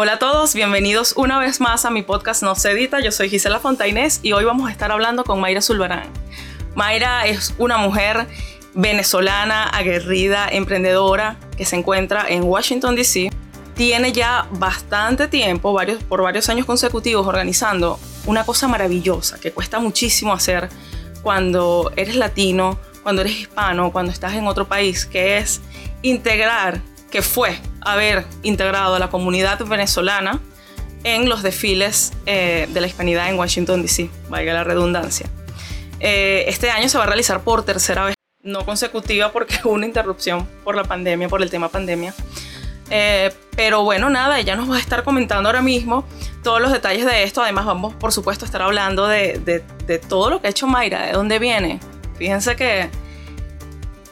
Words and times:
Hola 0.00 0.12
a 0.12 0.18
todos, 0.20 0.54
bienvenidos 0.54 1.12
una 1.16 1.40
vez 1.40 1.60
más 1.60 1.84
a 1.84 1.90
mi 1.90 2.02
podcast 2.02 2.44
No 2.44 2.54
se 2.54 2.70
edita. 2.70 3.00
Yo 3.00 3.10
soy 3.10 3.28
Gisela 3.28 3.58
Fontainés 3.58 4.20
y 4.22 4.30
hoy 4.30 4.44
vamos 4.44 4.68
a 4.68 4.70
estar 4.70 4.92
hablando 4.92 5.24
con 5.24 5.40
Mayra 5.40 5.60
Zulbarán. 5.60 6.08
Mayra 6.76 7.26
es 7.26 7.52
una 7.58 7.78
mujer 7.78 8.28
venezolana, 8.74 9.64
aguerrida, 9.64 10.48
emprendedora 10.48 11.36
que 11.56 11.64
se 11.64 11.74
encuentra 11.74 12.24
en 12.28 12.44
Washington, 12.44 12.94
D.C. 12.94 13.32
Tiene 13.74 14.12
ya 14.12 14.46
bastante 14.52 15.26
tiempo, 15.26 15.72
varios, 15.72 16.00
por 16.04 16.22
varios 16.22 16.48
años 16.48 16.64
consecutivos, 16.64 17.26
organizando 17.26 17.98
una 18.24 18.44
cosa 18.44 18.68
maravillosa 18.68 19.40
que 19.40 19.50
cuesta 19.50 19.80
muchísimo 19.80 20.32
hacer 20.32 20.68
cuando 21.24 21.90
eres 21.96 22.14
latino, 22.14 22.78
cuando 23.02 23.22
eres 23.22 23.32
hispano, 23.32 23.90
cuando 23.90 24.12
estás 24.12 24.34
en 24.34 24.46
otro 24.46 24.68
país, 24.68 25.06
que 25.06 25.38
es 25.38 25.60
integrar, 26.02 26.82
que 27.10 27.20
fue 27.20 27.58
haber 27.80 28.24
integrado 28.42 28.94
a 28.94 28.98
la 28.98 29.10
comunidad 29.10 29.64
venezolana 29.64 30.40
en 31.04 31.28
los 31.28 31.42
desfiles 31.42 32.12
eh, 32.26 32.68
de 32.72 32.80
la 32.80 32.86
hispanidad 32.86 33.28
en 33.28 33.38
Washington, 33.38 33.82
D.C., 33.82 34.10
valga 34.28 34.52
la 34.52 34.64
redundancia. 34.64 35.28
Eh, 36.00 36.44
este 36.48 36.70
año 36.70 36.88
se 36.88 36.98
va 36.98 37.04
a 37.04 37.06
realizar 37.06 37.42
por 37.42 37.64
tercera 37.64 38.04
vez, 38.04 38.14
no 38.42 38.64
consecutiva 38.64 39.32
porque 39.32 39.58
hubo 39.64 39.72
una 39.72 39.86
interrupción 39.86 40.46
por 40.64 40.76
la 40.76 40.84
pandemia, 40.84 41.28
por 41.28 41.42
el 41.42 41.50
tema 41.50 41.68
pandemia. 41.68 42.14
Eh, 42.90 43.32
pero 43.54 43.82
bueno, 43.82 44.08
nada, 44.08 44.38
ella 44.38 44.56
nos 44.56 44.70
va 44.70 44.76
a 44.76 44.80
estar 44.80 45.04
comentando 45.04 45.48
ahora 45.48 45.60
mismo 45.60 46.06
todos 46.42 46.60
los 46.60 46.72
detalles 46.72 47.04
de 47.04 47.22
esto. 47.22 47.42
Además, 47.42 47.66
vamos, 47.66 47.94
por 47.94 48.12
supuesto, 48.12 48.44
a 48.44 48.46
estar 48.46 48.62
hablando 48.62 49.06
de, 49.06 49.62
de, 49.86 49.98
todo 49.98 50.30
lo 50.30 50.40
que 50.40 50.46
ha 50.46 50.50
hecho 50.50 50.66
Mayra, 50.66 51.06
de 51.06 51.12
dónde 51.12 51.38
viene. 51.38 51.80
Fíjense 52.16 52.56
que, 52.56 52.88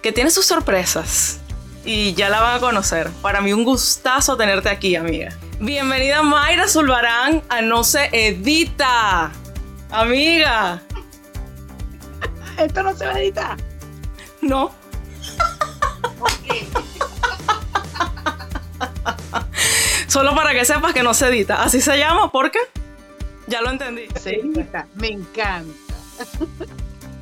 que 0.02 0.12
tiene 0.12 0.30
sus 0.30 0.44
sorpresas 0.44 1.40
y 1.86 2.12
ya 2.14 2.28
la 2.28 2.40
van 2.40 2.56
a 2.56 2.60
conocer. 2.60 3.08
Para 3.22 3.40
mí 3.40 3.52
un 3.52 3.64
gustazo 3.64 4.36
tenerte 4.36 4.68
aquí, 4.68 4.96
amiga. 4.96 5.32
Bienvenida 5.60 6.22
Mayra 6.22 6.68
Zulbarán 6.68 7.42
a 7.48 7.62
No 7.62 7.84
se 7.84 8.10
edita. 8.12 9.30
Amiga. 9.90 10.82
Esto 12.58 12.82
no 12.82 12.94
se 12.96 13.06
va 13.06 13.12
a 13.12 13.20
editar. 13.20 13.56
No. 14.42 14.72
Solo 20.08 20.34
para 20.34 20.52
que 20.52 20.64
sepas 20.64 20.92
que 20.92 21.04
no 21.04 21.14
se 21.14 21.28
edita. 21.28 21.62
Así 21.62 21.80
se 21.80 21.96
llama, 21.96 22.32
¿por 22.32 22.50
qué? 22.50 22.58
Ya 23.46 23.60
lo 23.60 23.70
entendí. 23.70 24.08
Sí, 24.20 24.40
me 24.94 25.08
encanta. 25.08 25.72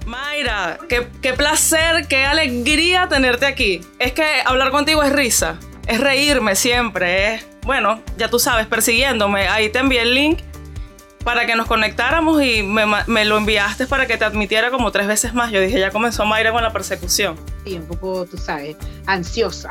Mayra, 0.06 0.78
qué, 0.88 1.32
placer, 1.32 2.06
qué 2.08 2.24
alegría 2.24 3.08
tenerte 3.08 3.46
aquí. 3.46 3.80
Es 3.98 4.12
que 4.12 4.24
hablar 4.44 4.70
contigo 4.70 5.02
es 5.02 5.12
risa, 5.12 5.58
es 5.86 6.00
reírme 6.00 6.56
siempre, 6.56 7.40
bueno, 7.64 8.02
ya 8.18 8.28
tú 8.28 8.38
sabes, 8.38 8.66
persiguiéndome. 8.66 9.48
Ahí 9.48 9.70
te 9.70 9.78
envié 9.78 10.02
el 10.02 10.14
link 10.14 10.40
para 11.24 11.46
que 11.46 11.56
nos 11.56 11.66
conectáramos 11.66 12.42
y 12.42 12.62
me, 12.62 12.84
me, 13.06 13.24
lo 13.24 13.38
enviaste 13.38 13.86
para 13.86 14.06
que 14.06 14.18
te 14.18 14.24
admitiera 14.26 14.70
como 14.70 14.92
tres 14.92 15.06
veces 15.06 15.32
más. 15.32 15.50
Yo 15.50 15.60
dije, 15.60 15.80
ya 15.80 15.90
comenzó 15.90 16.26
Mayra 16.26 16.52
con 16.52 16.62
la 16.62 16.72
persecución. 16.72 17.36
Sí, 17.64 17.76
un 17.76 17.86
poco, 17.86 18.26
tú 18.26 18.36
sabes, 18.36 18.76
ansiosa. 19.06 19.70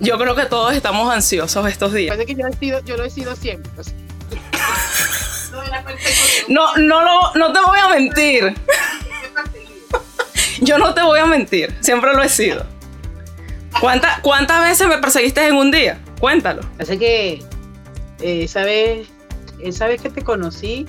Yo 0.00 0.18
creo 0.18 0.34
que 0.34 0.46
todos 0.46 0.72
estamos 0.74 1.12
ansiosos 1.12 1.66
estos 1.68 1.92
días. 1.92 2.16
Parece 2.16 2.34
que 2.34 2.40
yo, 2.40 2.48
he 2.48 2.56
sido, 2.56 2.80
yo 2.80 2.96
lo 2.96 3.04
he 3.04 3.10
sido 3.10 3.36
siempre. 3.36 3.70
No, 6.48 6.76
no, 6.76 7.02
lo, 7.02 7.34
no 7.34 7.52
te 7.52 7.60
voy 7.60 7.78
a 7.78 7.88
mentir. 7.88 8.54
Yo 10.60 10.78
no 10.78 10.94
te 10.94 11.02
voy 11.02 11.18
a 11.18 11.26
mentir. 11.26 11.76
Siempre 11.80 12.14
lo 12.14 12.22
he 12.22 12.28
sido. 12.28 12.64
¿Cuántas, 13.80 14.20
¿Cuántas 14.20 14.62
veces 14.62 14.86
me 14.86 14.98
perseguiste 14.98 15.46
en 15.46 15.56
un 15.56 15.70
día? 15.70 16.00
Cuéntalo. 16.20 16.62
Parece 16.76 16.98
que 16.98 17.44
eh, 18.20 18.44
esa, 18.44 18.62
vez, 18.62 19.08
esa 19.60 19.86
vez 19.86 20.00
que 20.00 20.10
te 20.10 20.22
conocí, 20.22 20.86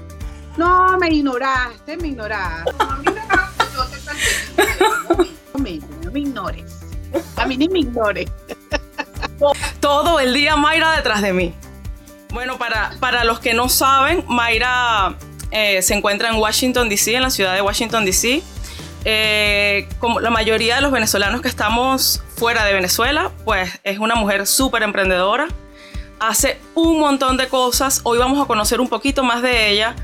no, 0.57 0.97
me 0.99 1.09
ignoraste, 1.09 1.97
me 1.97 2.09
ignoraste. 2.09 2.71
No, 2.77 2.97
me 2.97 3.03
ignoraste, 3.03 3.63
yo 3.75 3.85
te 3.85 5.53
No 5.53 5.59
me, 5.63 5.79
no 6.03 6.11
me 6.11 6.19
ignores. 6.19 6.79
A 7.35 7.45
mí 7.45 7.57
ni 7.57 7.67
me 7.67 7.79
ignores 7.79 8.29
todo 9.79 10.19
el 10.19 10.33
día 10.33 10.55
Mayra 10.55 10.95
detrás 10.95 11.21
de 11.21 11.33
mí. 11.33 11.53
Bueno, 12.31 12.57
para, 12.57 12.93
para 12.99 13.23
los 13.23 13.39
que 13.39 13.53
no 13.53 13.67
saben, 13.69 14.23
Mayra 14.27 15.15
eh, 15.51 15.81
se 15.81 15.93
encuentra 15.93 16.29
en 16.29 16.35
Washington, 16.35 16.87
D.C., 16.87 17.15
en 17.15 17.23
la 17.23 17.29
ciudad 17.29 17.53
de 17.53 17.61
Washington, 17.61 18.05
D.C. 18.05 18.41
Eh, 19.03 19.89
como 19.99 20.19
la 20.19 20.29
mayoría 20.29 20.75
de 20.75 20.81
los 20.81 20.91
venezolanos 20.91 21.41
que 21.41 21.47
estamos 21.47 22.23
fuera 22.37 22.63
de 22.63 22.73
Venezuela, 22.73 23.31
pues 23.43 23.79
es 23.83 23.99
una 23.99 24.15
mujer 24.15 24.47
súper 24.47 24.83
emprendedora. 24.83 25.47
Hace 26.19 26.59
un 26.75 26.99
montón 26.99 27.35
de 27.35 27.47
cosas. 27.47 28.01
Hoy 28.03 28.19
vamos 28.19 28.41
a 28.41 28.45
conocer 28.45 28.79
un 28.79 28.87
poquito 28.87 29.23
más 29.23 29.41
de 29.41 29.71
ella. 29.71 29.95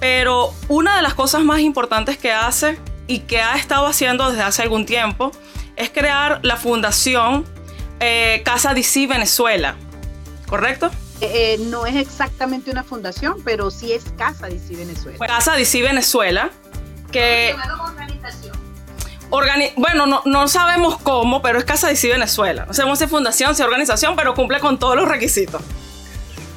Pero 0.00 0.52
una 0.66 0.96
de 0.96 1.02
las 1.02 1.14
cosas 1.14 1.44
más 1.44 1.60
importantes 1.60 2.18
que 2.18 2.32
hace 2.32 2.76
y 3.06 3.20
que 3.20 3.40
ha 3.40 3.56
estado 3.56 3.86
haciendo 3.86 4.30
desde 4.30 4.42
hace 4.42 4.62
algún 4.62 4.84
tiempo 4.84 5.30
es 5.76 5.90
crear 5.90 6.40
la 6.42 6.56
fundación 6.56 7.44
eh, 8.02 8.42
Casa 8.44 8.74
DC 8.74 9.06
Venezuela, 9.06 9.76
¿correcto? 10.48 10.90
Eh, 11.20 11.54
eh, 11.54 11.58
no 11.60 11.86
es 11.86 11.94
exactamente 11.94 12.72
una 12.72 12.82
fundación, 12.82 13.36
pero 13.44 13.70
sí 13.70 13.92
es 13.92 14.06
Casa 14.18 14.48
DC 14.48 14.74
Venezuela. 14.74 15.24
Casa 15.24 15.54
DC 15.54 15.82
Venezuela, 15.82 16.50
que... 17.12 17.54
bueno, 19.76 20.06
no, 20.06 20.22
no, 20.24 20.48
sabemos 20.48 20.98
cómo, 20.98 21.42
pero 21.42 21.60
es 21.60 21.64
Casa 21.64 21.86
DC 21.86 22.08
Venezuela. 22.08 22.66
No 22.66 22.74
sabemos 22.74 22.98
si 22.98 23.04
es 23.04 23.10
fundación, 23.10 23.54
si 23.54 23.62
es 23.62 23.66
organización, 23.68 24.16
pero 24.16 24.34
cumple 24.34 24.58
con 24.58 24.80
todos 24.80 24.96
los 24.96 25.08
requisitos. 25.08 25.62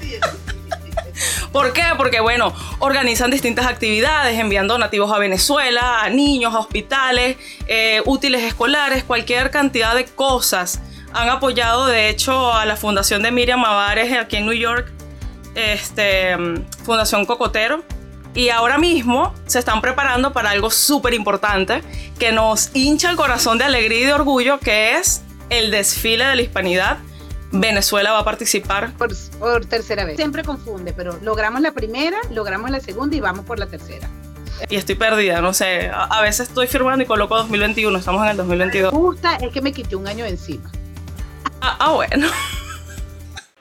¿Por 1.52 1.74
qué? 1.74 1.84
Porque, 1.96 2.22
bueno, 2.22 2.56
organizan 2.80 3.30
distintas 3.30 3.68
actividades, 3.68 4.40
enviando 4.40 4.74
donativos 4.74 5.12
a 5.14 5.20
Venezuela, 5.20 6.02
a 6.02 6.10
niños, 6.10 6.56
a 6.56 6.60
hospitales, 6.60 7.38
útiles 8.06 8.42
escolares, 8.42 9.04
cualquier 9.04 9.52
cantidad 9.52 9.94
de 9.94 10.06
cosas 10.06 10.82
han 11.16 11.30
apoyado 11.30 11.88
de 11.88 12.10
hecho 12.10 12.54
a 12.54 12.66
la 12.66 12.76
fundación 12.76 13.24
de 13.24 13.32
Miriam 13.32 13.62
Mavares 13.62 14.16
aquí 14.18 14.36
en 14.36 14.46
New 14.46 14.54
York, 14.54 14.92
este, 15.56 16.36
Fundación 16.84 17.26
Cocotero. 17.26 17.84
Y 18.34 18.50
ahora 18.50 18.78
mismo 18.78 19.34
se 19.46 19.60
están 19.60 19.80
preparando 19.80 20.34
para 20.34 20.50
algo 20.50 20.70
súper 20.70 21.14
importante 21.14 21.82
que 22.20 22.34
nos 22.34 22.76
hincha 22.76 23.10
el 23.10 23.16
corazón 23.16 23.58
de 23.58 23.64
alegría 23.64 24.02
y 24.02 24.04
de 24.04 24.14
orgullo, 24.14 24.60
que 24.60 24.98
es 24.98 25.24
el 25.50 25.72
desfile 25.72 26.26
de 26.26 26.36
la 26.36 26.42
hispanidad. 26.42 26.98
Venezuela 27.54 28.12
va 28.12 28.20
a 28.20 28.26
participar. 28.26 28.92
Por, 28.98 29.66
tercera 29.68 30.04
vez. 30.04 30.18
Siempre 30.18 30.44
confunde, 30.44 30.92
pero 30.92 31.18
logramos 31.22 31.62
la 31.62 31.72
primera, 31.72 32.18
logramos 32.30 32.70
la 32.70 32.82
segunda 32.82 33.16
y 33.16 33.22
vamos 33.22 33.46
por 33.46 33.58
la 33.58 33.68
tercera. 33.68 34.10
Y 34.70 34.76
estoy 34.76 34.96
perdida, 34.96 35.40
no 35.40 35.54
sé. 35.54 35.90
A, 35.94 36.22
veces 36.22 36.50
estoy 36.50 36.68
firmando 36.68 37.06
y 37.06 37.08
coloco 37.08 37.38
2021, 37.38 37.98
estamos 37.98 38.22
en 38.24 38.32
el 38.32 38.38
2022. 38.38 38.92
Me 38.92 39.00
gusta 39.00 39.38
es 39.38 39.54
que 39.54 39.62
me 39.62 39.72
quité 39.72 39.96
un 39.96 40.10
año 40.10 40.26
encima. 40.26 40.70
Ah, 41.68 41.78
ah, 41.80 41.92
bueno. 41.94 42.28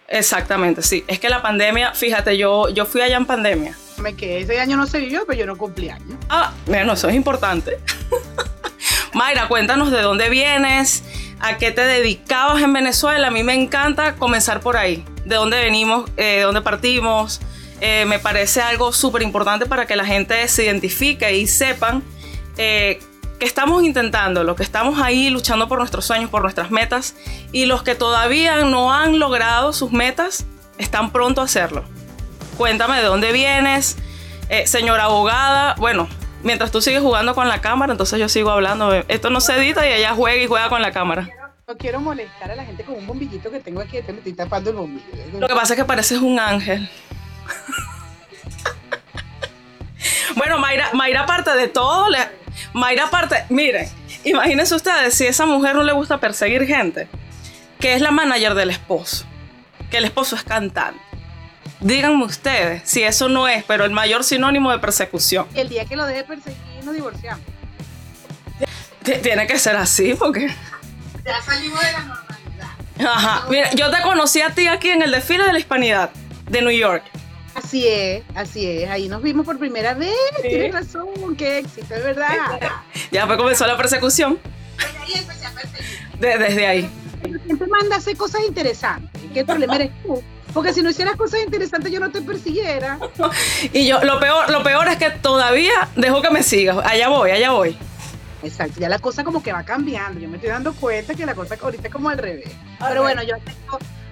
Exactamente, 0.09 0.83
sí. 0.83 1.05
Es 1.09 1.19
que 1.19 1.31
la 1.31 1.41
pandemia, 1.41 1.95
fíjate, 1.95 2.37
yo, 2.37 2.69
yo 2.69 2.85
fui 2.85 3.01
allá 3.01 3.17
en 3.17 3.25
pandemia. 3.25 3.75
Me 3.97 4.15
quedé 4.15 4.41
ese 4.41 4.61
año 4.61 4.77
no 4.77 4.87
sé 4.87 5.09
yo, 5.09 5.25
pero 5.27 5.39
yo 5.39 5.47
no 5.47 5.57
cumplí 5.57 5.89
años. 5.89 6.19
Ah, 6.29 6.53
bueno, 6.67 6.93
eso 6.93 7.09
es 7.09 7.15
importante. 7.15 7.79
Mayra, 9.15 9.49
cuéntanos 9.49 9.91
de 9.91 10.03
dónde 10.03 10.29
vienes, 10.29 11.03
a 11.41 11.57
qué 11.57 11.71
te 11.71 11.81
dedicabas 11.81 12.63
en 12.63 12.75
Venezuela. 12.75 13.29
A 13.29 13.31
mí 13.31 13.43
me 13.43 13.55
encanta 13.55 14.17
comenzar 14.17 14.61
por 14.61 14.77
ahí. 14.77 15.03
De 15.25 15.37
dónde 15.37 15.57
venimos, 15.57 16.11
eh, 16.19 16.37
de 16.37 16.43
dónde 16.43 16.61
partimos. 16.61 17.41
Eh, 17.81 18.05
me 18.05 18.19
parece 18.19 18.61
algo 18.61 18.93
súper 18.93 19.23
importante 19.23 19.65
para 19.65 19.87
que 19.87 19.97
la 19.97 20.05
gente 20.05 20.47
se 20.49 20.65
identifique 20.65 21.35
y 21.35 21.47
sepan 21.47 22.03
eh, 22.59 23.01
que 23.39 23.47
estamos 23.47 23.83
intentando, 23.83 24.45
los 24.45 24.56
que 24.56 24.62
estamos 24.62 25.00
ahí 25.00 25.31
luchando 25.31 25.69
por 25.69 25.79
nuestros 25.79 26.05
sueños, 26.05 26.31
por 26.31 26.43
nuestras 26.43 26.70
metas, 26.70 27.14
y 27.53 27.67
los 27.67 27.82
que 27.82 27.94
todavía 27.94 28.64
no 28.64 28.93
han 28.93 29.19
logrado 29.19 29.73
sus 29.73 29.93
metas, 29.93 30.47
están 30.79 31.11
pronto 31.11 31.41
a 31.41 31.44
hacerlo. 31.44 31.85
Cuéntame 32.56 32.99
de 32.99 33.05
dónde 33.05 33.32
vienes, 33.32 33.97
eh, 34.49 34.67
señora 34.67 35.05
abogada. 35.05 35.75
Bueno, 35.79 36.09
mientras 36.43 36.70
tú 36.70 36.81
sigues 36.81 37.00
jugando 37.00 37.35
con 37.35 37.49
la 37.49 37.61
cámara, 37.61 37.93
entonces 37.93 38.19
yo 38.19 38.29
sigo 38.29 38.50
hablando. 38.50 38.93
Esto 39.09 39.31
no 39.31 39.41
se 39.41 39.56
edita 39.56 39.88
y 39.88 39.93
ella 39.93 40.14
juega 40.14 40.43
y 40.43 40.47
juega 40.47 40.69
con 40.69 40.82
la 40.82 40.93
cámara. 40.93 41.29
No 41.67 41.76
quiero 41.76 41.99
molestar 41.99 42.50
a 42.50 42.56
la 42.56 42.64
gente 42.64 42.85
con 42.85 42.94
un 42.94 43.06
bombillito 43.06 43.50
que 43.50 43.59
tengo 43.59 43.81
aquí, 43.81 43.99
me 44.06 44.19
estoy 44.19 44.35
tapando 44.35 44.70
el 44.70 44.76
bombillo. 44.76 45.05
Lo 45.38 45.49
que 45.49 45.55
pasa 45.55 45.73
es 45.73 45.79
que 45.79 45.85
pareces 45.85 46.19
un 46.19 46.38
ángel. 46.38 46.88
bueno, 50.37 50.59
Mayra, 50.59 50.91
Mayra, 50.93 51.23
aparte 51.23 51.56
de 51.56 51.69
todo, 51.69 52.11
le, 52.11 52.19
Mayra 52.75 53.05
aparte, 53.05 53.44
miren, 53.50 53.88
imagínense 54.25 54.75
ustedes 54.75 55.15
si 55.15 55.25
a 55.25 55.31
esa 55.31 55.47
mujer 55.47 55.76
no 55.76 55.85
le 55.85 55.93
gusta 55.93 56.19
perseguir 56.19 56.67
gente, 56.67 57.09
que 57.79 57.94
es 57.94 58.03
la 58.03 58.11
manager 58.11 58.55
del 58.55 58.71
esposo, 58.71 59.25
que 59.91 59.99
el 59.99 60.05
esposo 60.05 60.35
es 60.35 60.43
cantante. 60.43 61.00
Díganme 61.79 62.25
ustedes 62.25 62.82
si 62.85 63.05
eso 63.05 63.29
no 63.29 63.47
es, 63.47 63.62
pero 63.62 63.85
el 63.85 63.93
mayor 63.93 64.25
sinónimo 64.25 64.73
de 64.73 64.81
persecución. 64.81 65.47
El 65.55 65.69
día 65.69 65.85
que 65.85 65.94
lo 65.94 66.05
deje 66.05 66.25
perseguir, 66.25 66.85
nos 66.85 66.94
divorciamos. 66.94 67.44
Tiene 69.23 69.47
que 69.47 69.59
ser 69.59 69.76
así 69.76 70.15
porque... 70.15 70.53
Ya 71.25 71.41
salimos 71.43 71.81
de 71.81 71.93
la 71.93 72.00
normalidad. 72.00 73.15
Ajá, 73.15 73.47
mira, 73.49 73.71
yo 73.75 73.88
te 73.91 74.03
conocí 74.03 74.41
a 74.41 74.50
ti 74.50 74.67
aquí 74.67 74.88
en 74.88 75.03
el 75.03 75.12
desfile 75.12 75.44
de 75.44 75.53
la 75.53 75.59
hispanidad 75.61 76.11
de 76.50 76.61
New 76.61 76.76
York. 76.76 77.05
Así 77.55 77.87
es, 77.87 78.23
así 78.35 78.67
es. 78.67 78.91
Ahí 78.91 79.09
nos 79.09 79.23
vimos 79.23 79.47
por 79.47 79.59
primera 79.59 79.95
vez. 79.95 80.15
Tienes 80.43 80.73
razón, 80.73 81.37
qué 81.37 81.59
éxito, 81.59 81.95
es 81.95 82.05
verdad. 82.05 82.61
ya 83.12 83.27
fue 83.27 83.37
comenzó 83.37 83.67
la 83.67 83.77
persecución. 83.77 84.39
Desde 84.77 84.99
ahí 84.99 85.12
empecé 85.21 85.47
a 85.47 85.51
perseguir. 85.53 85.99
desde 86.19 86.67
ahí. 86.67 86.91
Siempre 87.47 87.67
manda 87.69 87.97
a 87.97 87.99
hacer 87.99 88.17
cosas 88.17 88.43
interesantes. 88.47 89.23
¿Qué 89.33 89.45
problema 89.45 89.77
eres 89.77 89.91
tú? 90.03 90.23
Porque 90.53 90.73
si 90.73 90.83
no 90.83 90.91
hicieras 90.91 91.17
cosas 91.17 91.41
interesantes, 91.41 91.91
yo 91.91 91.99
no 91.99 92.11
te 92.11 92.23
persiguiera. 92.23 92.99
y 93.73 93.87
yo, 93.87 94.03
lo 94.05 94.21
peor, 94.21 94.50
lo 94.50 94.62
peor 94.62 94.89
es 94.89 94.97
que 94.97 95.11
todavía 95.11 95.89
dejo 95.97 96.23
que 96.23 96.31
me 96.31 96.43
sigas. 96.43 96.79
Allá 96.85 97.09
voy, 97.09 97.31
allá 97.31 97.50
voy. 97.50 97.77
Exacto, 98.43 98.79
ya 98.79 98.89
la 98.89 98.99
cosa 98.99 99.25
como 99.25 99.43
que 99.43 99.53
va 99.53 99.65
cambiando. 99.65 100.21
Yo 100.21 100.29
me 100.29 100.37
estoy 100.37 100.50
dando 100.50 100.75
cuenta 100.75 101.15
que 101.15 101.27
la 101.27 101.35
cosa 101.35 101.57
ahorita 101.61 101.89
es 101.89 101.93
como 101.93 102.11
al 102.11 102.19
revés. 102.19 102.50
Pero 102.79 103.03
bueno, 103.03 103.23
yo, 103.23 103.35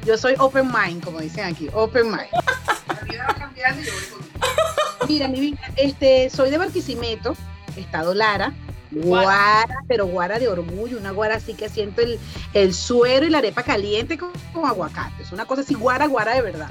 yo 0.05 0.17
soy 0.17 0.35
open 0.39 0.69
mind, 0.73 1.05
como 1.05 1.21
dicen 1.21 1.45
aquí, 1.45 1.69
open 1.73 2.07
mind. 2.07 2.29
la 2.89 3.01
vida 3.01 3.27
va 3.29 3.35
cambiando 3.35 3.83
y 3.83 3.85
yo 3.85 3.93
voy 3.93 5.09
Mira, 5.09 5.29
mi 5.29 5.41
vida, 5.41 5.59
este, 5.77 6.31
soy 6.31 6.51
de 6.51 6.59
Barquisimeto, 6.59 7.35
Estado 7.77 8.15
Lara. 8.15 8.53
Guara, 8.95 9.85
pero 9.89 10.07
guara 10.07 10.39
de 10.39 10.49
orgullo, 10.49 10.99
una 10.99 11.13
guara 11.13 11.37
así 11.37 11.55
que 11.55 11.71
siento 11.71 12.03
el, 12.03 12.19
el 12.53 12.75
suero 12.75 13.25
y 13.25 13.31
la 13.31 13.39
arepa 13.39 13.63
caliente 13.63 14.19
con, 14.19 14.31
aguacate. 14.65 15.23
Es 15.23 15.33
una 15.33 15.47
cosa 15.47 15.63
así, 15.63 15.73
guara, 15.73 16.07
guara 16.07 16.35
de 16.35 16.43
verdad. 16.43 16.71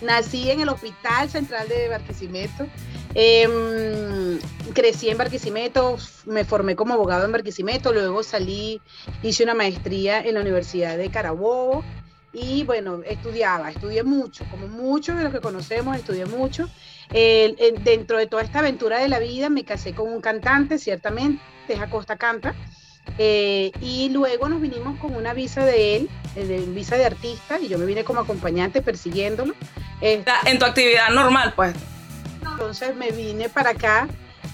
Nací 0.00 0.48
en 0.48 0.60
el 0.60 0.68
Hospital 0.68 1.28
Central 1.28 1.68
de 1.68 1.88
Barquisimeto. 1.88 2.68
Em, 3.14 4.38
crecí 4.74 5.08
en 5.08 5.18
Barquisimeto, 5.18 5.96
me 6.26 6.44
formé 6.44 6.76
como 6.76 6.94
abogado 6.94 7.24
en 7.24 7.32
Barquisimeto, 7.32 7.92
luego 7.92 8.22
salí, 8.22 8.80
hice 9.22 9.42
una 9.42 9.54
maestría 9.54 10.20
en 10.20 10.34
la 10.34 10.42
Universidad 10.42 10.96
de 10.96 11.10
Carabobo 11.10 11.82
y 12.38 12.64
bueno, 12.64 13.00
estudiaba, 13.06 13.70
estudié 13.70 14.02
mucho, 14.02 14.44
como 14.50 14.68
muchos 14.68 15.16
de 15.16 15.24
los 15.24 15.32
que 15.32 15.40
conocemos, 15.40 15.96
estudié 15.96 16.26
mucho. 16.26 16.68
dentro 17.10 18.18
de 18.18 18.26
toda 18.26 18.42
esta 18.42 18.58
aventura 18.58 18.98
de 18.98 19.08
la 19.08 19.18
vida 19.18 19.48
me 19.48 19.64
casé 19.64 19.94
con 19.94 20.12
un 20.12 20.20
cantante, 20.20 20.78
ciertamente, 20.78 21.42
Teja 21.66 21.88
Costa 21.88 22.16
Canta, 22.16 22.54
eh, 23.16 23.72
y 23.80 24.10
luego 24.10 24.50
nos 24.50 24.60
vinimos 24.60 24.98
con 24.98 25.16
una 25.16 25.32
visa 25.32 25.64
de 25.64 25.96
él, 25.96 26.10
eh, 26.34 26.44
de 26.44 26.58
visa 26.58 26.96
de 26.96 27.06
artista, 27.06 27.58
y 27.58 27.68
yo 27.68 27.78
me 27.78 27.86
vine 27.86 28.04
como 28.04 28.20
acompañante 28.20 28.82
persiguiéndolo. 28.82 29.54
en 30.02 30.24
tu 30.58 30.64
actividad 30.66 31.08
normal, 31.10 31.54
pues. 31.56 31.74
Entonces 32.42 32.94
me 32.94 33.12
vine 33.12 33.48
para 33.48 33.70
acá 33.70 34.08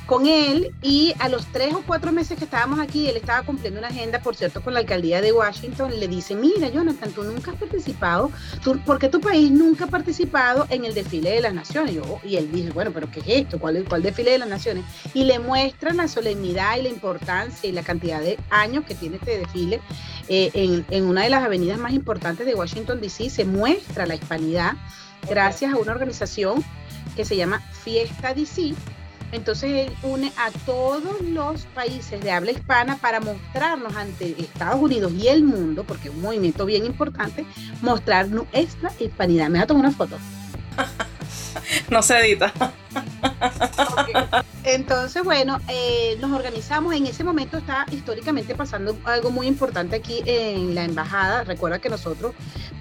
con 0.06 0.26
él 0.26 0.74
y 0.82 1.14
a 1.18 1.28
los 1.28 1.46
tres 1.46 1.74
o 1.74 1.82
cuatro 1.86 2.12
meses 2.12 2.38
que 2.38 2.44
estábamos 2.44 2.80
aquí, 2.80 3.08
él 3.08 3.16
estaba 3.16 3.42
cumpliendo 3.42 3.78
una 3.78 3.88
agenda, 3.88 4.20
por 4.20 4.34
cierto, 4.34 4.62
con 4.62 4.74
la 4.74 4.80
alcaldía 4.80 5.20
de 5.20 5.32
Washington, 5.32 5.98
le 5.98 6.08
dice, 6.08 6.34
mira, 6.34 6.68
Jonathan, 6.68 7.12
tú 7.12 7.22
nunca 7.22 7.52
has 7.52 7.56
participado, 7.56 8.30
¿Tú, 8.62 8.78
¿por 8.80 8.98
qué 8.98 9.08
tu 9.08 9.20
país 9.20 9.50
nunca 9.50 9.84
ha 9.84 9.88
participado 9.88 10.66
en 10.70 10.84
el 10.84 10.94
desfile 10.94 11.30
de 11.30 11.40
las 11.40 11.54
naciones? 11.54 11.96
Y, 12.24 12.36
él 12.36 12.50
dice, 12.52 12.70
bueno, 12.70 12.90
pero 12.92 13.10
¿qué 13.10 13.20
es 13.20 13.26
esto? 13.28 13.58
¿Cuál, 13.58 13.84
¿Cuál 13.88 14.02
desfile 14.02 14.32
de 14.32 14.38
las 14.38 14.48
naciones? 14.48 14.84
Y 15.14 15.24
le 15.24 15.38
muestran 15.38 15.96
la 15.96 16.08
solemnidad 16.08 16.76
y 16.78 16.82
la 16.82 16.88
importancia 16.88 17.68
y 17.68 17.72
la 17.72 17.82
cantidad 17.82 18.20
de 18.20 18.38
años 18.50 18.84
que 18.84 18.94
tiene 18.94 19.16
este 19.16 19.38
desfile 19.38 19.80
eh, 20.28 20.50
en, 20.54 20.84
en 20.90 21.04
una 21.04 21.22
de 21.22 21.30
las 21.30 21.44
avenidas 21.44 21.78
más 21.78 21.92
importantes 21.92 22.46
de 22.46 22.54
Washington, 22.54 23.00
D.C., 23.00 23.30
se 23.30 23.44
muestra 23.44 24.06
la 24.06 24.14
hispanidad 24.14 24.72
gracias 25.28 25.72
a 25.72 25.76
una 25.76 25.92
organización 25.92 26.64
que 27.16 27.24
se 27.24 27.36
llama 27.36 27.60
Fiesta 27.84 28.34
DC, 28.34 28.74
entonces 29.32 29.86
él 29.86 29.92
une 30.02 30.32
a 30.36 30.50
todos 30.64 31.20
los 31.22 31.62
países 31.74 32.20
de 32.20 32.30
habla 32.30 32.52
hispana 32.52 32.98
para 32.98 33.20
mostrarnos 33.20 33.96
ante 33.96 34.36
Estados 34.38 34.80
Unidos 34.80 35.12
y 35.12 35.28
el 35.28 35.42
mundo, 35.42 35.84
porque 35.84 36.08
es 36.08 36.14
un 36.14 36.20
movimiento 36.20 36.66
bien 36.66 36.84
importante, 36.84 37.44
mostrar 37.80 38.28
nuestra 38.28 38.92
hispanidad. 39.00 39.48
Me 39.48 39.58
voy 39.58 39.64
a 39.64 39.66
tomar 39.66 39.86
una 39.86 39.96
foto. 39.96 40.18
no 41.90 42.02
se 42.02 42.18
edita. 42.18 42.52
Entonces, 44.64 45.24
bueno, 45.24 45.58
eh, 45.68 46.16
nos 46.20 46.32
organizamos. 46.32 46.94
En 46.94 47.06
ese 47.06 47.24
momento 47.24 47.56
está 47.56 47.86
históricamente 47.90 48.54
pasando 48.54 48.96
algo 49.04 49.30
muy 49.30 49.46
importante 49.46 49.96
aquí 49.96 50.22
en 50.24 50.74
la 50.74 50.84
embajada. 50.84 51.44
Recuerda 51.44 51.78
que 51.78 51.88
nosotros 51.88 52.34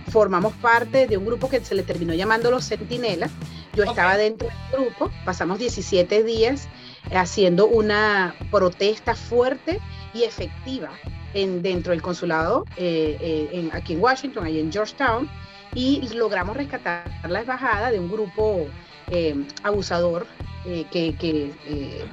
formamos 0.10 0.54
parte 0.56 1.08
de 1.08 1.18
un 1.18 1.26
grupo 1.26 1.50
que 1.50 1.64
se 1.64 1.74
le 1.74 1.84
terminó 1.84 2.14
llamando 2.14 2.52
los 2.52 2.68
Centinelas. 2.68 3.32
Yo 3.74 3.84
estaba 3.84 4.18
dentro 4.18 4.50
del 4.50 4.82
grupo, 4.82 5.12
pasamos 5.24 5.60
17 5.60 6.24
días 6.24 6.68
haciendo 7.14 7.68
una 7.68 8.36
protesta 8.52 9.16
fuerte 9.16 9.80
y 10.14 10.24
efectiva 10.24 10.90
en, 11.34 11.62
dentro 11.62 11.92
del 11.92 12.02
consulado 12.02 12.66
eh, 12.76 13.18
eh, 13.22 13.70
aquí 13.74 13.94
en 13.94 14.02
Washington, 14.02 14.46
ahí 14.46 14.60
en 14.60 14.72
Georgetown, 14.72 15.30
y 15.74 16.10
logramos 16.14 16.58
rescatar 16.58 17.10
la 17.28 17.42
embajada 17.42 17.92
de 17.92 18.00
un 18.00 18.12
grupo 18.12 18.68
eh, 19.10 19.36
abusador 19.64 20.28
que, 20.92 21.52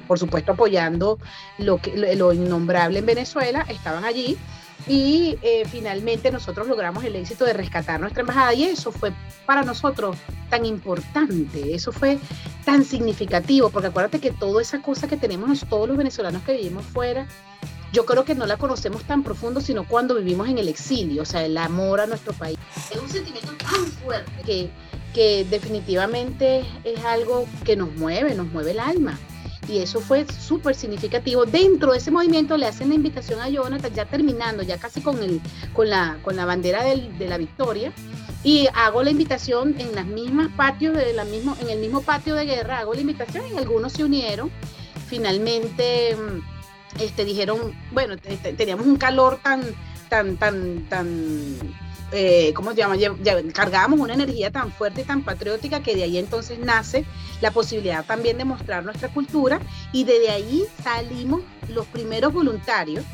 por 0.07 0.17
supuesto, 0.17 0.53
apoyando 0.53 1.19
lo, 1.59 1.77
que, 1.77 1.95
lo 2.15 2.33
innombrable 2.33 2.99
en 2.99 3.05
Venezuela, 3.05 3.63
estaban 3.69 4.05
allí 4.05 4.39
y 4.87 5.37
eh, 5.41 5.65
finalmente 5.69 6.31
nosotros 6.31 6.67
logramos 6.67 7.03
el 7.03 7.15
éxito 7.15 7.45
de 7.45 7.53
rescatar 7.53 7.99
nuestra 7.99 8.21
embajada 8.21 8.53
y 8.53 8.63
eso 8.63 8.91
fue 8.91 9.11
para 9.45 9.63
nosotros 9.63 10.17
tan 10.49 10.65
importante, 10.65 11.75
eso 11.75 11.91
fue 11.91 12.17
tan 12.65 12.83
significativo, 12.83 13.69
porque 13.69 13.87
acuérdate 13.87 14.19
que 14.19 14.31
toda 14.31 14.61
esa 14.61 14.81
cosa 14.81 15.07
que 15.07 15.17
tenemos 15.17 15.65
todos 15.69 15.87
los 15.87 15.97
venezolanos 15.97 16.43
que 16.43 16.53
vivimos 16.53 16.85
fuera, 16.85 17.27
yo 17.91 18.05
creo 18.05 18.23
que 18.23 18.35
no 18.35 18.45
la 18.45 18.57
conocemos 18.57 19.03
tan 19.03 19.23
profundo, 19.23 19.61
sino 19.61 19.87
cuando 19.87 20.15
vivimos 20.15 20.47
en 20.47 20.57
el 20.59 20.67
exilio, 20.67 21.23
o 21.23 21.25
sea, 21.25 21.43
el 21.43 21.57
amor 21.57 22.01
a 22.01 22.07
nuestro 22.07 22.33
país. 22.33 22.57
Es 22.91 23.01
un 23.01 23.09
sentimiento 23.09 23.51
tan 23.53 23.85
fuerte 23.85 24.31
que, 24.45 24.69
que 25.13 25.45
definitivamente 25.49 26.63
es 26.83 27.03
algo 27.03 27.47
que 27.63 27.75
nos 27.75 27.91
mueve, 27.95 28.35
nos 28.35 28.47
mueve 28.51 28.71
el 28.71 28.79
alma 28.79 29.17
y 29.69 29.79
eso 29.79 30.01
fue 30.01 30.25
súper 30.25 30.75
significativo. 30.75 31.45
Dentro 31.45 31.91
de 31.91 31.99
ese 31.99 32.11
movimiento 32.11 32.57
le 32.57 32.65
hacen 32.65 32.89
la 32.89 32.95
invitación 32.95 33.39
a 33.39 33.49
Jonathan, 33.49 33.93
ya 33.93 34.05
terminando, 34.05 34.63
ya 34.63 34.77
casi 34.77 35.01
con, 35.01 35.21
el, 35.21 35.39
con, 35.73 35.89
la, 35.89 36.17
con 36.23 36.35
la 36.35 36.45
bandera 36.45 36.83
de 36.83 37.27
la 37.27 37.37
victoria, 37.37 37.93
y 38.43 38.67
hago 38.73 39.03
la 39.03 39.11
invitación 39.11 39.75
en 39.79 39.93
las 39.93 40.05
mismas 40.05 40.49
patios, 40.55 40.95
de 40.95 41.13
la 41.13 41.25
mismo, 41.25 41.55
en 41.61 41.69
el 41.69 41.79
mismo 41.79 42.01
patio 42.01 42.35
de 42.35 42.45
guerra, 42.45 42.79
hago 42.79 42.93
la 42.93 43.01
invitación 43.01 43.45
y 43.53 43.57
algunos 43.57 43.93
se 43.93 44.03
unieron. 44.03 44.49
Finalmente 45.07 46.15
mm, 46.15 47.01
este, 47.01 47.25
dijeron, 47.25 47.75
bueno, 47.91 48.15
teníamos 48.17 48.87
un 48.87 48.95
calor 48.95 49.39
tan, 49.43 49.61
tan, 50.09 50.37
tan, 50.37 50.85
tan 50.89 51.57
eh, 52.11 52.53
¿cómo 52.53 52.71
se 52.71 52.77
llama? 52.77 52.95
Ya, 52.95 53.13
cargábamos 53.53 53.99
una 53.99 54.13
energía 54.13 54.51
tan 54.51 54.71
fuerte 54.71 55.01
y 55.01 55.03
tan 55.03 55.23
patriótica 55.23 55.81
que 55.81 55.95
de 55.95 56.03
ahí 56.03 56.17
entonces 56.17 56.59
nace 56.59 57.05
la 57.41 57.51
posibilidad 57.51 58.03
también 58.05 58.37
de 58.37 58.45
mostrar 58.45 58.83
nuestra 58.83 59.09
cultura 59.09 59.59
y 59.91 60.03
desde 60.03 60.29
ahí 60.31 60.63
salimos 60.83 61.41
los 61.67 61.85
primeros 61.87 62.33
voluntarios 62.33 63.05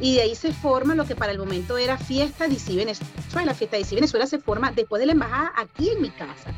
y 0.00 0.14
de 0.14 0.22
ahí 0.22 0.34
se 0.34 0.52
forma 0.52 0.94
lo 0.94 1.04
que 1.04 1.14
para 1.14 1.32
el 1.32 1.38
momento 1.38 1.76
era 1.76 1.98
Fiesta 1.98 2.48
DC 2.48 2.74
Venezuela. 2.74 3.54
Fiesta 3.54 3.76
DC 3.76 3.94
Venezuela 3.94 4.26
se 4.26 4.38
forma 4.38 4.72
después 4.72 5.00
de 5.00 5.06
la 5.06 5.12
embajada 5.12 5.52
aquí 5.56 5.90
en 5.90 6.00
mi 6.00 6.10
casa. 6.10 6.52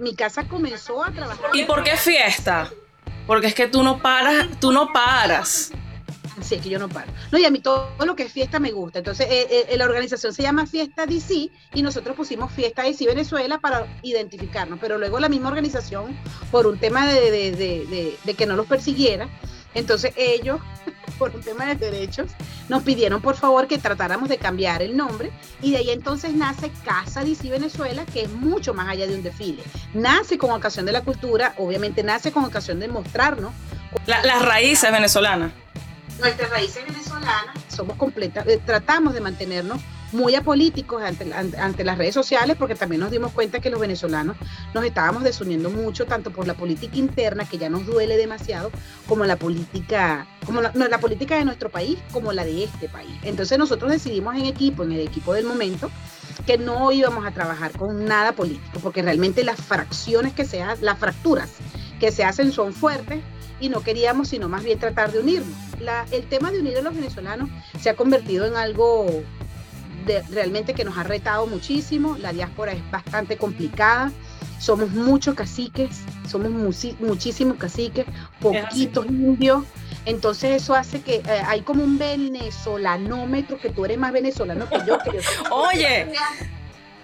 mi 0.00 0.14
casa 0.14 0.44
comenzó 0.48 1.04
a 1.04 1.12
trabajar. 1.12 1.50
¿Y 1.54 1.64
por 1.64 1.84
qué 1.84 1.96
fiesta? 1.96 2.70
Porque 3.26 3.46
es 3.48 3.54
que 3.54 3.68
tú 3.68 3.82
no 3.82 4.02
paras, 4.02 4.48
tú 4.58 4.72
no 4.72 4.92
paras. 4.92 5.70
Sí, 6.42 6.56
es 6.56 6.62
que 6.62 6.68
yo 6.68 6.78
no 6.78 6.88
paro. 6.88 7.10
No, 7.32 7.38
y 7.38 7.44
a 7.44 7.50
mí 7.50 7.60
todo 7.60 7.90
lo 8.04 8.14
que 8.16 8.24
es 8.24 8.32
fiesta 8.32 8.58
me 8.58 8.70
gusta. 8.70 8.98
Entonces, 8.98 9.26
eh, 9.30 9.66
eh, 9.68 9.76
la 9.76 9.84
organización 9.84 10.32
se 10.32 10.42
llama 10.42 10.66
Fiesta 10.66 11.06
DC 11.06 11.50
y 11.74 11.82
nosotros 11.82 12.16
pusimos 12.16 12.52
Fiesta 12.52 12.82
DC 12.82 13.06
Venezuela 13.06 13.58
para 13.58 13.86
identificarnos. 14.02 14.78
Pero 14.80 14.98
luego 14.98 15.18
la 15.20 15.28
misma 15.28 15.48
organización, 15.48 16.16
por 16.50 16.66
un 16.66 16.78
tema 16.78 17.06
de, 17.06 18.16
que 18.36 18.46
no 18.46 18.56
los 18.56 18.66
persiguiera, 18.66 19.28
entonces 19.74 20.12
ellos, 20.16 20.60
por 21.18 21.34
un 21.34 21.42
tema 21.42 21.66
de 21.66 21.74
derechos, 21.74 22.30
nos 22.68 22.82
pidieron 22.82 23.20
por 23.20 23.36
favor 23.36 23.66
que 23.66 23.78
tratáramos 23.78 24.28
de 24.28 24.38
cambiar 24.38 24.82
el 24.82 24.96
nombre 24.96 25.30
y 25.62 25.72
de 25.72 25.78
ahí 25.78 25.90
entonces 25.90 26.34
nace 26.34 26.70
Casa 26.84 27.24
DC 27.24 27.50
Venezuela, 27.50 28.04
que 28.06 28.22
es 28.22 28.30
mucho 28.30 28.74
más 28.74 28.88
allá 28.88 29.06
de 29.06 29.14
un 29.14 29.22
desfile. 29.22 29.62
Nace 29.94 30.38
con 30.38 30.50
ocasión 30.50 30.86
de 30.86 30.92
la 30.92 31.02
cultura, 31.02 31.54
obviamente 31.58 32.02
nace 32.02 32.30
con 32.32 32.44
ocasión 32.44 32.78
de 32.80 32.88
mostrarnos. 32.88 33.52
las 34.06 34.44
raíces 34.44 34.92
venezolanas 34.92 35.52
nuestras 36.18 36.50
raíces 36.50 36.84
venezolanas, 36.84 37.54
somos 37.68 37.96
completas, 37.96 38.46
eh, 38.46 38.60
tratamos 38.64 39.14
de 39.14 39.20
mantenernos 39.20 39.80
muy 40.12 40.34
apolíticos 40.34 41.02
ante, 41.02 41.32
ante, 41.34 41.84
las 41.84 41.98
redes 41.98 42.14
sociales 42.14 42.56
porque 42.58 42.74
también 42.74 43.00
nos 43.00 43.10
dimos 43.10 43.32
cuenta 43.32 43.60
que 43.60 43.70
los 43.70 43.80
venezolanos 43.80 44.36
nos 44.72 44.84
estábamos 44.84 45.22
desuniendo 45.22 45.70
mucho 45.70 46.06
tanto 46.06 46.30
por 46.30 46.46
la 46.46 46.54
política 46.54 46.96
interna 46.96 47.44
que 47.44 47.58
ya 47.58 47.68
nos 47.68 47.84
duele 47.84 48.16
demasiado 48.16 48.70
como 49.06 49.24
la 49.26 49.36
política 49.36 50.26
como 50.46 50.62
la, 50.62 50.72
la 50.74 50.98
política 50.98 51.36
de 51.36 51.44
nuestro 51.44 51.68
país 51.68 51.98
como 52.10 52.32
la 52.32 52.44
de 52.44 52.64
este 52.64 52.88
país. 52.88 53.10
Entonces 53.22 53.58
nosotros 53.58 53.90
decidimos 53.90 54.34
en 54.36 54.46
equipo 54.46 54.82
en 54.82 54.92
el 54.92 55.00
equipo 55.00 55.34
del 55.34 55.44
momento 55.44 55.90
que 56.46 56.56
no 56.56 56.90
íbamos 56.90 57.26
a 57.26 57.32
trabajar 57.32 57.72
con 57.72 58.06
nada 58.06 58.32
político 58.32 58.80
porque 58.82 59.02
realmente 59.02 59.44
las 59.44 59.60
fracciones 59.60 60.32
que 60.32 60.46
se 60.46 60.62
hacen 60.62 60.84
las 60.84 60.98
fracturas 60.98 61.50
que 62.00 62.12
se 62.12 62.24
hacen 62.24 62.52
son 62.52 62.72
fuertes 62.72 63.20
y 63.60 63.68
no 63.68 63.80
queríamos 63.82 64.28
sino 64.28 64.48
más 64.48 64.62
bien 64.62 64.78
tratar 64.78 65.12
de 65.12 65.20
unirnos 65.20 65.68
el 66.10 66.24
tema 66.28 66.50
de 66.50 66.60
unir 66.60 66.76
a 66.78 66.82
los 66.82 66.94
venezolanos 66.94 67.48
se 67.80 67.90
ha 67.90 67.94
convertido 67.94 68.46
en 68.46 68.56
algo 68.56 69.22
de, 70.06 70.22
realmente 70.30 70.74
que 70.74 70.84
nos 70.84 70.96
ha 70.96 71.02
retado 71.02 71.46
muchísimo. 71.46 72.16
La 72.18 72.32
diáspora 72.32 72.72
es 72.72 72.90
bastante 72.90 73.36
complicada. 73.36 74.12
Somos 74.58 74.90
muchos 74.90 75.34
caciques, 75.34 76.00
somos 76.28 76.50
muchísimos 76.50 77.56
caciques, 77.58 78.06
poquitos 78.40 79.06
indios. 79.06 79.64
Entonces 80.04 80.62
eso 80.62 80.74
hace 80.74 81.00
que 81.00 81.16
eh, 81.16 81.42
hay 81.46 81.60
como 81.60 81.84
un 81.84 81.98
venezolanómetro, 81.98 83.58
que 83.58 83.70
tú 83.70 83.84
eres 83.84 83.98
más 83.98 84.12
venezolano 84.12 84.68
que 84.68 84.78
yo. 84.86 84.98
Que 84.98 85.20
Oye, 85.50 86.08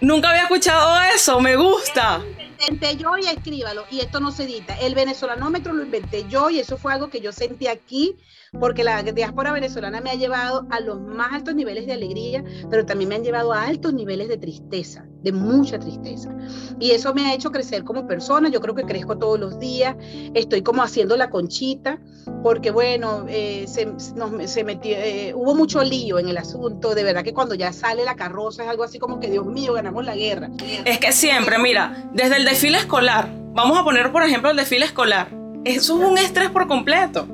nunca 0.01 0.31
había 0.31 0.43
escuchado 0.43 1.01
eso, 1.15 1.39
me 1.41 1.55
gusta 1.55 2.23
inventé 2.67 2.97
yo 2.97 3.17
y 3.17 3.27
escríbalo. 3.27 3.85
Y 3.91 4.01
esto 4.01 4.21
no 4.21 4.31
se 4.31 4.45
edita. 4.45 4.79
El 4.81 4.95
venezolanómetro 4.95 5.73
lo 5.73 5.83
inventé 5.83 6.27
yo 6.29 6.51
y 6.51 6.59
eso 6.59 6.77
fue 6.77 6.93
algo 6.93 7.09
que 7.09 7.21
yo 7.21 7.33
sentí 7.33 7.67
aquí 7.67 8.17
porque 8.61 8.85
la 8.85 9.03
diáspora 9.03 9.53
venezolana 9.53 10.01
me 10.01 10.11
ha 10.11 10.15
llevado 10.15 10.67
a 10.71 10.81
los 10.81 11.01
más 11.01 11.33
altos 11.33 11.55
niveles 11.55 11.87
de 11.87 11.93
alegría, 11.93 12.45
pero 12.71 12.87
también 12.87 13.09
me 13.09 13.15
han 13.17 13.25
llevado 13.25 13.53
a 13.53 13.65
altos 13.65 13.93
niveles 13.93 14.29
de 14.29 14.37
tristeza, 14.37 15.05
de 15.23 15.33
mucha 15.33 15.79
tristeza. 15.79 16.31
Y 16.79 16.93
eso 16.93 17.15
me 17.15 17.27
ha 17.27 17.35
hecho 17.35 17.51
crecer 17.51 17.85
como 17.85 18.07
persona, 18.07 18.49
yo 18.49 18.61
creo 18.61 18.75
que 18.75 18.85
crezco 18.85 19.19
todos 19.19 19.39
los 19.39 19.59
días, 19.59 19.97
estoy 20.35 20.63
como 20.63 20.83
haciendo 20.83 21.17
la 21.17 21.31
conchita, 21.31 21.99
porque 22.43 22.71
bueno, 22.71 23.27
eh, 23.29 23.65
se, 23.67 23.93
se 24.47 24.65
metió, 24.65 24.97
eh, 24.97 25.33
hubo 25.35 25.55
mucho 25.55 25.83
lío 25.83 26.19
en 26.19 26.29
el 26.29 26.39
asunto, 26.39 26.95
de 26.95 27.03
verdad 27.03 27.25
que 27.25 27.35
cuando 27.35 27.55
ya 27.55 27.73
sale 27.73 28.05
la 28.05 28.15
carroza 28.15 28.65
es 28.65 28.69
algo 28.69 28.85
así 28.85 28.99
como 28.99 29.21
que, 29.21 29.31
Dios 29.31 29.47
mío, 29.47 29.73
ganamos 29.73 30.05
la 30.05 30.15
guerra. 30.15 30.51
Es 30.85 30.99
que 30.99 31.13
siempre, 31.13 31.59
mira, 31.59 32.09
desde 32.13 32.37
el 32.37 32.45
desfile 32.45 32.79
escolar, 32.79 33.29
vamos 33.53 33.79
a 33.79 33.85
poner 33.85 34.13
por 34.13 34.23
ejemplo 34.23 34.51
el 34.51 34.57
desfile 34.57 34.87
escolar, 34.87 35.29
eso 35.65 35.99
es 35.99 36.11
un 36.11 36.19
estrés 36.19 36.51
por 36.51 36.69
completo 36.69 37.27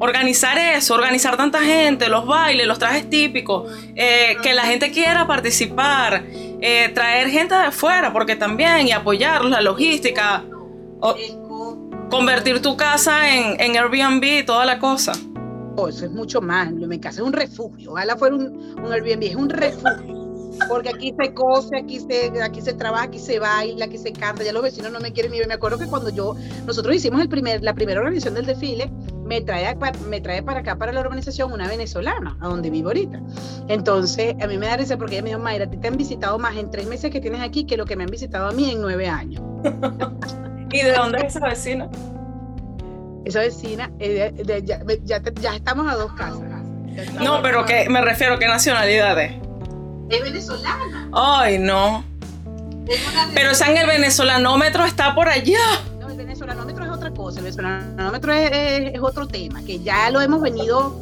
organizar 0.00 0.56
eso, 0.58 0.94
organizar 0.94 1.36
tanta 1.36 1.60
gente, 1.60 2.08
los 2.08 2.26
bailes, 2.26 2.66
los 2.66 2.78
trajes 2.78 3.08
típicos, 3.10 3.72
eh, 3.94 4.36
que 4.42 4.54
la 4.54 4.62
gente 4.62 4.90
quiera 4.90 5.26
participar, 5.26 6.24
eh, 6.60 6.90
traer 6.94 7.28
gente 7.28 7.54
de 7.54 7.62
afuera, 7.62 8.12
porque 8.12 8.36
también, 8.36 8.86
y 8.86 8.92
apoyarlos, 8.92 9.50
la 9.50 9.60
logística, 9.60 10.44
convertir 12.10 12.62
tu 12.62 12.76
casa 12.76 13.34
en, 13.34 13.60
en 13.60 13.76
Airbnb, 13.76 14.44
toda 14.44 14.64
la 14.64 14.78
cosa. 14.78 15.12
Oh, 15.76 15.88
eso 15.88 16.06
es 16.06 16.10
mucho 16.10 16.40
más, 16.40 16.72
mi 16.72 16.98
casa 16.98 17.20
es 17.20 17.26
un 17.26 17.32
refugio, 17.32 17.92
ojalá 17.92 18.16
fuera 18.16 18.34
un, 18.34 18.76
un 18.82 18.92
Airbnb, 18.92 19.22
es 19.22 19.36
un 19.36 19.48
refugio 19.48 20.18
porque 20.66 20.88
aquí 20.88 21.14
se 21.20 21.32
cose, 21.34 21.76
aquí 21.76 22.00
se, 22.00 22.32
aquí 22.42 22.60
se 22.60 22.72
trabaja, 22.72 23.04
aquí 23.04 23.18
se 23.18 23.38
baila, 23.38 23.84
aquí 23.84 23.98
se 23.98 24.12
canta, 24.12 24.42
ya 24.42 24.52
los 24.52 24.62
vecinos 24.62 24.90
no 24.90 25.00
me 25.00 25.12
quieren 25.12 25.30
ni 25.30 25.38
ver. 25.38 25.46
Me 25.46 25.54
acuerdo 25.54 25.78
que 25.78 25.86
cuando 25.86 26.10
yo, 26.10 26.34
nosotros 26.66 26.96
hicimos 26.96 27.20
el 27.20 27.28
primer, 27.28 27.62
la 27.62 27.74
primera 27.74 28.00
organización 28.00 28.34
del 28.34 28.46
desfile, 28.46 28.90
me 29.28 29.42
trae, 29.42 29.76
me 30.08 30.20
trae 30.20 30.42
para 30.42 30.60
acá, 30.60 30.76
para 30.76 30.90
la 30.90 31.00
organización, 31.00 31.52
una 31.52 31.68
venezolana, 31.68 32.36
a 32.40 32.48
donde 32.48 32.70
vivo 32.70 32.88
ahorita. 32.88 33.20
Entonces, 33.68 34.34
a 34.40 34.46
mí 34.46 34.56
me 34.56 34.66
da 34.66 34.78
risa 34.78 34.96
porque 34.96 35.16
ella 35.16 35.22
me 35.22 35.28
dijo, 35.30 35.40
Mayra, 35.40 35.66
a 35.66 35.70
ti 35.70 35.76
te 35.76 35.88
han 35.88 35.98
visitado 35.98 36.38
más 36.38 36.56
en 36.56 36.70
tres 36.70 36.86
meses 36.86 37.10
que 37.10 37.20
tienes 37.20 37.42
aquí 37.42 37.66
que 37.66 37.76
lo 37.76 37.84
que 37.84 37.94
me 37.94 38.04
han 38.04 38.10
visitado 38.10 38.48
a 38.48 38.52
mí 38.52 38.70
en 38.70 38.80
nueve 38.80 39.06
años. 39.06 39.42
¿Y 40.72 40.82
de 40.82 40.92
dónde 40.92 41.18
es 41.18 41.36
esa 41.36 41.46
vecina? 41.46 41.88
Esa 43.26 43.40
vecina, 43.40 43.90
ya, 43.98 44.32
ya, 45.04 45.54
estamos 45.54 45.92
a 45.92 45.96
dos 45.96 46.12
casas. 46.14 46.40
No, 47.22 47.42
pero 47.42 47.64
que 47.66 47.88
me 47.90 48.00
refiero, 48.00 48.38
¿qué 48.38 48.46
nacionalidad 48.46 49.20
es? 49.20 49.34
Es 50.08 50.22
venezolana. 50.22 51.10
Ay, 51.12 51.58
no. 51.58 52.02
Pero 53.34 53.52
o 53.52 53.54
sea, 53.54 53.70
en 53.70 53.76
el 53.76 53.86
venezolanómetro 53.86 54.86
está 54.86 55.14
por 55.14 55.28
allá 55.28 55.58
venezolanómetro 56.18 56.77
es 56.77 56.77
otra 56.77 56.77
cosa, 57.28 57.40
el 57.40 57.44
venezolanómetro 57.44 58.32
es, 58.32 58.94
es, 58.94 59.00
otro 59.02 59.28
tema, 59.28 59.62
que 59.62 59.80
ya 59.80 60.10
lo 60.10 60.20
hemos 60.22 60.40
venido, 60.40 60.98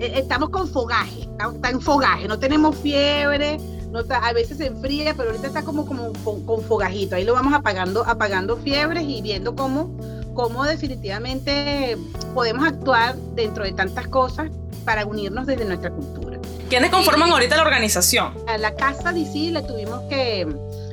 eh, 0.00 0.14
estamos 0.16 0.50
con 0.50 0.66
fogaje, 0.66 1.28
está, 1.54 1.70
en 1.70 1.80
fogaje, 1.80 2.26
no 2.26 2.38
tenemos 2.38 2.76
fiebre, 2.76 3.58
no 3.92 4.00
a 4.10 4.32
veces 4.32 4.58
se 4.58 4.66
enfría, 4.66 5.14
pero 5.14 5.30
ahorita 5.30 5.46
está 5.46 5.62
como, 5.62 5.86
como 5.86 6.12
con, 6.44 6.62
fogajito, 6.62 7.14
ahí 7.14 7.24
lo 7.24 7.34
vamos 7.34 7.54
apagando, 7.54 8.04
apagando 8.04 8.56
fiebres 8.56 9.04
y 9.06 9.22
viendo 9.22 9.54
cómo, 9.54 9.96
cómo 10.34 10.64
definitivamente 10.64 11.96
podemos 12.34 12.66
actuar 12.66 13.14
dentro 13.36 13.62
de 13.62 13.72
tantas 13.72 14.08
cosas 14.08 14.50
para 14.84 15.06
unirnos 15.06 15.46
desde 15.46 15.64
nuestra 15.64 15.90
cultura. 15.90 16.40
¿Quiénes 16.68 16.90
conforman 16.90 17.30
ahorita 17.30 17.56
la 17.56 17.62
organización? 17.62 18.34
A 18.48 18.58
la 18.58 18.74
casa 18.74 19.12
sí 19.12 19.50
le 19.50 19.62
tuvimos 19.62 20.00
que 20.10 20.44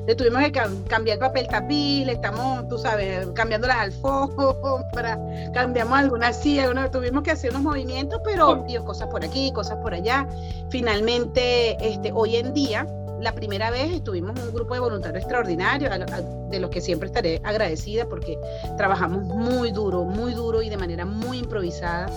le 0.08 0.16
tuvimos 0.16 0.44
que 0.44 0.52
cambiar 0.88 1.18
papel 1.18 1.48
tapiz, 1.48 2.06
le 2.06 2.14
estamos, 2.14 2.68
tú 2.68 2.78
sabes, 2.78 3.28
cambiando 3.34 3.68
las 3.68 3.78
alfombras, 3.78 5.20
cambiamos 5.54 5.98
algunas 5.98 6.40
sillas, 6.40 6.70
tuvimos 6.92 7.24
que 7.24 7.32
hacer 7.32 7.52
unos 7.52 7.64
movimientos, 7.64 8.22
pero 8.24 8.64
tío, 8.66 8.86
cosas 8.86 9.08
por 9.08 9.26
aquí, 9.26 9.52
cosas 9.54 9.78
por 9.78 9.94
allá. 9.94 10.28
Finalmente, 10.70 11.76
este, 11.80 12.12
hoy 12.14 12.36
en 12.36 12.54
día, 12.54 12.88
la 13.20 13.34
primera 13.34 13.72
vez 13.72 13.92
estuvimos 13.94 14.40
un 14.40 14.54
grupo 14.54 14.76
de 14.76 14.80
voluntarios 14.80 15.24
extraordinarios, 15.24 15.92
de 16.52 16.60
los 16.60 16.70
que 16.70 16.82
siempre 16.82 17.08
estaré 17.08 17.42
agradecida 17.44 18.06
porque 18.08 18.38
trabajamos 18.78 19.24
muy 19.24 19.72
duro, 19.72 20.04
muy 20.04 20.34
duro 20.34 20.62
y 20.62 20.70
de 20.70 20.78
manera 20.78 21.06
muy 21.06 21.40
improvisada. 21.40 22.12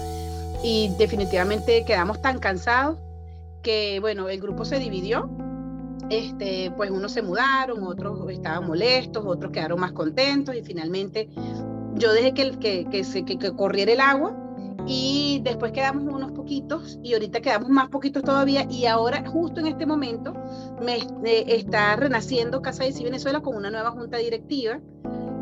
Y 0.62 0.92
definitivamente 0.98 1.84
quedamos 1.84 2.20
tan 2.20 2.38
cansados 2.38 2.98
que, 3.62 3.98
bueno, 4.00 4.28
el 4.28 4.40
grupo 4.40 4.64
se 4.64 4.78
dividió 4.78 5.30
este, 6.10 6.72
pues 6.76 6.90
unos 6.90 7.12
se 7.12 7.22
mudaron, 7.22 7.82
otros 7.82 8.30
estaban 8.30 8.66
molestos, 8.66 9.24
otros 9.26 9.52
quedaron 9.52 9.80
más 9.80 9.92
contentos 9.92 10.54
y 10.54 10.62
finalmente 10.62 11.28
yo 11.94 12.12
dejé 12.12 12.34
que, 12.34 12.50
que, 12.58 12.86
que, 12.90 13.04
se, 13.04 13.24
que, 13.24 13.38
corriera 13.38 13.92
el 13.92 14.00
agua 14.00 14.36
y 14.86 15.40
después 15.44 15.72
quedamos 15.72 16.04
unos 16.04 16.32
poquitos 16.32 16.98
y 17.02 17.12
ahorita 17.12 17.40
quedamos 17.40 17.68
más 17.68 17.88
poquitos 17.88 18.22
todavía 18.22 18.66
y 18.70 18.86
ahora 18.86 19.28
justo 19.28 19.60
en 19.60 19.66
este 19.66 19.84
momento 19.84 20.32
me 20.82 20.96
eh, 20.96 21.44
está 21.48 21.94
renaciendo 21.96 22.62
Casa 22.62 22.84
de 22.84 22.92
Sí 22.92 23.04
Venezuela 23.04 23.40
con 23.40 23.56
una 23.56 23.70
nueva 23.70 23.90
junta 23.90 24.16
directiva. 24.16 24.80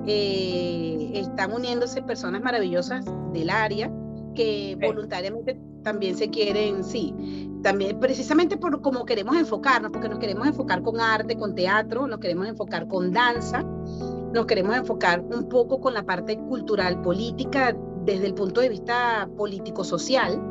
Eh, 0.09 1.13
están 1.15 1.53
uniéndose 1.53 2.01
personas 2.03 2.41
maravillosas 2.41 3.05
del 3.33 3.51
área 3.51 3.91
que 4.35 4.77
voluntariamente 4.81 5.59
también 5.87 6.17
se 6.17 6.31
quieren, 6.31 6.83
sí, 6.83 7.15
también 7.63 8.01
precisamente 8.01 8.57
por 8.57 8.83
cómo 8.83 9.05
queremos 9.05 9.37
enfocarnos, 9.37 9.93
porque 9.93 10.09
nos 10.09 10.19
queremos 10.19 10.45
enfocar 10.45 10.83
con 10.83 10.99
arte, 10.99 11.37
con 11.37 11.55
teatro, 11.55 12.09
nos 12.09 12.19
queremos 12.19 12.49
enfocar 12.49 12.89
con 12.89 13.13
danza, 13.13 13.63
nos 13.63 14.47
queremos 14.47 14.75
enfocar 14.77 15.21
un 15.21 15.49
poco 15.49 15.81
con 15.81 15.95
la 15.95 16.05
parte 16.05 16.37
cultural, 16.39 17.01
política, 17.03 17.77
desde 18.05 18.27
el 18.27 18.35
punto 18.35 18.61
de 18.63 18.69
vista 18.69 19.29
político-social, 19.37 20.43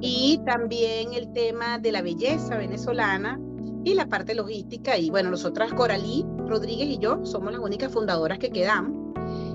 y 0.00 0.40
también 0.44 1.12
el 1.14 1.32
tema 1.32 1.78
de 1.78 1.92
la 1.92 2.02
belleza 2.02 2.56
venezolana 2.56 3.40
y 3.84 3.94
la 3.94 4.08
parte 4.08 4.34
logística. 4.34 4.98
Y 4.98 5.10
bueno, 5.10 5.30
nosotras, 5.30 5.72
Coralí 5.74 6.26
Rodríguez 6.38 6.88
y 6.88 6.98
yo, 6.98 7.24
somos 7.24 7.52
las 7.52 7.60
únicas 7.60 7.92
fundadoras 7.92 8.40
que 8.40 8.50
quedamos. 8.50 8.99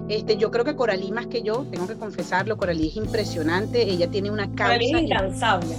Este, 0.07 0.37
yo 0.37 0.51
creo 0.51 0.63
que 0.63 0.75
Coralí 0.75 1.11
más 1.11 1.27
que 1.27 1.41
yo, 1.41 1.65
tengo 1.71 1.87
que 1.87 1.95
confesarlo, 1.95 2.57
Coralí 2.57 2.89
es 2.89 2.95
impresionante, 2.95 3.81
ella 3.81 4.09
tiene 4.09 4.29
una 4.29 4.45
causa. 4.53 4.65
Coralí 4.65 4.91
es 4.93 5.01
incansable. 5.01 5.75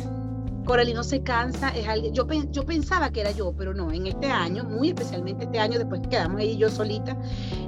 Coralí 0.67 0.95
no 0.95 1.05
se 1.05 1.23
cansa, 1.23 1.69
es 1.71 1.87
alguien, 1.87 2.13
yo, 2.13 2.27
yo 2.51 2.65
pensaba 2.65 3.11
que 3.11 3.21
era 3.21 3.31
yo, 3.31 3.55
pero 3.57 3.73
no, 3.73 3.93
en 3.93 4.09
este 4.09 4.27
año, 4.27 4.65
muy 4.65 4.89
especialmente 4.89 5.45
este 5.45 5.61
año, 5.61 5.79
después 5.79 6.01
que 6.01 6.09
quedamos 6.09 6.41
ella 6.41 6.53
y 6.53 6.57
yo 6.57 6.69
solita, 6.69 7.17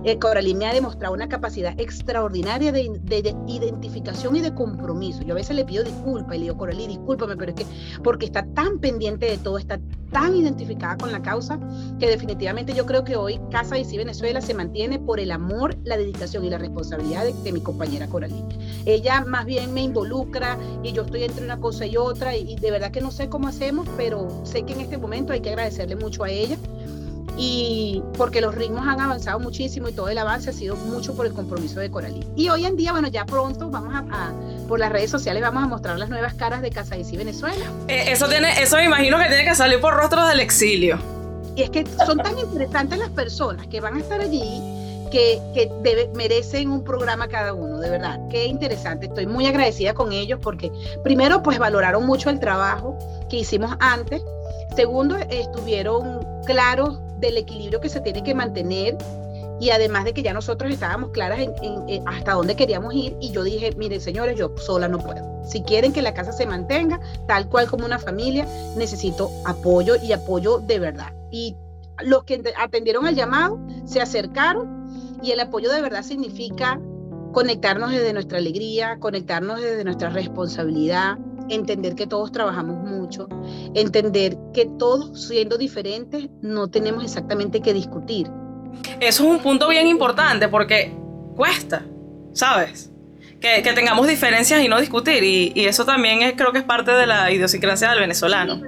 eh, 0.03 0.19
Coralí 0.19 0.53
me 0.53 0.67
ha 0.67 0.75
demostrado 0.75 1.15
una 1.15 1.29
capacidad 1.29 1.79
extraordinaria 1.79 2.73
de, 2.73 2.91
identificación 3.47 4.35
y 4.35 4.41
de 4.41 4.53
compromiso. 4.53 5.23
Yo 5.23 5.35
a 5.35 5.37
veces 5.37 5.55
le 5.55 5.65
pido 5.65 5.85
disculpas 5.85 6.35
y 6.35 6.39
le 6.39 6.45
digo, 6.47 6.59
Coralí, 6.59 6.89
discúlpame, 6.89 7.37
pero 7.37 7.53
es 7.53 7.57
que 7.57 7.67
porque 8.03 8.27
está 8.27 8.45
tan 8.53 8.81
pendiente 8.81 9.27
de 9.27 9.39
todo, 9.39 9.59
está 9.59 9.79
tan 10.11 10.37
identificada 10.37 10.97
con 10.97 11.13
la 11.13 11.23
causa, 11.23 11.59
que 11.99 12.09
definitivamente 12.09 12.75
yo 12.75 12.87
creo 12.87 13.05
que 13.05 13.17
hoy 13.17 13.41
Casa 13.51 13.79
y 13.79 13.85
Sí 13.85 13.97
Venezuela 13.97 14.41
se 14.41 14.55
mantiene 14.55 14.99
por 14.99 15.21
el 15.21 15.31
amor, 15.31 15.77
la 15.85 15.97
dedicación 15.97 16.45
y 16.45 16.51
la 16.51 16.59
responsabilidad 16.59 17.25
de, 17.25 17.53
mi 17.53 17.61
compañera 17.61 18.07
Coralí. 18.07 18.45
Ella 18.87 19.25
más 19.27 19.45
bien 19.45 19.73
me 19.75 19.83
involucra 19.83 20.59
y 20.83 20.93
yo 20.93 21.03
estoy 21.03 21.25
entre 21.25 21.45
una 21.45 21.59
cosa 21.59 21.87
y 21.87 21.97
otra 21.97 22.37
y 22.37 22.57
de 22.57 22.71
verdad 22.71 22.91
que 22.91 23.01
no 23.01 23.11
sé 23.11 23.29
cómo 23.29 23.49
hacemos, 23.49 23.89
pero 23.97 24.29
sé 24.45 24.63
que 24.63 24.75
en 24.75 24.81
este 24.81 24.99
momento 24.99 25.33
hay 25.33 25.41
que 25.41 25.51
agradecerle 25.51 25.97
mucho 25.97 26.25
a 26.25 26.31
ella 26.31 26.57
y 27.39 28.03
porque 28.17 28.41
los 28.41 28.53
ritmos 28.55 28.87
han 28.87 29.01
avanzado 29.01 29.39
muchísimo 29.39 29.89
y 29.89 29.93
todo 29.93 30.09
el 30.09 30.19
avance 30.19 30.51
ha 30.51 30.53
sido 30.53 30.75
mucho 30.75 31.15
por 31.15 31.25
el 31.25 31.33
compromiso 31.33 31.79
de 31.79 31.89
Coralí. 31.89 32.27
Y 32.35 32.49
hoy 32.49 32.67
en 32.67 32.77
día, 32.77 32.91
bueno, 32.91 33.07
ya 33.07 33.25
pronto 33.25 33.71
vamos 33.71 33.95
a, 33.95 34.33
por 34.67 34.81
las 34.81 34.91
redes 34.91 35.11
sociales 35.11 35.41
vamos 35.41 35.63
a 35.63 35.67
mostrar 35.69 35.99
las 35.99 36.09
nuevas 36.09 36.35
caras 36.35 36.63
de 36.63 36.71
Casa 36.71 36.97
y 36.97 37.17
Venezuela. 37.17 37.65
Eh, 37.87 38.07
eso 38.09 38.29
tiene, 38.29 38.61
eso 38.61 38.77
me 38.77 38.85
imagino 38.85 39.19
que 39.19 39.27
tiene 39.27 39.45
que 39.45 39.55
salir 39.55 39.81
por 39.81 39.95
rostros 39.95 40.29
del 40.29 40.41
exilio. 40.41 40.99
Y 41.55 41.63
es 41.63 41.71
que 41.71 41.87
son 42.05 42.19
tan 42.19 42.37
interesantes 42.39 42.99
las 42.99 43.11
personas 43.11 43.69
que 43.69 43.81
van 43.81 43.97
a 43.97 44.01
estar 44.01 44.21
allí 44.21 44.61
que, 45.13 45.41
que 45.55 46.11
merecen 46.15 46.71
un 46.71 46.83
programa 46.83 47.29
cada 47.29 47.55
uno, 47.55 47.79
de 47.79 47.89
verdad. 47.89 48.19
Qué 48.31 48.47
interesante. 48.47 49.07
Estoy 49.07 49.27
muy 49.27 49.47
agradecida 49.47 49.95
con 49.95 50.13
ellos 50.13 50.41
porque 50.43 50.73
primero 51.05 51.43
pues 51.43 51.59
valoraron 51.59 52.05
mucho 52.05 52.31
el 52.31 52.41
trabajo 52.41 52.99
que 53.31 53.39
hicimos 53.39 53.77
antes. 53.79 54.23
Segundo, 54.75 55.17
estuvieron 55.17 56.21
claros 56.45 57.01
del 57.19 57.37
equilibrio 57.37 57.81
que 57.81 57.89
se 57.89 58.01
tiene 58.01 58.23
que 58.23 58.35
mantener 58.35 58.97
y 59.61 59.71
además 59.71 60.05
de 60.05 60.15
que 60.15 60.23
ya 60.23 60.33
nosotros 60.33 60.71
estábamos 60.73 61.11
claras 61.11 61.41
en, 61.41 62.09
hasta 62.09 62.35
dónde 62.35 62.55
queríamos 62.55 62.95
ir 62.95 63.17
y 63.21 63.33
yo 63.33 63.43
dije, 63.43 63.75
miren 63.77 64.01
señores, 64.01 64.39
yo 64.39 64.55
sola 64.57 64.89
no 64.89 64.99
puedo. 64.99 65.43
Si 65.45 65.63
quieren 65.63 65.93
que 65.93 66.03
la 66.03 66.15
casa 66.15 66.33
se 66.33 66.47
mantenga 66.47 67.01
tal 67.27 67.49
cual 67.49 67.69
como 67.69 67.85
una 67.85 67.99
familia, 67.99 68.47
necesito 68.77 69.31
apoyo 69.47 69.97
y 69.97 70.13
apoyo 70.13 70.59
de 70.59 70.79
verdad. 70.79 71.13
Y 71.31 71.57
los 72.05 72.25
que 72.25 72.43
atendieron 72.57 73.07
al 73.07 73.17
llamado 73.17 73.59
se 73.85 74.01
acercaron 74.01 75.19
y 75.23 75.33
el 75.33 75.41
apoyo 75.41 75.73
de 75.73 75.83
verdad 75.83 76.03
significa 76.03 76.81
conectarnos 77.33 77.91
desde 77.91 78.13
nuestra 78.13 78.39
alegría, 78.39 78.99
conectarnos 79.01 79.61
desde 79.61 79.85
nuestra 79.85 80.11
responsabilidad, 80.11 81.19
entender 81.49 81.95
que 81.95 82.07
todos 82.07 82.33
trabajamos 82.33 82.77
mucho, 82.79 83.29
entender 83.75 84.37
que 84.53 84.67
todos 84.79 85.27
siendo 85.27 85.59
diferentes 85.59 86.29
no 86.43 86.69
tenemos 86.69 87.05
exactamente 87.05 87.61
que 87.61 87.73
discutir. 87.75 88.31
Eso 89.01 89.25
es 89.25 89.31
un 89.31 89.39
punto 89.41 89.69
bien 89.69 89.87
importante 89.87 90.49
porque 90.49 90.93
cuesta, 91.37 91.85
¿sabes? 92.33 92.93
Que, 93.41 93.63
tengamos 93.73 94.09
diferencias 94.09 94.63
y 94.63 94.69
no 94.69 94.81
discutir. 94.81 95.23
Y, 95.23 95.65
eso 95.67 95.85
también 95.85 96.23
es, 96.23 96.35
creo 96.35 96.53
que 96.53 96.59
es 96.59 96.65
parte 96.65 96.91
de 96.91 97.07
la 97.07 97.31
idiosincrasia 97.31 97.91
del 97.91 98.01
venezolano. 98.01 98.61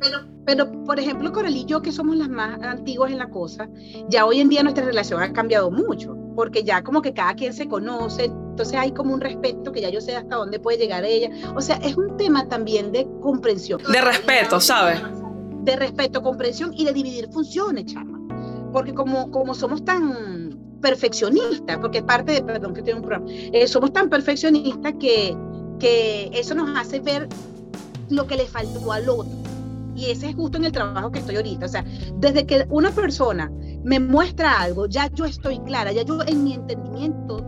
pero, 0.00 0.20
pero, 0.46 0.84
por 0.84 0.98
ejemplo, 0.98 1.30
Coral 1.32 1.54
y 1.54 1.66
yo, 1.66 1.82
que 1.82 1.92
somos 1.92 2.16
las 2.16 2.30
más 2.30 2.58
antiguas 2.62 3.12
en 3.12 3.18
la 3.18 3.28
cosa, 3.28 3.68
ya 4.08 4.24
hoy 4.24 4.40
en 4.40 4.48
día 4.48 4.62
nuestra 4.62 4.84
relación 4.84 5.22
ha 5.22 5.32
cambiado 5.32 5.70
mucho, 5.70 6.16
porque 6.34 6.64
ya 6.64 6.82
como 6.82 7.02
que 7.02 7.12
cada 7.12 7.34
quien 7.34 7.52
se 7.52 7.68
conoce, 7.68 8.30
entonces 8.58 8.76
hay 8.76 8.90
como 8.90 9.14
un 9.14 9.20
respeto 9.20 9.70
que 9.70 9.80
ya 9.80 9.88
yo 9.88 10.00
sé 10.00 10.16
hasta 10.16 10.34
dónde 10.34 10.58
puede 10.58 10.78
llegar 10.78 11.04
ella. 11.04 11.30
O 11.54 11.60
sea, 11.60 11.76
es 11.76 11.96
un 11.96 12.16
tema 12.16 12.48
también 12.48 12.90
de 12.90 13.06
comprensión. 13.22 13.80
De 13.88 14.00
respeto, 14.00 14.58
¿sabes? 14.58 15.00
De 15.62 15.76
respeto, 15.76 16.22
comprensión 16.22 16.74
y 16.74 16.84
de 16.84 16.92
dividir 16.92 17.28
funciones, 17.30 17.86
chama. 17.86 18.18
Porque 18.72 18.92
como, 18.94 19.30
como 19.30 19.54
somos 19.54 19.84
tan 19.84 20.58
perfeccionistas, 20.82 21.78
porque 21.78 21.98
es 21.98 22.04
parte 22.04 22.32
de, 22.32 22.42
perdón 22.42 22.74
que 22.74 22.82
tiene 22.82 22.98
un 22.98 23.06
programa, 23.06 23.30
eh, 23.30 23.68
somos 23.68 23.92
tan 23.92 24.10
perfeccionistas 24.10 24.94
que, 24.98 25.36
que 25.78 26.28
eso 26.32 26.56
nos 26.56 26.76
hace 26.76 26.98
ver 26.98 27.28
lo 28.10 28.26
que 28.26 28.34
le 28.34 28.46
faltó 28.46 28.90
al 28.90 29.08
otro 29.08 29.30
y 29.94 30.10
ese 30.10 30.30
es 30.30 30.34
justo 30.36 30.58
en 30.58 30.64
el 30.64 30.72
trabajo 30.72 31.10
que 31.10 31.18
estoy 31.18 31.36
ahorita. 31.36 31.66
O 31.66 31.68
sea, 31.68 31.84
desde 32.14 32.46
que 32.46 32.66
una 32.70 32.90
persona 32.92 33.50
me 33.82 33.98
muestra 33.98 34.60
algo, 34.60 34.86
ya 34.86 35.10
yo 35.12 35.24
estoy 35.24 35.58
clara, 35.60 35.92
ya 35.92 36.02
yo 36.02 36.20
en 36.24 36.44
mi 36.44 36.54
entendimiento 36.54 37.44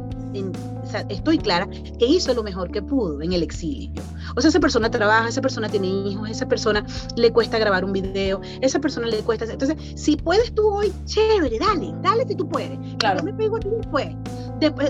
estoy 1.09 1.39
clara 1.39 1.69
que 1.99 2.07
hizo 2.07 2.35
lo 2.35 2.43
mejor 2.43 2.71
que 2.71 2.83
pudo 2.83 3.23
en 3.23 3.33
el 3.33 3.43
exilio. 3.43 4.03
O 4.37 4.41
sea, 4.41 4.49
esa 4.49 4.61
persona 4.61 4.91
trabaja, 4.91 5.29
esa 5.29 5.41
persona 5.41 5.69
tiene 5.69 5.89
hijos, 5.89 6.29
esa 6.31 6.47
persona 6.47 6.85
le 7.17 7.33
cuesta 7.33 7.59
grabar 7.59 7.85
un 7.85 7.93
video, 7.93 8.41
esa 8.61 8.79
persona 8.79 9.07
le 9.07 9.19
cuesta... 9.19 9.45
Entonces, 9.45 9.77
si 9.97 10.17
puedes 10.17 10.55
tú 10.55 10.69
hoy, 10.69 10.93
chévere, 11.05 11.59
dale, 11.59 11.93
dale 12.03 12.27
si 12.27 12.35
tú 12.35 12.49
puedes. 12.49 12.79
Claro. 12.99 13.19
Yo 13.19 13.25
me 13.25 13.33
pego 13.33 13.57
a 13.57 13.61
ti 13.61 13.69
después. 13.69 14.09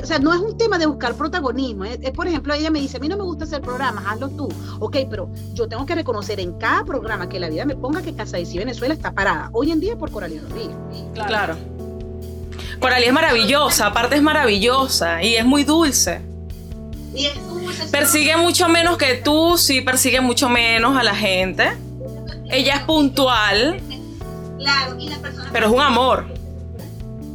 o 0.03 0.07
sea, 0.07 0.19
no 0.19 0.35
es 0.35 0.41
un 0.41 0.57
tema 0.57 0.79
de 0.79 0.87
buscar 0.87 1.15
protagonismo. 1.15 1.85
Es, 1.85 2.11
por 2.11 2.27
ejemplo, 2.27 2.55
ella 2.55 2.71
me 2.71 2.81
dice, 2.81 2.97
a 2.97 3.01
mí 3.01 3.09
no 3.09 3.17
me 3.17 3.25
gusta 3.25 3.45
hacer 3.45 3.61
programas, 3.63 4.05
hazlo 4.07 4.29
tú. 4.31 4.49
Ok, 4.81 4.99
pero 5.09 5.31
yo 5.55 5.69
tengo 5.69 5.87
que 5.87 5.95
reconocer 5.95 6.41
en 6.41 6.53
cada 6.55 6.85
programa 6.85 7.29
que 7.29 7.41
la 7.41 7.49
vida 7.49 7.65
me 7.65 7.77
ponga 7.77 8.03
que 8.03 8.15
Casa 8.15 8.37
de 8.37 8.45
Venezuela 8.45 8.95
está 8.95 9.13
parada. 9.13 9.51
Hoy 9.53 9.71
en 9.71 9.81
día 9.81 9.97
por 9.97 10.11
Coralina 10.11 10.43
Rodríguez. 10.43 10.77
Claro. 11.15 11.29
claro. 11.29 11.80
Coralie 12.79 13.09
es 13.09 13.13
maravillosa, 13.13 13.87
aparte 13.87 14.17
es 14.17 14.23
maravillosa 14.23 15.23
y 15.23 15.37
es 15.37 15.45
muy 15.45 15.65
dulce. 15.65 16.23
Persigue 17.91 18.37
mucho 18.37 18.69
menos 18.69 18.97
que 18.97 19.15
tú, 19.15 19.59
sí, 19.59 19.81
persigue 19.81 20.21
mucho 20.21 20.49
menos 20.49 20.97
a 20.97 21.03
la 21.03 21.15
gente. 21.15 21.71
Ella 22.51 22.77
es 22.77 22.83
puntual. 22.83 23.81
Claro, 24.59 24.99
y 24.99 25.09
la 25.09 25.19
persona 25.19 25.51
pero 25.53 25.67
es 25.67 25.73
un 25.73 25.81
amor. 25.81 26.27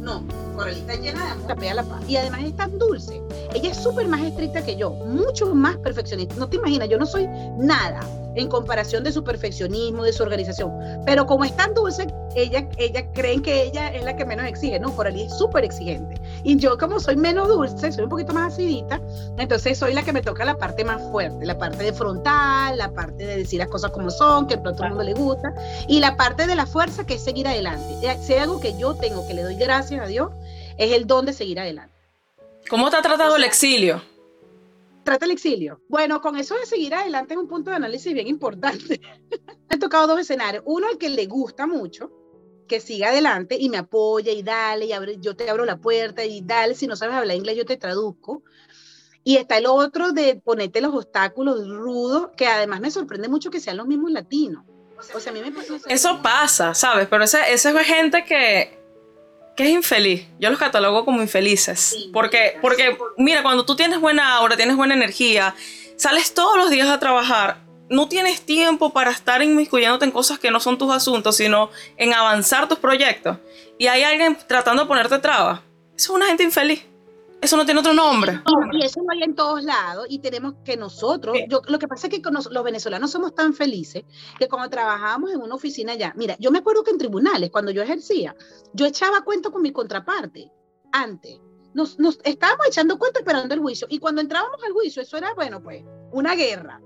No, 0.00 0.24
Coralita 0.54 0.94
llena 0.94 1.24
de 1.24 1.30
amor, 1.32 1.74
la 1.74 1.82
paz. 1.82 2.02
Y 2.08 2.16
además 2.16 2.40
es 2.44 2.56
tan 2.56 2.78
dulce. 2.78 3.20
Ella 3.54 3.70
es 3.70 3.76
súper 3.76 4.08
más 4.08 4.22
estricta 4.22 4.64
que 4.64 4.76
yo, 4.76 4.90
mucho 4.90 5.54
más 5.54 5.76
perfeccionista. 5.76 6.34
No 6.36 6.48
te 6.48 6.56
imaginas, 6.56 6.88
yo 6.88 6.98
no 6.98 7.06
soy 7.06 7.26
nada 7.58 8.00
en 8.36 8.48
comparación 8.48 9.02
de 9.02 9.12
su 9.12 9.24
perfeccionismo, 9.24 10.04
de 10.04 10.12
su 10.12 10.22
organización. 10.22 10.72
Pero 11.04 11.26
como 11.26 11.44
es 11.44 11.56
tan 11.56 11.74
dulce, 11.74 12.06
ella, 12.34 12.68
ella 12.76 13.10
creen 13.12 13.42
que 13.42 13.62
ella 13.62 13.88
es 13.88 14.04
la 14.04 14.14
que 14.14 14.24
menos 14.24 14.46
exige, 14.46 14.78
¿no? 14.78 14.94
Por 14.94 15.06
es 15.06 15.36
súper 15.36 15.64
exigente. 15.64 16.20
Y 16.44 16.56
yo 16.56 16.76
como 16.78 17.00
soy 17.00 17.16
menos 17.16 17.48
dulce, 17.48 17.90
soy 17.90 18.04
un 18.04 18.10
poquito 18.10 18.32
más 18.32 18.52
acidita, 18.52 19.00
entonces 19.38 19.78
soy 19.78 19.94
la 19.94 20.02
que 20.02 20.12
me 20.12 20.20
toca 20.20 20.44
la 20.44 20.56
parte 20.56 20.84
más 20.84 21.02
fuerte, 21.10 21.46
la 21.46 21.58
parte 21.58 21.84
de 21.84 21.92
frontal, 21.92 22.76
la 22.76 22.92
parte 22.92 23.26
de 23.26 23.36
decir 23.38 23.58
las 23.58 23.68
cosas 23.68 23.90
como 23.90 24.10
son, 24.10 24.46
que 24.46 24.54
a 24.54 24.62
todo 24.62 24.84
el 24.84 24.90
mundo 24.90 25.04
le 25.04 25.14
gusta, 25.14 25.54
y 25.88 26.00
la 26.00 26.16
parte 26.16 26.46
de 26.46 26.54
la 26.54 26.66
fuerza 26.66 27.06
que 27.06 27.14
es 27.14 27.24
seguir 27.24 27.48
adelante. 27.48 27.86
Eh, 28.02 28.18
si 28.20 28.34
hay 28.34 28.40
algo 28.40 28.60
que 28.60 28.76
yo 28.78 28.94
tengo, 28.94 29.26
que 29.26 29.34
le 29.34 29.42
doy 29.42 29.56
gracias 29.56 30.02
a 30.02 30.06
Dios, 30.06 30.30
es 30.76 30.92
el 30.92 31.06
don 31.06 31.24
de 31.24 31.32
seguir 31.32 31.58
adelante. 31.58 31.94
¿Cómo 32.68 32.90
te 32.90 32.96
ha 32.96 33.02
tratado 33.02 33.36
el 33.36 33.44
exilio? 33.44 34.02
Trata 35.06 35.24
el 35.24 35.30
exilio. 35.30 35.80
Bueno, 35.88 36.20
con 36.20 36.36
eso 36.36 36.54
de 36.56 36.66
seguir 36.66 36.94
adelante 36.94 37.32
es 37.32 37.40
un 37.40 37.48
punto 37.48 37.70
de 37.70 37.76
análisis 37.76 38.12
bien 38.12 38.26
importante. 38.26 39.00
me 39.70 39.76
he 39.76 39.78
tocado 39.78 40.06
dos 40.06 40.20
escenarios. 40.20 40.62
Uno, 40.66 40.88
al 40.88 40.98
que 40.98 41.08
le 41.08 41.24
gusta 41.26 41.66
mucho, 41.66 42.12
que 42.68 42.80
siga 42.80 43.08
adelante 43.08 43.56
y 43.58 43.70
me 43.70 43.78
apoya 43.78 44.32
y 44.32 44.42
dale, 44.42 44.84
y 44.84 44.92
abre, 44.92 45.16
yo 45.18 45.34
te 45.34 45.48
abro 45.48 45.64
la 45.64 45.78
puerta 45.78 46.24
y 46.24 46.42
dale, 46.42 46.74
si 46.74 46.86
no 46.86 46.96
sabes 46.96 47.14
hablar 47.14 47.36
inglés 47.36 47.56
yo 47.56 47.64
te 47.64 47.78
traduzco. 47.78 48.42
Y 49.24 49.38
está 49.38 49.58
el 49.58 49.66
otro 49.66 50.12
de 50.12 50.36
ponerte 50.36 50.80
los 50.80 50.94
obstáculos 50.94 51.66
rudos, 51.66 52.30
que 52.36 52.46
además 52.46 52.80
me 52.80 52.90
sorprende 52.90 53.28
mucho 53.28 53.50
que 53.50 53.60
sean 53.60 53.76
los 53.76 53.86
mismos 53.86 54.10
latinos. 54.12 54.64
O 55.14 55.20
sea, 55.20 55.30
a 55.30 55.34
mí 55.34 55.40
me 55.40 55.52
pasa 55.52 55.74
eso 55.88 56.22
pasa, 56.22 56.74
¿sabes? 56.74 57.06
Pero 57.08 57.24
esa, 57.24 57.48
esa 57.48 57.80
es 57.80 57.86
gente 57.86 58.24
que 58.24 58.75
que 59.56 59.64
es 59.64 59.70
infeliz. 59.70 60.26
Yo 60.38 60.50
los 60.50 60.58
catalogo 60.58 61.04
como 61.04 61.22
infelices. 61.22 61.96
porque, 62.12 62.58
porque, 62.60 62.96
mira, 63.16 63.42
cuando 63.42 63.64
tú 63.64 63.74
tienes 63.74 64.00
buena 64.00 64.34
aura, 64.34 64.56
tienes 64.56 64.76
buena 64.76 64.94
energía, 64.94 65.54
sales 65.96 66.34
todos 66.34 66.56
los 66.56 66.70
días 66.70 66.88
a 66.88 67.00
trabajar, 67.00 67.64
no 67.88 68.08
tienes 68.08 68.42
tiempo 68.42 68.92
para 68.92 69.10
estar 69.10 69.42
inmiscuyéndote 69.42 70.04
en 70.04 70.10
cosas 70.10 70.38
que 70.38 70.50
no 70.50 70.60
son 70.60 70.76
tus 70.76 70.92
asuntos, 70.92 71.36
sino 71.36 71.70
en 71.96 72.12
avanzar 72.12 72.68
tus 72.68 72.78
proyectos. 72.78 73.38
Y 73.78 73.86
hay 73.86 74.02
alguien 74.02 74.36
tratando 74.46 74.82
de 74.82 74.88
ponerte 74.88 75.18
trabas. 75.18 75.60
Eso 75.96 76.12
es 76.12 76.16
una 76.16 76.26
gente 76.26 76.42
infeliz. 76.42 76.84
Eso 77.40 77.56
no 77.56 77.64
tiene 77.64 77.80
otro 77.80 77.92
nombre. 77.92 78.40
Y, 78.72 78.84
eso 78.84 79.00
no 79.02 79.12
hay 79.12 79.22
en 79.22 79.34
todos 79.34 79.62
lados 79.62 80.06
y 80.08 80.18
tenemos 80.18 80.54
que 80.64 80.76
nosotros, 80.76 81.36
yo, 81.48 81.60
lo 81.68 81.78
que 81.78 81.86
pasa 81.86 82.06
es 82.06 82.12
que 82.12 82.22
los 82.50 82.64
venezolanos 82.64 83.10
somos 83.10 83.34
tan 83.34 83.54
felices 83.54 84.04
que 84.38 84.48
cuando 84.48 84.70
trabajábamos 84.70 85.32
en 85.32 85.40
una 85.40 85.54
oficina 85.54 85.92
allá, 85.92 86.12
mira, 86.16 86.36
yo 86.38 86.50
me 86.50 86.58
acuerdo 86.58 86.82
que 86.82 86.90
en 86.90 86.98
tribunales, 86.98 87.50
cuando 87.50 87.70
yo 87.70 87.82
ejercía, 87.82 88.34
yo 88.72 88.86
echaba 88.86 89.22
cuento 89.22 89.52
con 89.52 89.62
mi 89.62 89.72
contraparte 89.72 90.50
antes. 90.92 91.40
Nos, 91.74 91.98
nos 91.98 92.18
estábamos 92.24 92.66
echando 92.68 92.98
cuenta 92.98 93.20
esperando 93.20 93.54
el 93.54 93.60
juicio 93.60 93.86
y 93.90 93.98
cuando 93.98 94.22
entrábamos 94.22 94.62
al 94.64 94.72
juicio, 94.72 95.02
eso 95.02 95.18
era, 95.18 95.34
bueno, 95.34 95.62
pues, 95.62 95.84
una 96.10 96.34
guerra. 96.34 96.80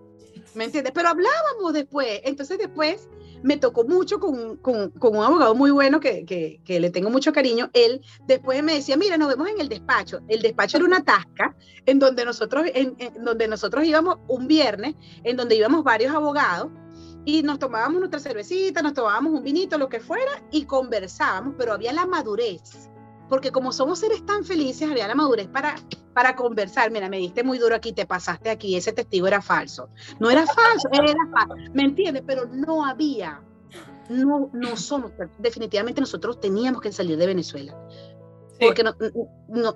¿Me 0.55 0.65
entiendes? 0.65 0.93
Pero 0.93 1.09
hablábamos 1.09 1.73
después. 1.73 2.21
Entonces 2.25 2.59
después 2.59 3.09
me 3.43 3.57
tocó 3.57 3.85
mucho 3.85 4.21
con, 4.21 4.57
con, 4.59 4.91
con 4.91 5.17
un 5.17 5.25
abogado 5.25 5.55
muy 5.55 5.71
bueno 5.71 6.01
que, 6.01 6.25
que, 6.25 6.61
que, 6.65 6.81
le 6.81 6.91
tengo 6.91 7.11
mucho 7.11 7.33
cariño. 7.33 7.71
Él 7.73 8.03
después 8.27 8.63
me 8.63 8.75
decía, 8.75 8.97
mira, 8.97 9.17
nos 9.17 9.29
vemos 9.29 9.49
en 9.49 9.61
el 9.61 9.69
despacho. 9.69 10.21
El 10.29 10.43
despacho 10.43 10.77
era 10.77 10.87
una 10.87 11.05
tasca 11.05 11.57
en 11.87 11.99
donde 11.99 12.25
nosotros, 12.25 12.67
en, 12.75 12.97
donde 13.25 13.49
nosotros 13.49 13.85
íbamos 13.85 14.19
un 14.29 14.47
viernes, 14.47 14.95
en 15.25 15.37
donde 15.37 15.57
íbamos 15.57 15.85
varios 15.85 16.15
abogados 16.15 16.71
y 17.25 17.43
nos 17.43 17.59
tomábamos 17.59 18.01
nuestra 18.01 18.21
cervecita, 18.21 18.83
nos 18.83 18.95
tomábamos 18.95 19.33
un 19.33 19.43
vinito, 19.43 19.79
lo 19.79 19.89
que 19.89 20.01
fuera, 20.01 20.43
y 20.51 20.65
conversábamos, 20.65 21.55
pero 21.59 21.73
había 21.73 21.93
la 21.93 22.07
madurez 22.07 22.91
porque 23.31 23.53
como 23.53 23.73
somos 23.73 24.01
seres 24.01 24.27
tan 24.27 24.45
felices, 24.45 24.91
había 24.91 25.07
la 25.07 25.15
madurez 25.15 25.47
para, 25.47 25.77
para 26.13 26.35
conversar. 26.35 26.91
Mira, 26.91 27.09
me 27.09 27.19
diste 27.19 27.45
muy 27.45 27.59
duro 27.59 27.77
aquí, 27.77 27.93
te 27.93 28.05
pasaste 28.05 28.51
aquí, 28.51 28.77
ese 28.77 28.93
testigo 28.93 29.29
era 29.29 29.41
falso. 29.41 29.89
No 30.19 30.31
era 30.31 30.45
falso, 30.47 30.89
era 30.93 31.15
falso, 31.33 31.55
¿me 31.73 31.85
entiendes? 31.85 32.25
Pero 32.27 32.47
no 32.47 32.85
había, 32.85 33.41
no, 34.11 34.51
no 34.53 34.77
somos, 34.77 35.13
definitivamente 35.39 36.01
nosotros 36.01 36.41
teníamos 36.41 36.83
que 36.83 36.93
salir 36.93 37.17
de 37.17 37.27
Venezuela, 37.27 37.81
porque 38.59 38.85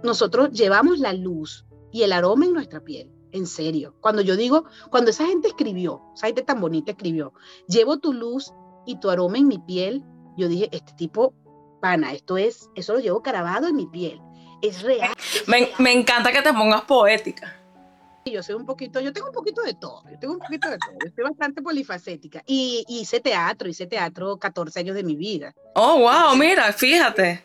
nosotros 0.03 0.51
llevamos 0.51 0.99
la 0.99 1.13
luz 1.13 1.65
y 1.93 2.03
el 2.03 2.13
aroma 2.13 2.45
en 2.45 2.53
nuestra 2.53 2.81
piel. 2.81 3.11
En 3.31 3.47
serio, 3.47 3.97
cuando 4.01 4.23
yo 4.23 4.37
digo, 4.37 4.65
cuando 4.91 5.11
esa 5.11 5.27
gente 5.27 5.49
escribió, 5.49 6.03
esa 6.15 6.27
gente 6.27 6.43
tan 6.43 6.61
bonita 6.61 6.93
escribió, 6.93 7.33
llevo 7.67 7.99
tu 7.99 8.13
luz 8.13 8.53
y 8.87 9.01
tu 9.01 9.11
aroma 9.11 9.39
en 9.39 9.49
mi 9.49 9.59
piel, 9.59 10.05
yo 10.37 10.47
dije, 10.49 10.69
este 10.71 10.93
tipo 10.93 11.35
esto 11.93 12.39
es, 12.39 12.71
eso 12.75 12.95
lo 12.95 13.01
llevo 13.01 13.21
grabado 13.21 13.69
en 13.69 13.77
mi 13.77 13.87
piel, 13.87 14.21
es 14.63 14.83
real. 14.83 15.13
Me, 15.47 15.93
encanta 15.93 16.33
que 16.33 16.41
te 16.41 16.53
pongas 16.53 16.83
poética. 16.83 17.61
Yo 18.25 18.43
soy 18.43 18.55
un 18.55 18.65
poquito, 18.65 19.01
yo 19.01 19.13
tengo 19.13 19.27
un 19.27 19.35
poquito 19.35 19.61
de 19.61 19.75
todo, 19.75 20.03
yo 20.11 20.19
tengo 20.19 20.33
un 20.33 20.41
poquito 20.41 20.71
de 20.71 20.79
todo, 20.79 20.97
estoy 21.05 21.25
bastante 21.25 21.61
polifacética 21.61 22.43
y, 22.47 22.83
hice 22.89 23.21
teatro, 23.21 23.69
hice 23.69 23.87
teatro 23.87 24.39
14 24.39 24.81
años 24.81 24.97
de 24.97 25.05
mi 25.05 25.15
vida. 25.15 25.55
Oh, 25.75 25.99
wow, 25.99 26.35
mira, 26.35 26.73
fíjate. 26.73 27.45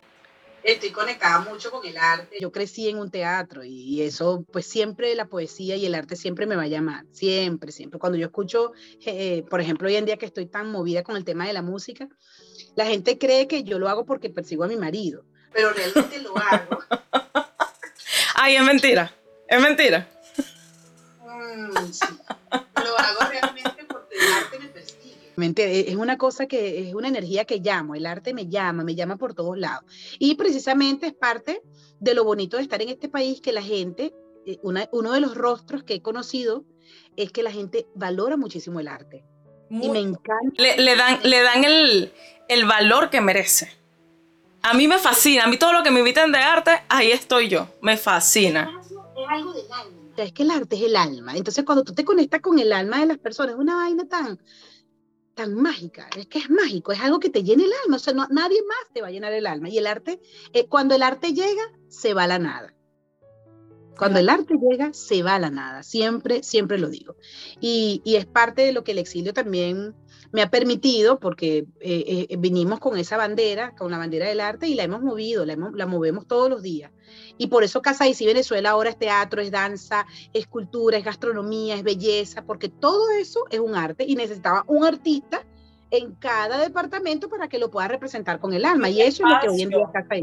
Estoy 0.64 0.92
conectada 0.92 1.40
mucho 1.40 1.70
con 1.70 1.86
el 1.86 1.98
arte. 1.98 2.38
Yo 2.40 2.52
crecí 2.52 2.88
en 2.88 2.98
un 2.98 3.12
teatro 3.12 3.64
y 3.66 4.02
eso, 4.02 4.46
pues 4.52 4.66
siempre 4.66 5.16
la 5.16 5.26
poesía 5.26 5.76
y 5.76 5.86
el 5.86 5.96
arte 5.96 6.16
siempre 6.16 6.46
me 6.46 6.56
va 6.56 6.64
a 6.64 6.68
llamar, 6.68 7.06
siempre, 7.12 7.74
siempre. 7.74 8.00
Cuando 8.00 8.18
yo 8.18 8.28
escucho, 8.28 8.72
eh, 9.06 9.44
por 9.50 9.60
ejemplo, 9.60 9.90
hoy 9.90 9.96
en 9.96 10.06
día 10.06 10.18
que 10.18 10.26
estoy 10.26 10.46
tan 10.46 10.72
movida 10.72 11.04
con 11.04 11.18
el 11.18 11.26
tema 11.26 11.46
de 11.46 11.54
la 11.54 11.62
música, 11.62 12.08
la 12.80 12.86
gente 12.86 13.18
cree 13.18 13.46
que 13.46 13.66
yo 13.66 13.78
lo 13.78 13.90
hago 13.90 14.06
porque 14.06 14.30
persigo 14.30 14.64
a 14.64 14.68
mi 14.70 14.78
marido. 14.78 15.26
pero 15.52 15.74
realmente 15.74 16.22
lo 16.22 16.38
hago. 16.38 16.80
Ay, 18.36 18.56
es 18.56 18.64
mentira, 18.64 19.14
es 19.50 19.62
mentira. 19.62 20.08
Mm, 21.22 21.92
sí. 21.92 22.06
Lo 22.50 22.98
hago 22.98 23.20
realmente 23.30 23.84
porque 23.86 24.16
el 24.16 24.34
arte 24.34 24.60
me 24.60 24.68
persigue. 24.70 25.90
Es 25.90 25.96
una 25.98 26.18
cosa 26.18 26.48
que 26.48 26.88
es 26.88 26.94
una 26.94 27.10
energía 27.10 27.44
que 27.44 27.58
llamo, 27.60 27.96
el 27.96 28.06
arte 28.06 28.34
me 28.34 28.48
llama, 28.48 28.86
me 28.86 28.96
llama 28.96 29.18
por 29.18 29.34
todos 29.34 29.58
lados. 29.58 29.84
Y 30.18 30.36
precisamente 30.36 31.08
es 31.08 31.14
parte 31.14 31.62
de 32.00 32.14
lo 32.14 32.24
bonito 32.24 32.56
de 32.56 32.64
estar 32.64 32.82
en 32.82 32.88
este 32.88 33.10
país 33.10 33.42
que 33.42 33.52
la 33.52 33.62
gente, 33.62 34.14
eh, 34.46 34.58
uno 34.62 35.12
de 35.12 35.20
los 35.20 35.36
rostros 35.36 35.84
que 35.84 35.96
he 35.96 36.02
conocido 36.02 36.64
es 37.18 37.34
que 37.34 37.44
la 37.44 37.52
gente 37.52 37.88
valora 37.94 38.38
muchísimo 38.38 38.80
el 38.80 38.88
arte. 38.88 39.26
y 39.70 39.90
me 39.90 40.00
encanta. 40.00 40.56
Le, 40.58 40.96
dan, 40.96 41.20
le 41.24 41.42
dan 41.42 41.64
el, 41.66 42.14
el 42.50 42.66
valor 42.66 43.10
que 43.10 43.22
merece. 43.22 43.72
A 44.62 44.74
mí 44.74 44.90
me 44.90 44.98
fascina, 44.98 45.46
a 45.46 45.48
mí 45.48 45.58
todo 45.58 45.72
lo 45.72 45.84
que 45.84 45.92
me 45.92 46.00
inviten 46.00 46.34
de 46.34 46.40
arte, 46.40 46.72
ahí 46.90 47.12
estoy 47.12 47.48
yo, 47.48 47.70
me 47.82 47.96
fascina. 47.96 48.70
Es 50.18 50.34
que 50.34 50.44
el 50.44 50.52
arte 50.52 50.76
es 50.76 50.82
el 50.82 50.98
alma. 50.98 51.38
Entonces, 51.38 51.64
cuando 51.64 51.86
tú 51.86 51.94
te 51.94 52.04
conectas 52.04 52.42
con 52.42 52.60
el 52.60 52.74
alma 52.74 53.00
de 53.00 53.06
las 53.06 53.20
personas, 53.20 53.54
es 53.54 53.60
una 53.60 53.76
vaina 53.78 54.06
tan, 54.06 54.38
tan 55.34 55.54
mágica. 55.54 56.10
Es 56.18 56.28
que 56.28 56.40
es 56.40 56.50
mágico, 56.50 56.92
es 56.92 57.00
algo 57.00 57.22
que 57.22 57.30
te 57.30 57.42
llena 57.42 57.64
el 57.64 57.72
alma. 57.86 57.96
O 57.96 58.00
sea, 58.00 58.14
nadie 58.14 58.62
más 58.68 58.94
te 58.94 59.02
va 59.02 59.08
a 59.08 59.12
llenar 59.12 59.32
el 59.32 59.48
alma. 59.48 59.70
Y 59.70 59.78
el 59.78 59.88
arte, 59.88 60.20
eh, 60.52 60.66
cuando 60.68 60.96
el 60.96 61.04
arte 61.04 61.34
llega, 61.34 61.64
se 61.88 62.14
va 62.14 62.24
a 62.24 62.28
la 62.28 62.40
nada. 62.40 62.74
Cuando 63.98 64.20
el 64.20 64.28
arte 64.28 64.56
llega, 64.56 64.92
se 64.92 65.24
va 65.24 65.36
a 65.36 65.40
la 65.40 65.52
nada. 65.52 65.84
Siempre, 65.84 66.44
siempre 66.44 66.80
lo 66.80 66.90
digo. 66.90 67.16
Y, 67.62 68.02
y 68.04 68.16
es 68.16 68.26
parte 68.26 68.64
de 68.64 68.74
lo 68.74 68.84
que 68.84 68.92
el 68.92 68.98
exilio 68.98 69.34
también 69.34 69.96
me 70.32 70.42
ha 70.42 70.50
permitido, 70.50 71.20
porque 71.20 71.66
eh, 71.80 72.28
eh, 72.30 72.36
vinimos 72.38 72.80
con 72.80 72.98
esa 72.98 73.18
bandera, 73.18 73.74
con 73.76 73.92
la 73.92 73.98
bandera 73.98 74.28
del 74.28 74.40
arte, 74.40 74.68
y 74.68 74.76
la 74.76 74.84
hemos 74.84 75.02
movido, 75.02 75.46
la, 75.46 75.58
la 75.74 75.86
movemos 75.86 76.28
todos 76.28 76.50
los 76.50 76.62
días. 76.62 76.92
Y 77.38 77.48
por 77.48 77.64
eso 77.64 77.82
Casa 77.82 78.08
y 78.08 78.26
Venezuela 78.26 78.72
ahora 78.72 78.90
es 78.90 79.00
teatro, 79.00 79.42
es 79.42 79.50
danza, 79.50 80.06
es 80.34 80.46
cultura, 80.46 80.98
es 80.98 81.06
gastronomía, 81.06 81.76
es 81.76 81.84
belleza, 81.84 82.44
porque 82.44 82.70
todo 82.70 83.10
eso 83.12 83.46
es 83.50 83.60
un 83.60 83.76
arte 83.76 84.06
y 84.08 84.16
necesitaba 84.16 84.64
un 84.68 84.86
artista 84.86 85.44
en 85.92 86.14
cada 86.16 86.60
departamento 86.60 87.30
para 87.30 87.48
que 87.48 87.58
lo 87.58 87.72
pueda 87.72 87.88
representar 87.88 88.40
con 88.40 88.54
el 88.54 88.66
alma. 88.66 88.90
Y 88.90 89.02
eso 89.02 89.24
es 89.24 89.34
lo 89.34 89.40
que 89.40 89.50
hoy 89.50 89.62
en 89.62 89.70
día 89.70 89.90
Casa 89.92 90.16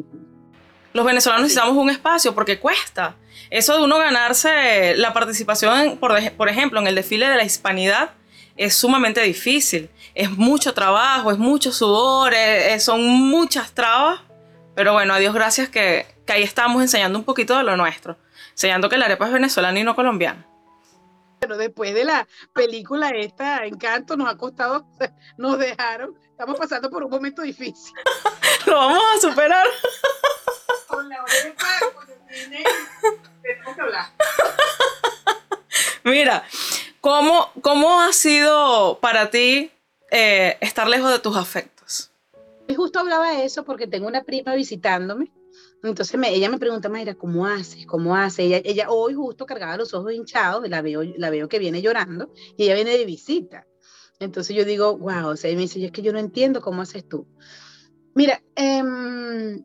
Los 0.92 1.04
venezolanos 1.04 1.42
necesitamos 1.42 1.76
un 1.76 1.90
espacio 1.90 2.34
porque 2.34 2.60
cuesta. 2.60 3.16
Eso 3.50 3.76
de 3.76 3.84
uno 3.84 3.98
ganarse 3.98 4.94
la 4.96 5.12
participación, 5.12 5.98
por, 5.98 6.12
por 6.36 6.48
ejemplo, 6.48 6.80
en 6.80 6.86
el 6.86 6.94
desfile 6.94 7.28
de 7.28 7.36
la 7.36 7.44
hispanidad, 7.44 8.10
es 8.56 8.74
sumamente 8.74 9.20
difícil. 9.22 9.90
Es 10.14 10.30
mucho 10.30 10.72
trabajo, 10.74 11.30
es 11.30 11.38
mucho 11.38 11.72
sudor, 11.72 12.34
son 12.78 13.02
muchas 13.04 13.72
trabas. 13.72 14.20
Pero 14.74 14.92
bueno, 14.92 15.14
a 15.14 15.18
Dios 15.18 15.34
gracias 15.34 15.68
que, 15.68 16.06
ahí 16.28 16.42
estamos 16.42 16.82
enseñando 16.82 17.18
un 17.18 17.24
poquito 17.24 17.56
de 17.56 17.62
lo 17.64 17.76
nuestro. 17.76 18.16
Enseñando 18.50 18.88
que 18.88 18.98
la 18.98 19.06
arepa 19.06 19.26
es 19.26 19.32
venezolana 19.32 19.78
y 19.78 19.84
no 19.84 19.94
colombiana. 19.94 20.46
Pero 21.40 21.56
después 21.56 21.94
de 21.94 22.04
la 22.04 22.26
película 22.52 23.10
esta, 23.10 23.64
Encanto, 23.66 24.16
nos 24.16 24.28
ha 24.28 24.36
costado, 24.36 24.86
nos 25.36 25.58
dejaron, 25.58 26.18
estamos 26.30 26.58
pasando 26.58 26.90
por 26.90 27.04
un 27.04 27.10
momento 27.10 27.42
difícil. 27.42 27.94
lo 28.66 28.76
vamos 28.76 29.04
a 29.16 29.20
superar. 29.20 29.66
Con 30.88 31.08
la 31.08 31.16
arepa, 31.16 31.66
con 31.94 32.10
el 32.10 32.64
tenemos 33.42 33.74
que 33.74 33.80
hablar. 33.80 34.06
Mira, 36.04 36.44
¿Cómo, 37.06 37.52
¿Cómo 37.62 38.00
ha 38.00 38.12
sido 38.12 38.98
para 38.98 39.30
ti 39.30 39.70
eh, 40.10 40.56
estar 40.60 40.88
lejos 40.88 41.12
de 41.12 41.20
tus 41.20 41.36
afectos? 41.36 42.10
Justo 42.76 42.98
hablaba 42.98 43.30
de 43.30 43.44
eso 43.44 43.64
porque 43.64 43.86
tengo 43.86 44.08
una 44.08 44.24
prima 44.24 44.56
visitándome. 44.56 45.30
Entonces 45.84 46.18
me, 46.18 46.34
ella 46.34 46.50
me 46.50 46.58
pregunta, 46.58 46.88
Mayra, 46.88 47.14
¿cómo 47.14 47.46
haces? 47.46 47.86
¿Cómo 47.86 48.16
hace? 48.16 48.42
Ella, 48.42 48.60
ella 48.64 48.90
hoy 48.90 49.14
justo 49.14 49.46
cargaba 49.46 49.76
los 49.76 49.94
ojos 49.94 50.14
hinchados, 50.14 50.68
la 50.68 50.82
veo, 50.82 51.04
la 51.04 51.30
veo 51.30 51.48
que 51.48 51.60
viene 51.60 51.80
llorando 51.80 52.32
y 52.56 52.64
ella 52.64 52.74
viene 52.74 52.98
de 52.98 53.04
visita. 53.04 53.68
Entonces 54.18 54.56
yo 54.56 54.64
digo, 54.64 54.98
wow, 54.98 55.28
o 55.28 55.36
sea, 55.36 55.48
y 55.48 55.54
me 55.54 55.62
dice, 55.62 55.84
es 55.84 55.92
que 55.92 56.02
yo 56.02 56.12
no 56.12 56.18
entiendo 56.18 56.60
cómo 56.60 56.82
haces 56.82 57.08
tú. 57.08 57.24
Mira, 58.16 58.42
em, 58.56 59.64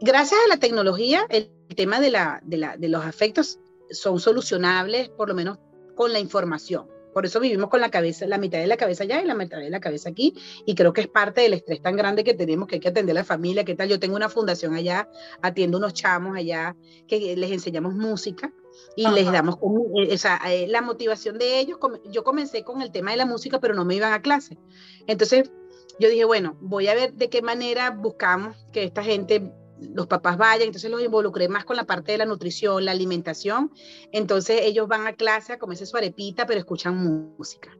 gracias 0.00 0.40
a 0.46 0.48
la 0.48 0.56
tecnología, 0.56 1.26
el 1.28 1.50
tema 1.76 2.00
de, 2.00 2.12
la, 2.12 2.40
de, 2.44 2.56
la, 2.56 2.78
de 2.78 2.88
los 2.88 3.04
afectos 3.04 3.58
son 3.90 4.20
solucionables 4.20 5.08
por 5.08 5.28
lo 5.28 5.34
menos 5.34 5.58
con 5.94 6.12
la 6.12 6.20
información. 6.20 6.86
Por 7.12 7.26
eso 7.26 7.40
vivimos 7.40 7.70
con 7.70 7.80
la 7.80 7.90
cabeza, 7.90 8.26
la 8.26 8.38
mitad 8.38 8.58
de 8.58 8.66
la 8.66 8.76
cabeza 8.76 9.02
allá 9.02 9.20
y 9.20 9.26
la 9.26 9.34
mitad 9.34 9.58
de 9.58 9.70
la 9.70 9.80
cabeza 9.80 10.10
aquí. 10.10 10.34
Y 10.66 10.74
creo 10.74 10.92
que 10.92 11.00
es 11.00 11.08
parte 11.08 11.40
del 11.40 11.54
estrés 11.54 11.82
tan 11.82 11.96
grande 11.96 12.22
que 12.22 12.34
tenemos 12.34 12.68
que 12.68 12.76
hay 12.76 12.80
que 12.80 12.88
atender 12.88 13.16
a 13.16 13.20
la 13.20 13.24
familia. 13.24 13.64
¿Qué 13.64 13.74
tal? 13.74 13.88
Yo 13.88 13.98
tengo 13.98 14.14
una 14.14 14.28
fundación 14.28 14.74
allá, 14.74 15.08
atiendo 15.42 15.78
unos 15.78 15.94
chamos 15.94 16.36
allá 16.36 16.76
que 17.08 17.34
les 17.36 17.50
enseñamos 17.50 17.94
música 17.94 18.52
y 18.94 19.08
les 19.08 19.32
damos 19.32 19.56
eh, 19.56 20.14
o 20.14 20.18
sea, 20.18 20.40
eh, 20.46 20.68
la 20.68 20.82
motivación 20.82 21.38
de 21.38 21.58
ellos. 21.58 21.78
Yo 22.04 22.22
comencé 22.22 22.62
con 22.62 22.82
el 22.82 22.92
tema 22.92 23.10
de 23.10 23.16
la 23.16 23.26
música, 23.26 23.58
pero 23.58 23.74
no 23.74 23.84
me 23.84 23.96
iban 23.96 24.12
a 24.12 24.22
clase. 24.22 24.58
Entonces 25.06 25.50
yo 25.98 26.08
dije, 26.08 26.24
bueno, 26.24 26.56
voy 26.60 26.86
a 26.88 26.94
ver 26.94 27.14
de 27.14 27.28
qué 27.28 27.42
manera 27.42 27.90
buscamos 27.90 28.56
que 28.72 28.84
esta 28.84 29.02
gente 29.02 29.52
los 29.80 30.06
papás 30.06 30.36
vayan, 30.36 30.66
entonces 30.66 30.90
los 30.90 31.02
involucré 31.02 31.48
más 31.48 31.64
con 31.64 31.76
la 31.76 31.84
parte 31.84 32.12
de 32.12 32.18
la 32.18 32.26
nutrición, 32.26 32.84
la 32.84 32.92
alimentación. 32.92 33.72
Entonces 34.12 34.60
ellos 34.62 34.88
van 34.88 35.06
a 35.06 35.12
clase 35.12 35.52
a 35.52 35.58
comerse 35.58 35.86
su 35.86 35.96
arepita, 35.96 36.46
pero 36.46 36.58
escuchan 36.58 36.96
música. 36.96 37.76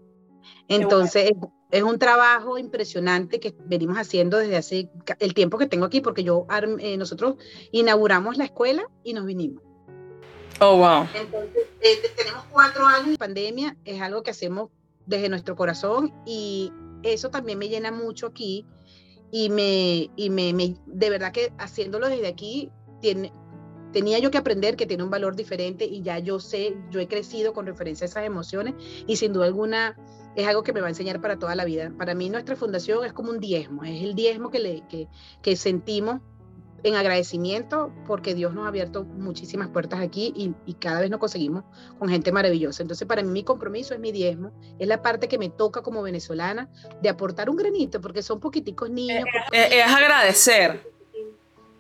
Entonces 0.69 1.33
es 1.71 1.83
un 1.83 1.99
trabajo 1.99 2.59
impresionante 2.59 3.41
que 3.41 3.55
venimos 3.67 3.97
haciendo 3.97 4.39
desde 4.39 4.57
hace 4.57 4.91
el 5.19 5.35
tiempo 5.35 5.59
que 5.59 5.67
tengo 5.67 5.87
aquí, 5.87 6.01
porque 6.01 6.25
yo 6.25 6.47
eh, 6.79 6.97
nosotros 6.97 7.37
inauguramos 7.73 8.37
la 8.37 8.45
escuela 8.45 8.85
y 9.03 9.15
nos 9.15 9.25
vinimos. 9.25 9.63
Oh, 10.61 10.77
wow. 10.77 11.07
Entonces 11.15 11.67
eh, 11.81 12.13
tenemos 12.17 12.45
cuatro 12.51 12.87
años 12.87 13.11
de 13.11 13.19
pandemia, 13.19 13.77
es 13.85 14.01
algo 14.01 14.23
que 14.23 14.31
hacemos 14.31 14.71
desde 15.07 15.29
nuestro 15.29 15.57
corazón 15.57 16.13
y 16.27 16.73
eso 17.03 17.31
también 17.31 17.59
me 17.59 17.69
llena 17.69 17.91
mucho 17.93 18.27
aquí 18.27 18.67
y 19.31 19.51
me, 19.51 20.11
y 20.17 20.31
me, 20.31 20.77
de 20.87 21.11
verdad 21.11 21.33
que 21.33 21.53
haciéndolo 21.59 22.09
desde 22.09 22.29
aquí, 22.29 22.71
tiene, 23.01 23.33
tenía 23.93 24.19
yo 24.19 24.31
que 24.31 24.39
aprender 24.39 24.77
que 24.77 24.87
tiene 24.87 25.03
un 25.03 25.11
valor 25.11 25.37
diferente 25.37 25.85
y 25.85 26.03
ya 26.03 26.19
yo 26.19 26.41
sé, 26.41 26.77
yo 26.91 27.01
he 27.01 27.09
crecido 27.09 27.53
con 27.53 27.67
referencia 27.67 28.05
a 28.05 28.09
esas 28.09 28.25
emociones 28.25 28.75
y 29.07 29.17
sin 29.17 29.33
duda 29.33 29.47
alguna 29.47 29.97
es 30.37 30.47
algo 30.47 30.63
que 30.63 30.73
me 30.73 30.81
va 30.81 30.87
a 30.87 30.91
enseñar 30.91 31.21
para 31.21 31.39
toda 31.39 31.55
la 31.55 31.65
vida. 31.65 31.93
Para 31.97 32.15
mí 32.15 32.31
nuestra 32.31 32.57
fundación 32.57 33.05
es 33.05 33.13
como 33.13 33.31
un 33.31 33.41
diezmo, 33.41 33.85
es 33.85 34.03
el 34.03 34.15
diezmo 34.15 34.51
que, 34.51 34.59
le, 34.61 34.83
que, 34.89 35.09
que 35.43 35.57
sentimos 35.57 36.21
en 36.83 36.95
agradecimiento 36.95 37.93
porque 38.07 38.35
Dios 38.35 38.55
nos 38.55 38.65
ha 38.65 38.69
abierto 38.69 39.05
muchísimas 39.05 39.69
puertas 39.69 40.01
aquí 40.01 40.33
y, 40.37 40.75
cada 40.75 41.01
vez 41.01 41.11
nos 41.11 41.19
conseguimos 41.19 41.65
con 41.99 42.09
gente 42.09 42.31
maravillosa. 42.31 42.83
Entonces, 42.83 43.07
para 43.07 43.23
mí 43.23 43.31
mi 43.31 43.43
compromiso 43.43 43.95
es 43.95 44.01
mi 44.01 44.13
diezmo, 44.13 44.53
es 44.79 44.87
la 44.87 45.03
parte 45.03 45.29
que 45.29 45.39
me 45.39 45.49
toca 45.51 45.83
como 45.83 46.03
venezolana 46.03 46.69
de 47.03 47.09
aportar 47.09 47.51
un 47.51 47.57
granito 47.57 48.01
porque 48.01 48.23
son 48.23 48.39
poquiticos 48.39 48.91
niños. 48.91 49.25
Eh, 49.53 49.69
eh, 49.73 49.81
es 49.81 49.93
agradecer. 49.93 50.93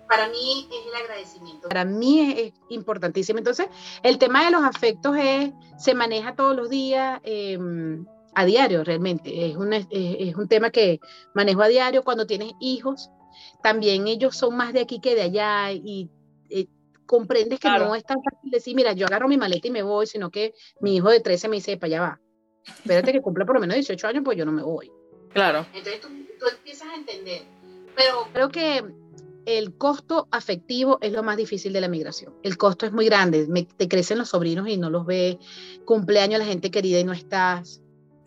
Para 0.08 0.28
mí 0.28 0.68
es 0.72 0.86
el 0.86 1.02
agradecimiento. 1.02 1.68
Para 1.68 1.84
mí 1.84 2.32
es, 2.38 2.52
importantísimo. 2.70 3.38
Entonces, 3.38 3.68
el 4.02 4.18
tema 4.18 4.44
de 4.44 4.50
los 4.50 4.62
afectos 4.64 5.16
es, 5.18 5.52
se 5.76 5.94
maneja 5.94 6.34
todos 6.34 6.56
los 6.56 6.70
días. 6.70 7.20
Em, 7.24 8.06
a 8.34 8.44
diario 8.44 8.84
realmente, 8.84 9.50
es 9.50 9.56
un, 9.56 9.72
es 9.72 10.36
un 10.36 10.46
tema 10.46 10.70
que 10.70 11.00
manejo 11.34 11.60
a 11.60 11.68
diario 11.68 12.04
cuando 12.04 12.24
tienes 12.24 12.52
hijos, 12.60 13.10
también 13.62 14.06
ellos 14.06 14.36
son 14.36 14.56
más 14.56 14.72
de 14.72 14.80
aquí 14.80 15.00
que 15.00 15.14
de 15.14 15.22
allá 15.22 15.72
y 15.72 16.10
eh, 16.50 16.66
comprendes 17.06 17.58
que 17.58 17.68
no 17.68 17.94
es 17.94 18.04
tan 18.04 18.22
fácil 18.22 18.50
decir, 18.50 18.76
mira, 18.76 18.92
yo 18.92 19.06
agarro 19.06 19.28
mi 19.28 19.36
maleta 19.36 19.66
y 19.66 19.70
me 19.70 19.82
voy, 19.82 20.06
sino 20.06 20.30
que 20.30 20.54
mi 20.80 20.96
hijo 20.96 21.10
de 21.10 21.20
13 21.20 21.48
me 21.48 21.56
dice, 21.56 21.76
para 21.76 21.86
allá 21.86 22.00
va. 22.00 22.20
Espérate 22.66 23.12
que 23.12 23.22
cumpla 23.22 23.44
por 23.46 23.56
lo 23.56 23.60
menos 23.60 23.74
18 23.74 24.06
años, 24.06 24.22
pues 24.24 24.36
yo 24.36 24.44
no 24.44 24.52
me 24.52 24.62
voy. 24.62 24.92
Claro. 25.32 25.66
Entonces 25.72 26.00
tú, 26.00 26.08
empiezas 26.48 26.88
a 26.88 26.94
entender. 26.94 27.42
Pero 27.96 28.28
creo 28.32 28.48
que 28.50 28.84
el 29.46 29.76
costo 29.76 30.28
afectivo 30.30 30.98
es 31.00 31.12
lo 31.12 31.22
más 31.22 31.36
difícil 31.36 31.72
de 31.72 31.80
la 31.80 31.88
migración. 31.88 32.34
El 32.42 32.56
costo 32.56 32.86
es 32.86 32.92
muy 32.92 33.06
grande. 33.06 33.46
te 33.76 33.88
crecen 33.88 34.18
los 34.18 34.28
sobrinos 34.28 34.68
y 34.68 34.76
no 34.76 34.90
los 34.90 35.06
ves. 35.06 35.36
Cumpleaños 35.84 36.38
la 36.38 36.44
gente 36.44 36.70
querida 36.70 37.00
y 37.00 37.04
no 37.04 37.12
estás. 37.12 37.80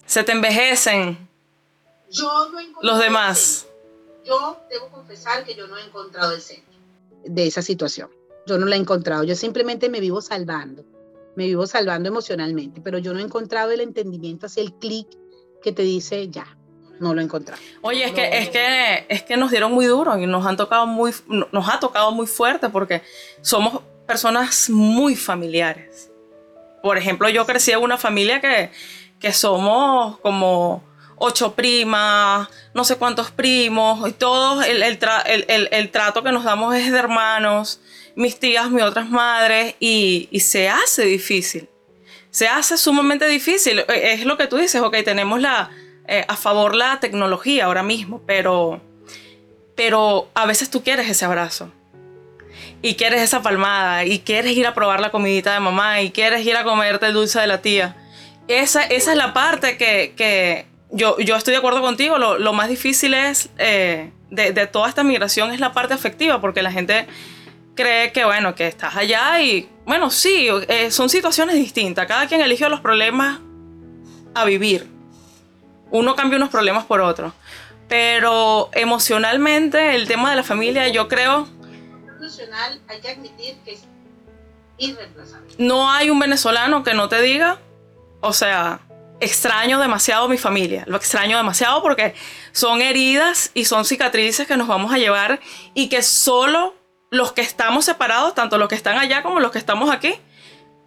Se 0.05 0.23
te 0.23 0.31
envejecen. 0.31 1.29
Yo 2.09 2.49
no 2.51 2.59
los 2.81 2.99
demás 2.99 3.70
yo 4.25 4.61
debo 4.69 4.89
confesar 4.89 5.43
que 5.43 5.55
yo 5.55 5.67
no 5.67 5.77
he 5.77 5.85
encontrado 5.85 6.33
el 6.33 6.41
centro 6.41 6.71
de 7.23 7.47
esa 7.47 7.61
situación. 7.61 8.09
Yo 8.47 8.57
no 8.57 8.65
la 8.65 8.75
he 8.75 8.79
encontrado. 8.79 9.23
Yo 9.23 9.35
simplemente 9.35 9.89
me 9.89 9.99
vivo 9.99 10.21
salvando. 10.21 10.83
Me 11.35 11.45
vivo 11.45 11.65
salvando 11.65 12.09
emocionalmente, 12.09 12.81
pero 12.81 12.97
yo 12.97 13.13
no 13.13 13.19
he 13.19 13.23
encontrado 13.23 13.71
el 13.71 13.81
entendimiento 13.81 14.47
hacia 14.47 14.63
el 14.63 14.73
clic 14.73 15.07
que 15.61 15.71
te 15.71 15.83
dice 15.83 16.27
ya. 16.29 16.57
No 16.99 17.13
lo 17.13 17.21
he 17.21 17.23
encontrado. 17.23 17.59
Oye, 17.81 18.03
es 18.03 18.11
que, 18.11 18.37
es 18.37 18.49
que, 18.49 19.05
es 19.09 19.23
que 19.23 19.37
nos 19.37 19.49
dieron 19.49 19.71
muy 19.71 19.85
duro 19.85 20.17
y 20.17 20.27
nos 20.27 20.45
han 20.45 20.57
tocado 20.57 20.85
muy, 20.85 21.13
nos 21.51 21.69
ha 21.69 21.79
tocado 21.79 22.11
muy 22.11 22.27
fuerte 22.27 22.69
porque 22.69 23.01
somos 23.41 23.81
personas 24.05 24.69
muy 24.69 25.15
familiares. 25.15 26.11
Por 26.83 26.97
ejemplo, 26.97 27.29
yo 27.29 27.45
crecí 27.45 27.71
en 27.71 27.79
una 27.79 27.97
familia 27.97 28.41
que, 28.41 28.71
que 29.19 29.31
somos 29.33 30.19
como 30.19 30.83
ocho 31.23 31.53
primas, 31.53 32.49
no 32.73 32.83
sé 32.83 32.97
cuántos 32.97 33.29
primos, 33.29 34.09
y 34.09 34.11
todo 34.11 34.63
el, 34.63 34.81
el, 34.81 35.89
trato 35.91 36.23
que 36.23 36.31
nos 36.31 36.43
damos 36.43 36.75
es 36.75 36.91
de 36.91 36.97
hermanos, 36.97 37.79
mis 38.15 38.39
tías, 38.39 38.71
mis 38.71 38.83
otras 38.83 39.09
madres, 39.09 39.75
y, 39.79 40.27
se 40.39 40.67
hace 40.67 41.05
difícil. 41.05 41.69
Se 42.31 42.47
hace 42.47 42.77
sumamente 42.77 43.27
difícil. 43.27 43.79
E, 43.87 44.13
es 44.13 44.25
lo 44.25 44.37
que 44.37 44.47
tú 44.47 44.57
dices, 44.57 44.81
ok, 44.81 44.97
tenemos 45.05 45.39
la, 45.39 45.69
eh, 46.07 46.25
a 46.27 46.35
favor 46.35 46.75
la 46.75 46.99
tecnología 46.99 47.65
ahora 47.65 47.83
mismo, 47.83 48.23
pero, 48.25 48.81
pero 49.75 50.29
a 50.33 50.47
veces 50.47 50.71
tú 50.71 50.83
quieres 50.83 51.07
ese 51.07 51.25
abrazo 51.25 51.71
y 52.81 52.95
quieres 52.95 53.21
esa 53.21 53.43
palmada 53.43 54.05
y 54.05 54.19
quieres 54.19 54.57
ir 54.57 54.65
a 54.65 54.73
probar 54.73 54.99
la 54.99 55.11
comidita 55.11 55.53
de 55.53 55.59
mamá 55.59 56.01
y 56.01 56.09
quieres 56.09 56.43
ir 56.45 56.55
a 56.55 56.63
comerte 56.63 57.05
el 57.05 57.13
dulce 57.13 57.39
de 57.39 57.47
la 57.47 57.61
tía. 57.61 57.95
Esa, 58.47 58.83
esa 58.83 59.11
es 59.11 59.17
la 59.17 59.33
parte 59.33 59.77
que, 59.77 60.65
yo, 60.91 61.17
yo, 61.19 61.35
estoy 61.35 61.51
de 61.53 61.57
acuerdo 61.57 61.81
contigo. 61.81 62.17
Lo, 62.17 62.53
más 62.53 62.69
difícil 62.69 63.13
es 63.13 63.49
eh, 63.57 64.11
de, 64.29 64.67
toda 64.67 64.89
esta 64.89 65.03
migración 65.03 65.51
es 65.51 65.59
la 65.59 65.73
parte 65.73 65.93
afectiva, 65.93 66.41
porque 66.41 66.61
la 66.61 66.71
gente 66.71 67.07
cree 67.75 68.11
que, 68.11 68.25
bueno, 68.25 68.55
que 68.55 68.67
estás 68.67 68.95
allá 68.95 69.41
y, 69.41 69.69
bueno, 69.85 70.09
sí, 70.09 70.47
eh, 70.67 70.91
son 70.91 71.09
situaciones 71.09 71.55
distintas. 71.55 72.07
Cada 72.07 72.27
quien 72.27 72.41
elige 72.41 72.67
los 72.69 72.81
problemas 72.81 73.39
a 74.33 74.45
vivir. 74.45 74.87
Uno 75.91 76.15
cambia 76.15 76.37
unos 76.37 76.49
problemas 76.49 76.85
por 76.85 77.01
otros. 77.01 77.33
Pero 77.87 78.69
emocionalmente, 78.73 79.95
el 79.95 80.07
tema 80.07 80.29
de 80.29 80.37
la 80.37 80.43
familia, 80.43 80.87
yo 80.87 81.07
creo 81.07 81.47
hay 82.87 83.01
que 83.01 83.09
admitir 83.09 83.57
que 83.63 83.73
es 83.73 83.83
irreemplazable. 84.77 85.53
No 85.57 85.91
hay 85.91 86.09
un 86.09 86.19
venezolano 86.19 86.83
que 86.83 86.93
no 86.93 87.09
te 87.09 87.21
diga, 87.21 87.59
o 88.21 88.33
sea, 88.33 88.79
extraño 89.21 89.79
demasiado 89.79 90.27
mi 90.27 90.37
familia, 90.37 90.83
lo 90.87 90.97
extraño 90.97 91.37
demasiado 91.37 91.81
porque 91.81 92.13
son 92.51 92.81
heridas 92.81 93.51
y 93.53 93.65
son 93.65 93.85
cicatrices 93.85 94.47
que 94.47 94.57
nos 94.57 94.67
vamos 94.67 94.93
a 94.93 94.97
llevar 94.97 95.39
y 95.73 95.87
que 95.87 96.01
solo 96.01 96.75
los 97.11 97.31
que 97.31 97.41
estamos 97.41 97.85
separados, 97.85 98.35
tanto 98.35 98.57
los 98.57 98.67
que 98.67 98.75
están 98.75 98.97
allá 98.97 99.23
como 99.23 99.39
los 99.39 99.51
que 99.51 99.59
estamos 99.59 99.89
aquí, 99.89 100.15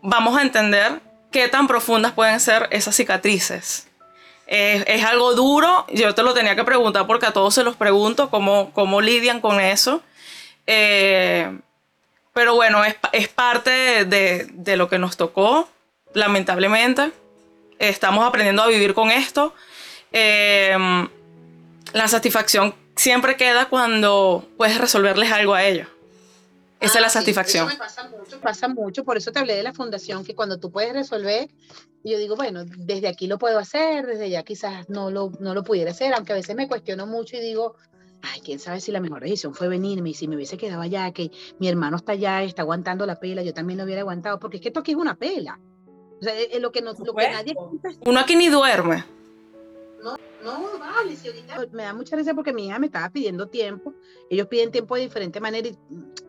vamos 0.03 0.37
a 0.37 0.43
entender 0.43 1.01
qué 1.31 1.49
tan 1.49 1.67
profundas 1.67 2.13
pueden 2.13 2.41
ser 2.41 2.69
esas 2.71 2.95
cicatrices. 2.95 3.89
Es, 4.47 5.05
algo 5.05 5.35
duro, 5.35 5.87
yo 5.91 6.15
te 6.15 6.23
lo 6.23 6.35
tenía 6.35 6.55
que 6.55 6.65
preguntar 6.65 7.07
porque 7.07 7.27
a 7.27 7.33
todos 7.33 7.55
se 7.55 7.65
los 7.65 7.77
pregunto 7.77 8.29
cómo, 8.31 8.73
cómo 8.73 9.01
lidian 9.01 9.41
con 9.41 9.61
eso. 9.61 10.03
Eh, 10.67 11.59
pero 12.33 12.55
bueno, 12.55 12.83
es, 12.85 13.29
parte 13.29 14.05
de, 14.05 14.77
lo 14.77 14.89
que 14.89 14.99
nos 14.99 15.17
tocó, 15.17 15.69
lamentablemente. 16.13 17.13
Estamos 17.89 18.27
aprendiendo 18.27 18.63
a 18.63 18.69
vivir 18.69 18.95
con 18.95 19.11
esto. 19.11 19.55
Eh, 20.13 20.77
la 21.93 22.09
satisfacción 22.09 22.75
siempre 22.97 23.37
queda 23.37 23.69
cuando 23.69 24.49
puedes 24.57 24.79
resolverles 24.79 25.31
algo 25.33 25.55
a 25.55 25.65
ellos. 25.65 25.89
Esa 26.81 26.99
es 26.99 27.01
la 27.01 27.07
ah, 27.07 27.11
satisfacción. 27.11 27.69
Eso 27.69 27.77
me 27.77 27.79
pasa 27.79 28.09
mucho, 28.09 28.41
pasa 28.41 28.69
mucho. 28.69 29.05
Por 29.05 29.17
eso 29.17 29.33
te 29.33 29.39
hablé 29.39 29.55
de 29.55 29.63
la 29.63 29.73
fundación, 29.73 30.25
que 30.25 30.35
cuando 30.35 30.59
tú 30.59 30.71
puedes 30.71 30.93
resolver, 30.93 31.49
yo 32.03 32.19
digo, 32.19 32.37
bueno, 32.37 32.65
desde 32.65 33.09
aquí 33.09 33.27
lo 33.27 33.39
puedo 33.39 33.59
hacer, 33.59 34.07
desde 34.07 34.25
allá 34.25 34.43
quizás 34.43 34.89
no 34.91 35.11
lo, 35.11 35.33
no 35.41 35.55
lo 35.55 35.65
pudiera 35.65 35.93
hacer, 35.93 36.13
aunque 36.13 36.33
a 36.33 36.37
veces 36.37 36.55
me 36.55 36.69
cuestiono 36.69 37.07
mucho 37.07 37.37
y 37.37 37.41
digo, 37.41 37.77
ay, 38.23 38.41
quién 38.43 38.59
sabe 38.59 38.81
si 38.81 38.93
la 38.93 39.01
mejor 39.01 39.23
decisión 39.23 39.55
fue 39.55 39.69
venirme 39.69 40.11
y 40.11 40.15
si 40.15 40.29
me 40.29 40.37
hubiese 40.37 40.59
quedado 40.59 40.83
allá, 40.83 41.11
que 41.13 41.31
mi 41.59 41.69
hermano 41.69 41.97
está 41.97 42.13
allá, 42.13 42.43
está 42.43 42.63
aguantando 42.63 43.07
la 43.07 43.19
pela, 43.19 43.43
yo 43.43 43.55
también 43.55 43.79
lo 43.79 43.85
hubiera 43.85 44.03
aguantado, 44.03 44.39
porque 44.39 44.59
es 44.59 44.63
que 44.63 44.69
esto 44.69 44.81
aquí 44.81 44.93
es 44.93 44.99
una 44.99 45.15
pela. 45.15 45.59
O 46.21 46.25
sea, 46.25 46.39
es 46.39 46.61
lo 46.61 46.73
que, 46.73 46.83
no, 46.83 46.93
lo 46.93 47.15
que 47.15 47.29
nadie... 47.31 47.55
Uno 48.07 48.21
aquí 48.21 48.37
ni 48.37 48.49
duerme. 48.49 49.05
No, 50.03 50.17
no, 50.43 50.79
vale, 50.79 51.17
si 51.17 51.29
ahorita... 51.29 51.67
Me 51.73 51.85
da 51.85 51.95
mucha 51.95 52.15
risa 52.17 52.35
porque 52.35 52.53
mi 52.53 52.67
hija 52.67 52.79
me 52.79 52.87
estaba 52.87 53.09
pidiendo 53.09 53.49
tiempo, 53.49 53.95
ellos 54.29 54.47
piden 54.49 54.71
tiempo 54.71 54.95
de 54.95 55.03
diferente 55.03 55.41
manera 55.41 55.69
y 55.69 55.79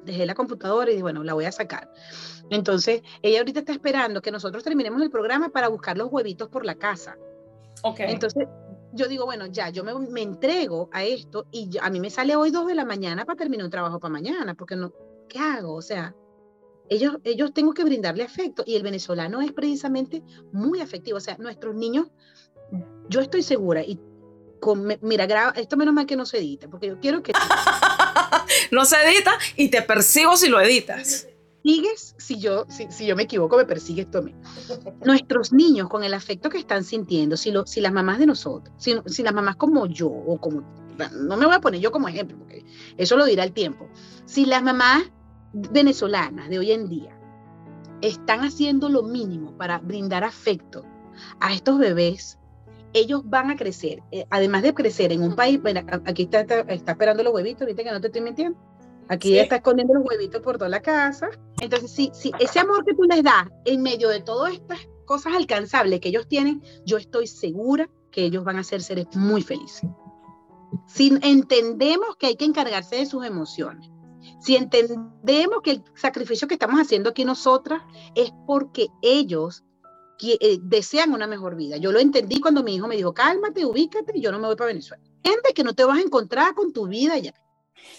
dejé 0.06 0.26
la 0.26 0.34
computadora 0.34 0.90
y 0.90 0.94
dije, 0.94 1.04
bueno, 1.04 1.24
la 1.24 1.34
voy 1.34 1.46
a 1.46 1.52
sacar. 1.52 1.92
Entonces, 2.50 3.02
ella 3.22 3.40
ahorita 3.40 3.60
está 3.60 3.74
esperando 3.74 4.22
que 4.22 4.32
nosotros 4.32 4.64
terminemos 4.64 5.02
el 5.02 5.12
programa 5.12 5.50
para 5.50 5.68
buscar 5.68 5.98
los 5.98 6.12
huevitos 6.12 6.48
por 6.48 6.66
la 6.66 6.76
casa. 6.76 7.18
Ok. 7.84 8.00
Entonces, 8.00 8.48
yo 8.94 9.08
digo, 9.08 9.26
bueno, 9.26 9.46
ya, 9.48 9.70
yo 9.70 9.84
me, 9.84 10.22
entrego 10.22 10.90
a 10.94 11.04
esto 11.04 11.46
y 11.52 11.78
a 11.82 11.90
mí 11.90 12.00
me 12.00 12.10
sale 12.10 12.36
hoy 12.36 12.52
dos 12.52 12.68
de 12.68 12.76
la 12.76 12.86
mañana 12.86 13.26
para 13.26 13.38
terminar 13.38 13.66
un 13.66 13.72
trabajo 13.72 14.00
para 14.00 14.14
mañana, 14.14 14.54
porque 14.54 14.78
no, 14.78 14.94
¿qué 15.28 15.40
hago? 15.40 15.74
O 15.74 15.82
sea, 15.82 16.16
ellos, 16.90 17.18
ellos 17.24 17.54
tengo 17.54 17.74
que 17.74 17.84
brindarle 17.84 18.24
afecto 18.24 18.64
y 18.66 18.76
el 18.76 18.84
venezolano 18.84 19.42
es 19.42 19.52
precisamente 19.52 20.24
muy 20.52 20.82
afectivo, 20.82 21.18
o 21.18 21.22
sea, 21.22 21.38
nuestros 21.38 21.76
niños, 21.76 22.08
yo 23.10 23.22
estoy 23.22 23.44
segura 23.44 23.82
y 23.82 24.00
con, 24.60 24.88
mira, 25.02 25.26
graba, 25.26 25.52
esto 25.52 25.78
menos 25.78 25.94
mal 25.94 26.06
que 26.06 26.16
no 26.16 26.26
se 26.26 26.40
edita, 26.40 26.68
porque 26.70 26.88
yo 26.88 27.00
quiero 27.00 27.22
que... 27.22 27.34
no 28.72 28.86
se 28.86 28.96
edita 28.98 29.38
y 29.56 29.70
te 29.70 29.82
persigo 29.82 30.38
si 30.38 30.50
lo 30.50 30.60
editas 30.60 31.28
persigues, 31.66 32.16
si 32.20 32.40
yo, 32.40 32.66
si, 32.70 32.86
si, 32.92 33.08
yo 33.08 33.16
me 33.16 33.24
equivoco, 33.24 33.58
me 33.58 33.66
persigues 33.66 34.10
tú 34.12 34.20
a 34.20 34.22
mí. 34.22 34.36
Nuestros 35.04 35.52
niños, 35.52 35.90
con 35.90 36.04
el 36.04 36.14
afecto 36.14 36.50
que 36.50 36.60
están 36.60 36.84
sintiendo, 36.84 37.38
si, 37.38 37.52
lo, 37.52 37.66
si 37.66 37.82
las 37.82 37.92
mamás 37.92 38.20
de 38.20 38.28
nosotros, 38.28 38.74
si, 38.78 38.96
si 39.08 39.24
las 39.24 39.34
mamás 39.34 39.56
como 39.56 39.88
yo, 39.88 40.08
o 40.08 40.40
como, 40.40 40.62
no 41.14 41.38
me 41.38 41.46
voy 41.46 41.56
a 41.56 41.62
poner 41.62 41.82
yo 41.82 41.92
como 41.92 42.08
ejemplo, 42.08 42.38
porque 42.38 42.64
eso 42.98 43.18
lo 43.18 43.26
dirá 43.26 43.44
el 43.44 43.52
tiempo, 43.52 43.90
si 44.26 44.46
las 44.46 44.62
mamás 44.62 45.12
venezolanas 45.72 46.50
de 46.50 46.60
hoy 46.60 46.72
en 46.72 46.90
día 46.90 47.18
están 48.02 48.42
haciendo 48.42 48.90
lo 48.90 49.04
mínimo 49.04 49.58
para 49.58 49.80
brindar 49.80 50.24
afecto 50.24 50.84
a 51.40 51.54
estos 51.54 51.80
bebés, 51.80 52.38
ellos 52.94 53.22
van 53.26 53.50
a 53.52 53.56
crecer, 53.56 54.04
eh, 54.12 54.26
además 54.30 54.64
de 54.64 54.74
crecer 54.74 55.12
en 55.12 55.24
un 55.24 55.36
país, 55.36 55.62
bueno, 55.62 55.82
aquí 56.06 56.24
está, 56.24 56.42
está, 56.42 56.60
está 56.62 56.92
esperando 56.92 57.24
los 57.24 57.34
huevitos, 57.34 57.62
ahorita 57.62 57.84
que 57.84 57.92
no 57.92 58.02
te 58.02 58.08
estoy 58.08 58.22
mintiendo, 58.22 58.60
Aquí 59.08 59.38
está 59.38 59.58
escondiendo 59.58 59.94
los 59.94 60.04
huevitos 60.04 60.42
por 60.42 60.58
toda 60.58 60.70
la 60.70 60.82
casa. 60.82 61.30
Entonces, 61.62 61.92
sí, 61.92 62.10
sí, 62.14 62.32
ese 62.40 62.60
amor 62.60 62.84
que 62.86 62.96
tú 62.96 63.04
les 63.04 63.24
das 63.24 63.48
en 63.66 63.82
medio 63.82 64.10
de 64.10 64.22
todas 64.22 64.54
estas 64.54 64.80
cosas 65.06 65.34
alcanzables 65.36 66.00
que 66.00 66.10
ellos 66.10 66.28
tienen, 66.28 66.64
yo 66.86 66.98
estoy 66.98 67.28
segura 67.28 67.88
que 68.12 68.26
ellos 68.26 68.44
van 68.44 68.58
a 68.58 68.64
ser 68.64 68.82
seres 68.82 69.06
muy 69.16 69.42
felices. 69.44 69.88
Si 70.88 71.18
entendemos 71.22 72.16
que 72.18 72.28
hay 72.28 72.36
que 72.36 72.46
encargarse 72.46 72.96
de 72.96 73.06
sus 73.06 73.24
emociones, 73.24 73.90
si 74.40 74.56
entendemos 74.56 75.62
que 75.64 75.72
el 75.72 75.84
sacrificio 75.96 76.48
que 76.48 76.56
estamos 76.56 76.80
haciendo 76.80 77.10
aquí 77.10 77.26
nosotras 77.26 77.82
es 78.16 78.32
porque 78.46 78.88
ellos 79.02 79.64
eh, 80.22 80.60
desean 80.62 81.14
una 81.14 81.28
mejor 81.28 81.56
vida. 81.56 81.78
Yo 81.78 81.92
lo 81.92 82.00
entendí 82.00 82.40
cuando 82.40 82.64
mi 82.64 82.76
hijo 82.76 82.88
me 82.88 82.96
dijo, 82.96 83.14
cálmate, 83.14 83.66
ubícate, 83.66 84.20
yo 84.20 84.32
no 84.32 84.40
me 84.40 84.48
voy 84.48 84.56
para 84.56 84.68
Venezuela. 84.70 85.04
Entiende 85.04 85.54
que 85.54 85.64
no 85.64 85.74
te 85.74 85.84
vas 85.84 85.98
a 85.98 86.02
encontrar 86.02 86.54
con 86.56 86.72
tu 86.72 86.88
vida 86.88 87.18
ya. 87.18 87.34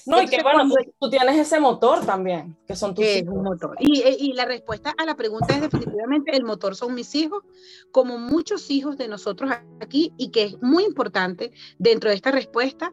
No, 0.07 0.23
y 0.23 0.27
que 0.27 0.43
bueno, 0.43 0.73
tú, 0.99 1.11
tienes 1.11 1.37
ese 1.37 1.61
motor 1.61 2.05
también, 2.07 2.57
que 2.67 2.75
son 2.75 2.95
tus 2.95 3.05
hijos. 3.05 3.35
un 3.35 3.43
motor. 3.43 3.77
Y, 3.79 4.01
eh, 4.01 4.17
y, 4.19 4.33
la 4.33 4.45
respuesta 4.45 4.95
a 4.97 5.05
la 5.05 5.15
pregunta 5.15 5.55
es 5.55 5.61
definitivamente 5.61 6.35
el 6.35 6.45
motor 6.45 6.75
son 6.75 6.95
mis 6.95 7.15
hijos, 7.15 7.45
como 7.93 8.19
muchos 8.19 8.71
hijos 8.71 8.97
de 8.97 9.09
nosotros 9.09 9.51
aquí, 9.81 10.13
y 10.17 10.31
que 10.31 10.45
es 10.45 10.63
muy 10.63 10.85
importante 10.85 11.53
dentro 11.79 12.11
de 12.11 12.17
esta 12.17 12.31
respuesta 12.31 12.93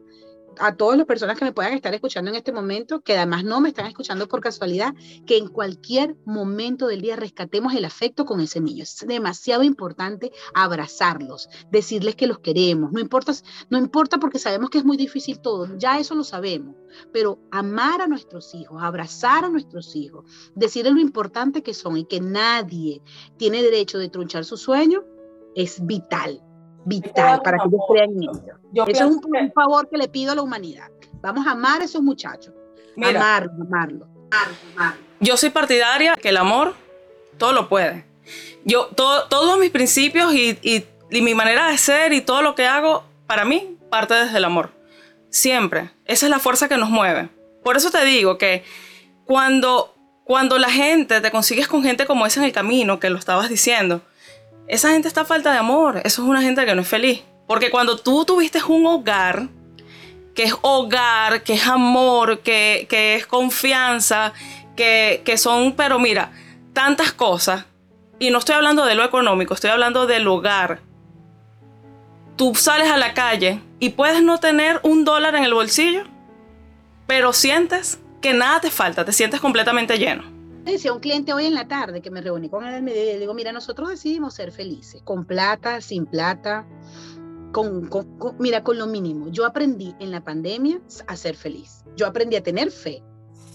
a 0.58 0.76
todas 0.76 0.96
las 0.98 1.06
personas 1.06 1.38
que 1.38 1.44
me 1.44 1.52
puedan 1.52 1.72
estar 1.72 1.94
escuchando 1.94 2.30
en 2.30 2.36
este 2.36 2.52
momento, 2.52 3.00
que 3.00 3.16
además 3.16 3.44
no 3.44 3.60
me 3.60 3.68
están 3.68 3.86
escuchando 3.86 4.28
por 4.28 4.40
casualidad, 4.40 4.94
que 5.26 5.36
en 5.36 5.48
cualquier 5.48 6.16
momento 6.24 6.86
del 6.86 7.00
día 7.00 7.16
rescatemos 7.16 7.74
el 7.74 7.84
afecto 7.84 8.24
con 8.24 8.40
ese 8.40 8.60
niño. 8.60 8.82
Es 8.82 9.04
demasiado 9.06 9.62
importante 9.62 10.32
abrazarlos, 10.54 11.48
decirles 11.70 12.16
que 12.16 12.26
los 12.26 12.38
queremos. 12.38 12.92
No 12.92 13.00
importa, 13.00 13.32
no 13.70 13.78
importa 13.78 14.18
porque 14.18 14.38
sabemos 14.38 14.70
que 14.70 14.78
es 14.78 14.84
muy 14.84 14.96
difícil 14.96 15.40
todo, 15.40 15.76
ya 15.76 15.98
eso 15.98 16.14
lo 16.14 16.24
sabemos, 16.24 16.76
pero 17.12 17.38
amar 17.50 18.00
a 18.00 18.06
nuestros 18.06 18.54
hijos, 18.54 18.82
abrazar 18.82 19.44
a 19.44 19.48
nuestros 19.48 19.94
hijos, 19.96 20.24
decirles 20.54 20.94
lo 20.94 21.00
importante 21.00 21.62
que 21.62 21.74
son 21.74 21.96
y 21.96 22.04
que 22.04 22.20
nadie 22.20 23.02
tiene 23.36 23.62
derecho 23.62 23.98
de 23.98 24.08
trunchar 24.08 24.44
su 24.44 24.56
sueño, 24.56 25.04
es 25.54 25.84
vital 25.84 26.42
vital 26.84 27.40
para 27.42 27.58
que 27.58 27.68
ellos 27.68 27.80
crean 27.88 28.10
en 28.10 28.22
ellos. 28.22 28.88
Eso 28.88 29.04
es 29.04 29.16
un, 29.16 29.52
favor 29.54 29.88
que 29.88 29.96
le 29.96 30.08
pido 30.08 30.32
a 30.32 30.34
la 30.34 30.42
humanidad. 30.42 30.90
Vamos 31.20 31.46
a 31.46 31.52
amar 31.52 31.80
a 31.80 31.84
esos 31.84 32.02
muchachos. 32.02 32.52
amarlo, 32.96 33.52
amarlo, 33.62 34.06
Yo 35.20 35.36
soy 35.36 35.50
partidaria 35.50 36.16
que 36.16 36.28
el 36.28 36.36
amor 36.36 36.74
todo 37.38 37.52
lo 37.52 37.68
puede. 37.68 38.04
Yo, 38.64 38.86
todo, 38.86 39.28
todos 39.28 39.58
mis 39.58 39.70
principios 39.70 40.34
y, 40.34 40.58
y, 40.62 40.86
mi 41.20 41.34
manera 41.34 41.68
de 41.68 41.78
ser 41.78 42.12
y 42.12 42.20
todo 42.20 42.42
lo 42.42 42.54
que 42.54 42.66
hago, 42.66 43.04
para 43.26 43.44
mí, 43.44 43.76
parte 43.90 44.14
desde 44.14 44.38
el 44.38 44.44
amor. 44.44 44.70
Siempre. 45.30 45.90
Esa 46.06 46.26
es 46.26 46.30
la 46.30 46.38
fuerza 46.38 46.68
que 46.68 46.76
nos 46.76 46.90
mueve. 46.90 47.28
Por 47.62 47.76
eso 47.76 47.90
te 47.90 48.04
digo 48.04 48.36
que 48.36 48.64
cuando, 49.24 49.94
cuando 50.24 50.58
la 50.58 50.70
gente, 50.70 51.20
te 51.20 51.30
consigues 51.30 51.68
con 51.68 51.82
gente 51.82 52.06
como 52.06 52.26
esa 52.26 52.40
en 52.40 52.46
el 52.46 52.52
camino, 52.52 52.98
que 52.98 53.10
lo 53.10 53.18
estabas 53.18 53.48
diciendo, 53.48 54.02
esa 54.68 54.90
gente 54.90 55.08
está 55.08 55.22
a 55.22 55.24
falta 55.24 55.52
de 55.52 55.58
amor. 55.58 56.00
Eso 56.04 56.22
es 56.22 56.28
una 56.28 56.42
gente 56.42 56.64
que 56.64 56.74
no 56.74 56.82
es 56.82 56.88
feliz. 56.88 57.22
Porque 57.46 57.70
cuando 57.70 57.98
tú 57.98 58.24
tuviste 58.24 58.62
un 58.62 58.86
hogar, 58.86 59.48
que 60.34 60.44
es 60.44 60.54
hogar, 60.62 61.42
que 61.42 61.54
es 61.54 61.66
amor, 61.66 62.40
que, 62.40 62.86
es 62.90 63.26
confianza, 63.26 64.32
que, 64.76 65.22
que 65.24 65.36
son, 65.38 65.74
pero 65.74 65.98
mira, 65.98 66.32
tantas 66.72 67.12
cosas. 67.12 67.66
Y 68.18 68.30
no 68.30 68.38
estoy 68.38 68.54
hablando 68.54 68.84
de 68.84 68.94
lo 68.94 69.04
económico, 69.04 69.54
estoy 69.54 69.70
hablando 69.70 70.06
del 70.06 70.26
hogar. 70.26 70.80
tú 72.36 72.54
sales 72.54 72.90
a 72.90 72.96
la 72.96 73.14
calle 73.14 73.60
y 73.78 73.90
puedes 73.90 74.22
no 74.22 74.40
tener 74.40 74.80
un 74.82 75.04
dólar 75.04 75.36
en 75.36 75.44
el 75.44 75.54
bolsillo, 75.54 76.04
pero 77.06 77.32
sientes 77.32 78.00
que 78.20 78.32
nada 78.32 78.60
te 78.60 78.70
falta, 78.70 79.04
te 79.04 79.12
sientes 79.12 79.40
completamente 79.40 79.98
lleno. 79.98 80.33
Decía 80.64 80.92
un 80.92 81.00
cliente 81.00 81.32
hoy 81.34 81.44
en 81.46 81.54
la 81.54 81.68
tarde 81.68 82.00
que 82.00 82.10
me 82.10 82.22
reuní 82.22 82.48
con 82.48 82.66
él, 82.66 82.82
me 82.82 82.92
digo, 82.92 83.34
mira, 83.34 83.52
nosotros 83.52 83.90
decidimos 83.90 84.34
ser 84.34 84.50
felices, 84.50 85.02
con 85.02 85.26
plata, 85.26 85.80
sin 85.80 86.06
plata, 86.06 86.66
con, 87.52 87.88
mira, 88.38 88.64
con 88.64 88.78
lo 88.78 88.86
mínimo. 88.86 89.28
Yo 89.28 89.44
aprendí 89.44 89.94
en 90.00 90.10
la 90.10 90.24
pandemia 90.24 90.80
a 91.06 91.16
ser 91.16 91.36
feliz. 91.36 91.84
Yo 91.96 92.06
aprendí 92.06 92.36
a 92.36 92.42
tener 92.42 92.70
fe 92.70 93.02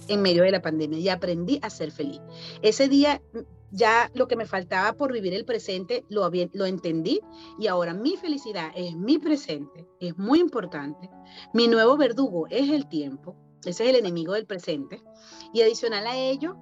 en 0.08 0.22
medio 0.22 0.44
de 0.44 0.52
la 0.52 0.62
pandemia 0.62 1.00
y 1.00 1.10
aprendí 1.10 1.60
a 1.64 1.70
ser 1.70 1.92
feliz. 1.92 2.22
Ese 2.62 2.88
día 2.88 3.22
ya 3.72 4.12
lo 4.14 4.28
que 4.28 4.36
me 4.36 4.46
faltaba 4.46 4.94
por 4.94 5.12
vivir 5.12 5.34
el 5.34 5.46
presente 5.46 6.06
lo, 6.10 6.30
lo 6.54 6.66
entendí 6.66 7.22
y 7.60 7.68
ahora 7.68 7.94
mi 7.94 8.18
felicidad 8.18 8.72
es 8.76 8.96
mi 8.96 9.18
presente, 9.18 9.88
es 10.00 10.18
muy 10.18 10.40
importante. 10.40 11.10
Mi 11.54 11.68
nuevo 11.68 11.98
verdugo 11.98 12.48
es 12.50 12.70
el 12.70 12.88
tiempo, 12.88 13.36
ese 13.66 13.84
es 13.84 13.90
el 13.90 13.96
enemigo 13.96 14.34
del 14.34 14.46
presente. 14.46 15.02
Y 15.54 15.62
adicional 15.62 16.08
a 16.08 16.18
ello, 16.18 16.58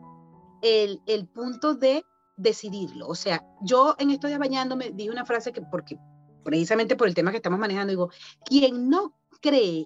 el, 0.62 1.02
el 1.06 1.28
punto 1.28 1.76
de 1.76 2.06
decidirlo. 2.38 3.08
O 3.08 3.16
sea, 3.16 3.44
yo 3.62 3.96
en 4.00 4.12
estos 4.12 4.30
días 4.30 4.40
bañándome 4.40 4.92
dije 4.94 5.10
una 5.10 5.26
frase 5.26 5.52
que, 5.52 5.62
porque 5.62 5.98
precisamente 6.44 6.96
por 6.96 7.08
el 7.08 7.16
tema 7.16 7.32
que 7.32 7.38
estamos 7.38 7.60
manejando, 7.60 7.92
digo, 7.92 8.12
quien 8.46 8.90
no 8.90 9.14
cree 9.42 9.86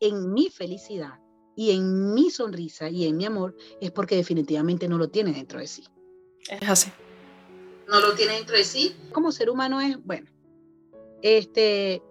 en 0.00 0.32
mi 0.32 0.50
felicidad 0.50 1.18
y 1.56 1.70
en 1.70 2.12
mi 2.12 2.30
sonrisa 2.30 2.90
y 2.90 3.06
en 3.06 3.16
mi 3.16 3.24
amor 3.24 3.56
es 3.80 3.90
porque 3.90 4.16
definitivamente 4.16 4.88
no 4.88 4.98
lo 4.98 5.08
tiene 5.08 5.32
dentro 5.32 5.58
de 5.58 5.66
sí. 5.66 5.84
Es 6.48 6.68
así. 6.68 6.92
No 7.88 8.00
lo 8.00 8.14
tiene 8.14 8.34
dentro 8.34 8.56
de 8.56 8.64
sí. 8.64 8.94
Como 9.12 9.32
ser 9.32 9.48
humano 9.48 9.80
es, 9.80 9.96
bueno, 10.04 10.28
este, 11.22 12.02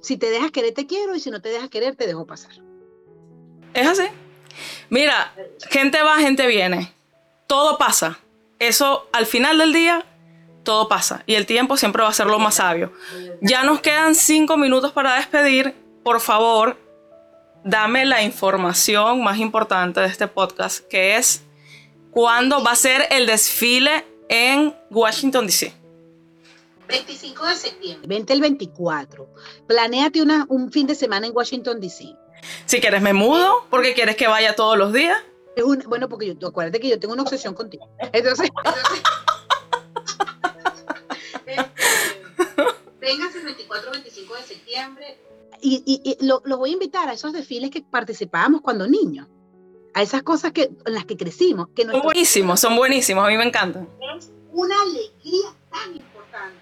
si 0.00 0.16
te 0.16 0.30
dejas 0.30 0.50
querer, 0.50 0.72
te 0.72 0.86
quiero, 0.86 1.16
y 1.16 1.20
si 1.20 1.30
no 1.30 1.40
te 1.42 1.48
dejas 1.48 1.68
querer, 1.68 1.96
te 1.96 2.06
dejo 2.06 2.26
pasar. 2.26 2.52
Es 3.74 3.86
así. 3.86 4.04
Mira, 4.88 5.34
gente 5.70 6.02
va, 6.02 6.18
gente 6.18 6.46
viene. 6.46 6.92
Todo 7.50 7.78
pasa. 7.78 8.20
Eso 8.60 9.08
al 9.12 9.26
final 9.26 9.58
del 9.58 9.72
día, 9.72 10.06
todo 10.62 10.86
pasa. 10.86 11.24
Y 11.26 11.34
el 11.34 11.46
tiempo 11.46 11.76
siempre 11.76 12.00
va 12.00 12.08
a 12.08 12.12
ser 12.12 12.28
lo 12.28 12.38
más 12.38 12.54
sabio. 12.54 12.92
Ya 13.40 13.64
nos 13.64 13.80
quedan 13.80 14.14
cinco 14.14 14.56
minutos 14.56 14.92
para 14.92 15.16
despedir. 15.16 15.74
Por 16.04 16.20
favor, 16.20 16.78
dame 17.64 18.04
la 18.04 18.22
información 18.22 19.24
más 19.24 19.38
importante 19.38 19.98
de 19.98 20.06
este 20.06 20.28
podcast, 20.28 20.86
que 20.86 21.16
es 21.16 21.42
¿Cuándo 22.12 22.62
va 22.62 22.70
a 22.70 22.76
ser 22.76 23.08
el 23.10 23.26
desfile 23.26 24.04
en 24.28 24.72
Washington, 24.88 25.46
D.C.? 25.46 25.72
25 26.86 27.46
de 27.46 27.54
septiembre. 27.56 28.06
Vente 28.06 28.32
el 28.32 28.40
24. 28.40 29.28
Planéate 29.66 30.22
una, 30.22 30.46
un 30.48 30.70
fin 30.70 30.86
de 30.86 30.94
semana 30.94 31.26
en 31.26 31.34
Washington, 31.34 31.80
D.C. 31.80 32.14
Si 32.66 32.80
quieres 32.80 33.02
me 33.02 33.12
mudo, 33.12 33.66
porque 33.70 33.92
quieres 33.92 34.14
que 34.14 34.28
vaya 34.28 34.54
todos 34.54 34.78
los 34.78 34.92
días. 34.92 35.18
Es 35.56 35.64
bueno, 35.86 36.08
porque 36.08 36.34
yo, 36.34 36.48
acuérdate 36.48 36.80
que 36.80 36.88
yo 36.88 36.98
tengo 36.98 37.14
una 37.14 37.22
obsesión 37.22 37.54
contigo. 37.54 37.88
Entonces, 38.12 38.50
vengas 43.00 43.34
el 43.34 43.44
24 43.44 43.90
25 43.90 44.34
de 44.34 44.42
septiembre. 44.42 45.18
Y, 45.62 45.82
y, 45.86 46.24
lo, 46.24 46.40
lo, 46.44 46.56
voy 46.56 46.70
a 46.70 46.72
invitar 46.72 47.08
a 47.08 47.12
esos 47.12 47.32
desfiles 47.32 47.70
que 47.70 47.82
participábamos 47.82 48.62
cuando 48.62 48.86
niños 48.86 49.26
a 49.94 50.02
esas 50.02 50.22
cosas 50.22 50.52
que, 50.52 50.70
en 50.86 50.94
las 50.94 51.04
que 51.04 51.16
crecimos. 51.16 51.68
Que 51.74 51.84
son 51.84 52.02
buenísimos, 52.02 52.60
son 52.60 52.76
buenísimos, 52.76 53.24
a 53.24 53.28
mí 53.28 53.36
me 53.36 53.44
encantan. 53.44 53.88
Es 54.16 54.30
una 54.52 54.80
alegría 54.82 55.54
tan 55.70 55.96
importante. 55.96 56.09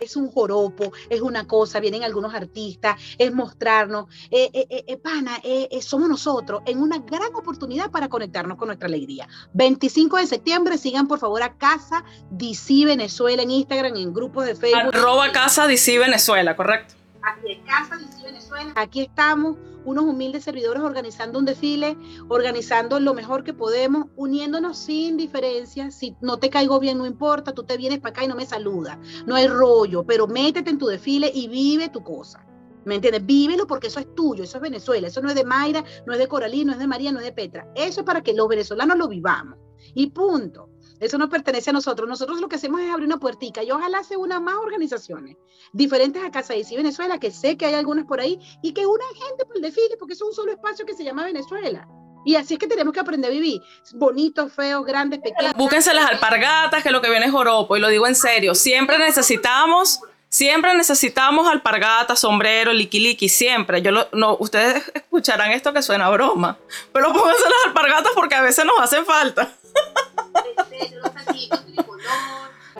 Es 0.01 0.17
un 0.17 0.31
joropo, 0.31 0.93
es 1.09 1.21
una 1.21 1.47
cosa, 1.47 1.81
vienen 1.81 2.05
algunos 2.05 2.35
artistas, 2.35 2.97
es 3.19 3.33
mostrarnos, 3.33 4.07
eh, 4.31 4.51
eh, 4.53 4.67
eh, 4.71 4.85
eh 4.87 4.97
pana, 4.97 5.41
somos 5.81 6.09
nosotros 6.09 6.63
en 6.67 6.81
una 6.81 6.99
gran 6.99 7.35
oportunidad 7.35 7.91
para 7.91 8.09
conectarnos 8.09 8.59
con 8.59 8.69
nuestra 8.69 8.89
alegría. 8.89 9.29
25 9.53 10.17
de 10.19 10.27
septiembre, 10.27 10.79
sigan 10.79 11.09
por 11.09 11.19
favor 11.19 11.43
a 11.43 11.57
Casa 11.57 12.05
DC 12.31 12.85
Venezuela 12.85 13.43
en 13.43 13.51
Instagram, 13.51 13.97
en 13.97 14.13
grupos 14.13 14.47
de 14.47 14.55
Facebook. 14.55 14.95
Arroba 14.95 15.33
Casa 15.33 15.67
DC 15.67 15.99
Venezuela, 15.99 16.57
correcto. 16.57 16.95
Aquí 17.23 17.61
Casa 17.67 17.97
DC 17.97 18.23
Venezuela. 18.23 18.73
Aquí 18.77 19.01
estamos 19.03 19.57
unos 19.89 20.05
humildes 20.05 20.45
servidores 20.45 20.83
organizando 20.83 21.39
un 21.39 21.45
desfile, 21.45 21.97
organizando 22.29 23.01
lo 23.01 23.15
mejor 23.15 23.45
que 23.45 23.55
podemos, 23.55 24.07
uniéndonos 24.17 24.77
sin 24.77 25.17
diferencia. 25.17 25.91
Si 25.91 26.17
no 26.21 26.39
te 26.39 26.51
caigo 26.51 26.79
bien, 26.79 26.99
no 26.99 27.07
importa, 27.07 27.53
tú 27.53 27.65
te 27.65 27.77
vienes 27.77 27.99
para 27.99 28.11
acá 28.11 28.25
y 28.25 28.29
no 28.29 28.35
me 28.35 28.47
saludas. 28.47 28.99
No 29.27 29.35
hay 29.35 29.49
rollo, 29.49 30.05
pero 30.05 30.27
métete 30.27 30.71
en 30.71 30.79
tu 30.79 30.87
desfile 30.87 31.31
y 31.35 31.49
vive 31.49 31.89
tu 31.89 32.03
cosa. 32.03 32.45
¿Me 32.85 32.95
entiendes? 32.95 33.27
Vívelo 33.27 33.67
porque 33.67 33.89
eso 33.89 34.01
es 34.01 34.15
tuyo, 34.15 34.45
eso 34.45 34.57
es 34.57 34.63
Venezuela, 34.63 35.09
eso 35.09 35.21
no 35.21 35.29
es 35.29 35.35
de 35.35 35.45
Mayra, 35.45 35.85
no 36.07 36.13
es 36.13 36.19
de 36.19 36.27
Coralí, 36.27 36.65
no 36.65 36.73
es 36.73 36.79
de 36.79 36.87
María, 36.87 37.13
no 37.13 37.19
es 37.19 37.25
de 37.25 37.33
Petra. 37.33 37.71
Eso 37.75 38.01
es 38.01 38.07
para 38.07 38.23
que 38.23 38.33
los 38.33 38.49
venezolanos 38.49 38.97
lo 38.97 39.09
vivamos. 39.09 39.59
Y 39.95 40.09
punto. 40.09 40.71
Eso 41.01 41.19
no 41.19 41.29
pertenece 41.29 41.71
a 41.71 41.73
nosotros. 41.73 42.09
Nosotros 42.09 42.41
lo 42.41 42.49
que 42.49 42.57
hacemos 42.57 42.81
es 42.81 42.91
abrir 42.91 43.07
una 43.07 43.19
puertica 43.19 43.63
y 43.63 43.71
ojalá 43.71 44.03
se 44.03 44.17
unan 44.17 44.43
más 44.45 44.57
organizaciones 44.57 45.37
diferentes 45.73 46.23
a 46.23 46.31
Casa 46.31 46.55
de 46.55 46.65
Venezuela, 46.77 47.19
que 47.19 47.31
sé 47.31 47.57
que 47.57 47.67
hay 47.67 47.75
algunas 47.75 48.05
por 48.07 48.21
ahí, 48.21 48.39
y 48.63 48.73
que 48.73 48.87
unan 48.87 49.09
gente 49.15 49.45
por 49.45 49.57
el 49.57 49.63
desfile, 49.63 49.97
porque 49.99 50.15
es 50.15 50.23
un 50.23 50.33
solo 50.33 50.53
espacio 50.53 50.85
que 50.87 50.95
se 50.95 51.05
llama 51.05 51.25
Venezuela. 51.25 51.87
Y 52.25 52.37
así 52.37 52.55
es 52.55 52.61
que 52.61 52.67
tenemos 52.67 52.93
que 52.93 53.01
aprender 53.01 53.31
a 53.31 53.33
vivir. 53.33 53.61
Bonitos, 53.95 54.53
feos, 54.53 54.85
grandes, 54.85 55.21
pequeños. 55.21 55.55
Búsquense 55.57 55.95
las 55.95 56.11
alpargatas, 56.11 56.83
que 56.83 56.91
lo 56.91 57.01
que 57.01 57.11
viene 57.11 57.27
es 57.27 57.33
joropo, 57.33 57.77
y 57.77 57.81
lo 57.81 57.89
digo 57.89 58.07
en 58.07 58.15
serio. 58.15 58.55
Siempre 58.55 58.99
necesitamos, 58.99 60.01
siempre 60.29 60.75
necesitamos 60.75 61.49
alpargatas, 61.49 62.19
sombrero, 62.19 62.73
liqui 62.73 63.29
siempre. 63.29 63.83
Yo 63.83 63.93
no, 64.13 64.37
ustedes 64.41 64.91
escucharán 64.95 65.53
esto 65.53 65.73
que 65.73 65.83
suena 65.83 66.07
a 66.07 66.11
broma, 66.11 66.59
pero 66.93 67.13
pónganse 67.13 67.45
las 67.45 67.67
alpargatas 67.67 68.13
porque 68.15 68.35
a 68.35 68.43
veces 68.43 68.65
nos 68.65 68.79
hacen 68.81 69.07
falta 69.07 69.51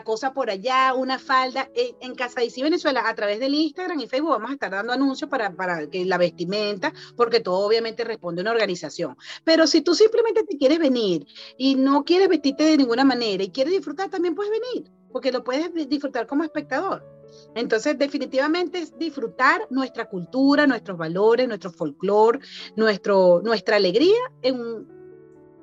cosa 0.09 0.33
por 0.33 0.49
allá, 0.49 0.95
una 0.95 1.19
falda. 1.19 1.69
En, 1.75 2.15
Casa 2.15 2.41
de 2.41 2.63
Venezuela, 2.63 3.03
a 3.07 3.13
través 3.13 3.39
del 3.39 3.53
Instagram 3.53 3.99
y 3.99 4.07
Facebook, 4.07 4.31
vamos 4.31 4.49
a 4.49 4.53
estar 4.53 4.71
dando 4.71 4.91
anuncios 4.91 5.29
para, 5.29 5.53
para 5.53 5.87
que 5.87 6.03
la 6.03 6.17
vestimenta, 6.17 6.91
porque 7.15 7.39
todo 7.39 7.65
obviamente 7.65 8.03
responde 8.03 8.41
a 8.41 8.43
una 8.43 8.51
organización. 8.51 9.15
Pero 9.43 9.67
si 9.67 9.81
tú 9.81 9.93
simplemente 9.93 10.43
te 10.43 10.57
quieres 10.57 10.79
venir 10.79 11.27
y 11.57 11.75
no 11.75 12.03
quieres 12.03 12.27
vestirte 12.27 12.63
de 12.63 12.77
ninguna 12.77 13.05
manera 13.05 13.43
y 13.43 13.51
quieres 13.51 13.71
disfrutar, 13.71 14.09
también 14.09 14.33
puedes 14.33 14.51
venir, 14.51 14.91
porque 15.11 15.31
lo 15.31 15.43
puedes 15.43 15.71
disfrutar 15.87 16.25
como 16.25 16.43
espectador. 16.43 17.05
Entonces, 17.53 17.97
definitivamente 17.97 18.79
es 18.79 18.97
disfrutar 18.97 19.67
nuestra 19.69 20.05
cultura, 20.09 20.65
nuestros 20.65 20.97
valores, 20.97 21.47
nuestro 21.47 21.71
folclore, 21.71 22.39
nuestro, 22.75 23.41
nuestra 23.43 23.75
alegría 23.75 24.17
en 24.41 24.98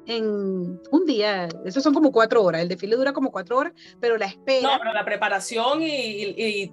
en 0.06 0.80
un 0.90 1.06
día. 1.06 1.48
Eso 1.64 1.80
son 1.80 1.92
como 1.92 2.12
cuatro 2.12 2.42
horas. 2.42 2.62
El 2.62 2.68
desfile 2.68 2.96
dura 2.96 3.12
como 3.12 3.30
cuatro 3.30 3.58
horas, 3.58 3.72
pero 4.00 4.16
la 4.16 4.26
espera. 4.26 4.72
No, 4.72 4.78
pero 4.78 4.92
la 4.92 5.04
preparación 5.04 5.80
y, 5.82 6.72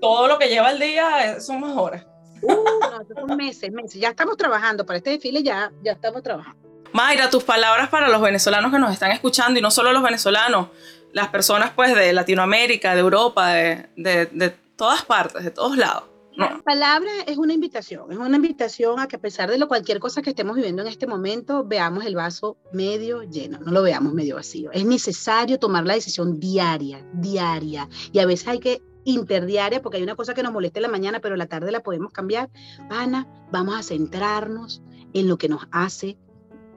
todo 0.00 0.28
lo 0.28 0.38
que 0.38 0.48
lleva 0.48 0.70
el 0.70 0.78
día 0.78 1.32
eh, 1.32 1.40
son 1.40 1.60
más 1.60 1.76
horas. 1.76 2.06
Uh, 2.42 2.52
no, 2.52 3.28
son 3.28 3.36
meses, 3.36 3.72
meses. 3.72 4.00
Ya 4.00 4.10
estamos 4.10 4.36
trabajando 4.36 4.84
para 4.84 4.98
este 4.98 5.10
desfile, 5.10 5.42
ya, 5.42 5.72
ya 5.82 5.92
estamos 5.92 6.22
trabajando. 6.22 6.60
Mayra, 6.92 7.28
tus 7.30 7.44
palabras 7.44 7.88
para 7.88 8.08
los 8.08 8.20
venezolanos 8.20 8.72
que 8.72 8.78
nos 8.78 8.92
están 8.92 9.10
escuchando 9.10 9.58
y 9.58 9.62
no 9.62 9.70
solo 9.70 9.92
los 9.92 10.02
venezolanos, 10.02 10.68
las 11.12 11.28
personas 11.28 11.72
pues 11.74 11.94
de 11.94 12.12
Latinoamérica, 12.12 12.94
de 12.94 13.00
Europa, 13.00 13.52
de, 13.52 13.86
de, 13.96 14.26
de 14.26 14.50
todas 14.76 15.04
partes, 15.04 15.44
de 15.44 15.50
todos 15.50 15.76
lados. 15.76 16.04
La 16.36 16.60
palabra 16.62 17.10
es 17.26 17.38
una 17.38 17.54
invitación, 17.54 18.12
es 18.12 18.18
una 18.18 18.36
invitación 18.36 19.00
a 19.00 19.08
que 19.08 19.16
a 19.16 19.20
pesar 19.20 19.50
de 19.50 19.56
lo 19.56 19.68
cualquier 19.68 20.00
cosa 20.00 20.20
que 20.20 20.30
estemos 20.30 20.56
viviendo 20.56 20.82
en 20.82 20.88
este 20.88 21.06
momento, 21.06 21.64
veamos 21.64 22.04
el 22.04 22.14
vaso 22.14 22.58
medio 22.72 23.22
lleno, 23.22 23.58
no 23.60 23.72
lo 23.72 23.82
veamos 23.82 24.12
medio 24.12 24.34
vacío. 24.36 24.70
Es 24.72 24.84
necesario 24.84 25.58
tomar 25.58 25.86
la 25.86 25.94
decisión 25.94 26.38
diaria, 26.38 27.06
diaria, 27.14 27.88
y 28.12 28.18
a 28.18 28.26
veces 28.26 28.48
hay 28.48 28.58
que 28.58 28.82
interdiaria, 29.04 29.80
porque 29.80 29.96
hay 29.96 30.02
una 30.02 30.16
cosa 30.16 30.34
que 30.34 30.42
nos 30.42 30.52
molesta 30.52 30.78
en 30.78 30.82
la 30.82 30.88
mañana, 30.88 31.20
pero 31.20 31.36
la 31.36 31.46
tarde 31.46 31.72
la 31.72 31.80
podemos 31.82 32.12
cambiar. 32.12 32.50
Ana, 32.90 33.26
vamos 33.50 33.74
a 33.74 33.82
centrarnos 33.82 34.82
en 35.14 35.28
lo 35.28 35.38
que 35.38 35.48
nos 35.48 35.66
hace 35.70 36.18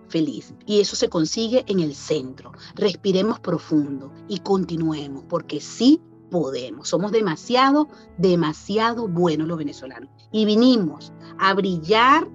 feliz. 0.08 0.54
Y 0.66 0.80
eso 0.80 0.96
se 0.96 1.10
consigue 1.10 1.66
en 1.68 1.80
el 1.80 1.96
centro. 1.96 2.54
Respiremos 2.76 3.40
profundo 3.40 4.14
y 4.28 4.40
continuemos, 4.40 5.26
porque 5.28 5.60
sí 5.60 6.02
podemos. 6.30 6.90
Somos 6.90 7.12
demasiado, 7.12 7.88
demasiado 8.18 9.08
buenos 9.08 9.48
los 9.48 9.58
venezolanos. 9.58 10.10
Y 10.32 10.46
vinimos 10.46 11.12
a 11.38 11.54
brillar, 11.54 12.28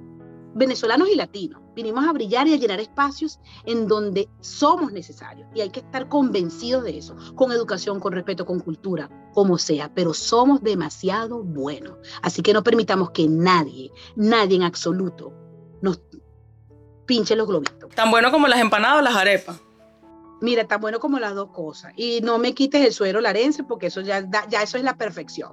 venezolanos 0.55 1.09
y 1.09 1.17
latinos, 1.17 1.61
vinimos 1.75 2.07
a 2.07 2.13
brillar 2.13 2.47
y 2.47 2.55
a 2.55 2.57
llenar 2.57 2.81
espacios 2.81 3.41
en 3.65 3.89
donde 3.89 4.29
somos 4.41 4.93
necesarios. 4.93 5.49
Y 5.55 5.61
hay 5.61 5.71
que 5.71 5.81
estar 5.81 6.09
convencidos 6.09 6.85
de 6.85 6.99
eso, 6.99 7.17
con 7.35 7.53
educación, 7.53 8.01
con 8.01 8.13
respeto, 8.13 8.47
con 8.47 8.61
cultura, 8.61 9.11
como 9.33 9.59
sea. 9.59 9.93
Pero 9.95 10.15
somos 10.15 10.63
demasiado 10.63 11.43
buenos. 11.43 11.99
Así 12.23 12.43
que 12.43 12.53
no 12.53 12.63
permitamos 12.63 13.11
que 13.11 13.29
nadie, 13.29 13.91
nadie 14.17 14.57
en 14.57 14.63
absoluto, 14.63 15.33
nos 15.83 16.01
pinche 17.07 17.37
los 17.37 17.47
globitos. 17.47 17.91
Tan 17.95 18.11
bueno 18.11 18.31
como 18.31 18.49
las 18.49 18.61
empanadas 18.61 18.99
o 18.99 19.03
las 19.03 19.17
arepas. 19.17 19.61
Mira, 20.45 20.65
tan 20.67 20.79
bueno 20.79 21.01
como 21.01 21.19
las 21.19 21.35
dos 21.35 21.49
cosas. 21.53 21.95
Y 21.97 22.21
no 22.21 22.37
me 22.37 22.53
quites 22.53 22.85
el 22.85 22.93
suero 22.93 23.23
larense 23.23 23.65
porque 23.65 23.87
eso 23.87 24.03
ya, 24.03 24.23
ya 24.51 24.63
eso 24.63 24.77
es 24.77 24.85
la 24.85 24.95
perfección. 24.95 25.53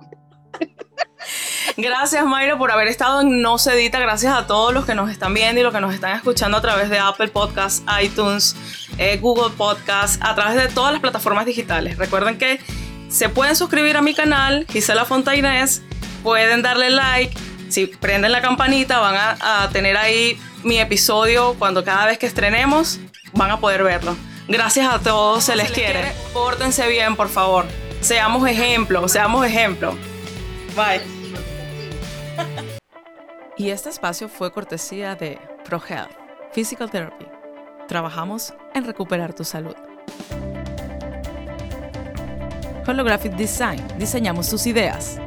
Gracias 1.77 2.25
Mayra 2.25 2.57
por 2.57 2.71
haber 2.71 2.89
estado 2.89 3.21
en 3.21 3.41
No 3.41 3.57
Se 3.57 3.71
Edita. 3.71 4.01
Gracias 4.01 4.33
a 4.33 4.47
todos 4.47 4.73
los 4.73 4.85
que 4.85 4.93
nos 4.93 5.09
están 5.09 5.33
viendo 5.33 5.61
y 5.61 5.63
los 5.63 5.73
que 5.73 5.79
nos 5.79 5.93
están 5.93 6.17
escuchando 6.17 6.57
a 6.57 6.61
través 6.61 6.89
de 6.89 6.99
Apple 6.99 7.29
Podcasts, 7.29 7.81
iTunes, 8.03 8.53
eh, 8.97 9.17
Google 9.17 9.55
Podcasts, 9.55 10.19
a 10.21 10.35
través 10.35 10.61
de 10.61 10.67
todas 10.67 10.91
las 10.91 10.99
plataformas 10.99 11.45
digitales. 11.45 11.97
Recuerden 11.97 12.37
que 12.37 12.59
se 13.07 13.29
pueden 13.29 13.55
suscribir 13.55 13.95
a 13.95 14.01
mi 14.01 14.13
canal, 14.13 14.65
Gisela 14.69 15.05
Fontainés, 15.05 15.83
pueden 16.21 16.61
darle 16.63 16.89
like. 16.89 17.33
Si 17.69 17.87
prenden 17.87 18.33
la 18.33 18.41
campanita 18.41 18.99
van 18.99 19.37
a 19.39 19.69
tener 19.71 19.95
ahí 19.95 20.37
mi 20.63 20.79
episodio 20.79 21.55
cuando 21.57 21.85
cada 21.85 22.07
vez 22.07 22.17
que 22.17 22.25
estrenemos 22.25 22.99
van 23.31 23.51
a 23.51 23.61
poder 23.61 23.83
verlo. 23.83 24.17
Gracias 24.51 24.93
a 24.93 24.99
todos, 24.99 25.45
se 25.45 25.55
les, 25.55 25.71
quiere. 25.71 26.11
Pórtense 26.33 26.85
bien, 26.89 27.15
por 27.15 27.29
favor. 27.29 27.65
Seamos 28.01 28.45
ejemplo, 28.49 29.07
seamos 29.07 29.45
ejemplo. 29.45 29.95
Bye. 30.75 31.01
Y 33.55 33.69
este 33.69 33.87
espacio 33.87 34.27
fue 34.27 34.51
cortesía 34.51 35.15
de 35.15 35.39
ProHealth 35.63 36.11
Physical 36.51 36.91
Therapy. 36.91 37.25
Trabajamos 37.87 38.53
en 38.73 38.83
recuperar 38.83 39.33
tu 39.33 39.45
salud. 39.45 39.75
Holographic 42.85 43.31
Design. 43.37 43.81
Diseñamos 43.97 44.49
tus 44.49 44.67
ideas. 44.67 45.17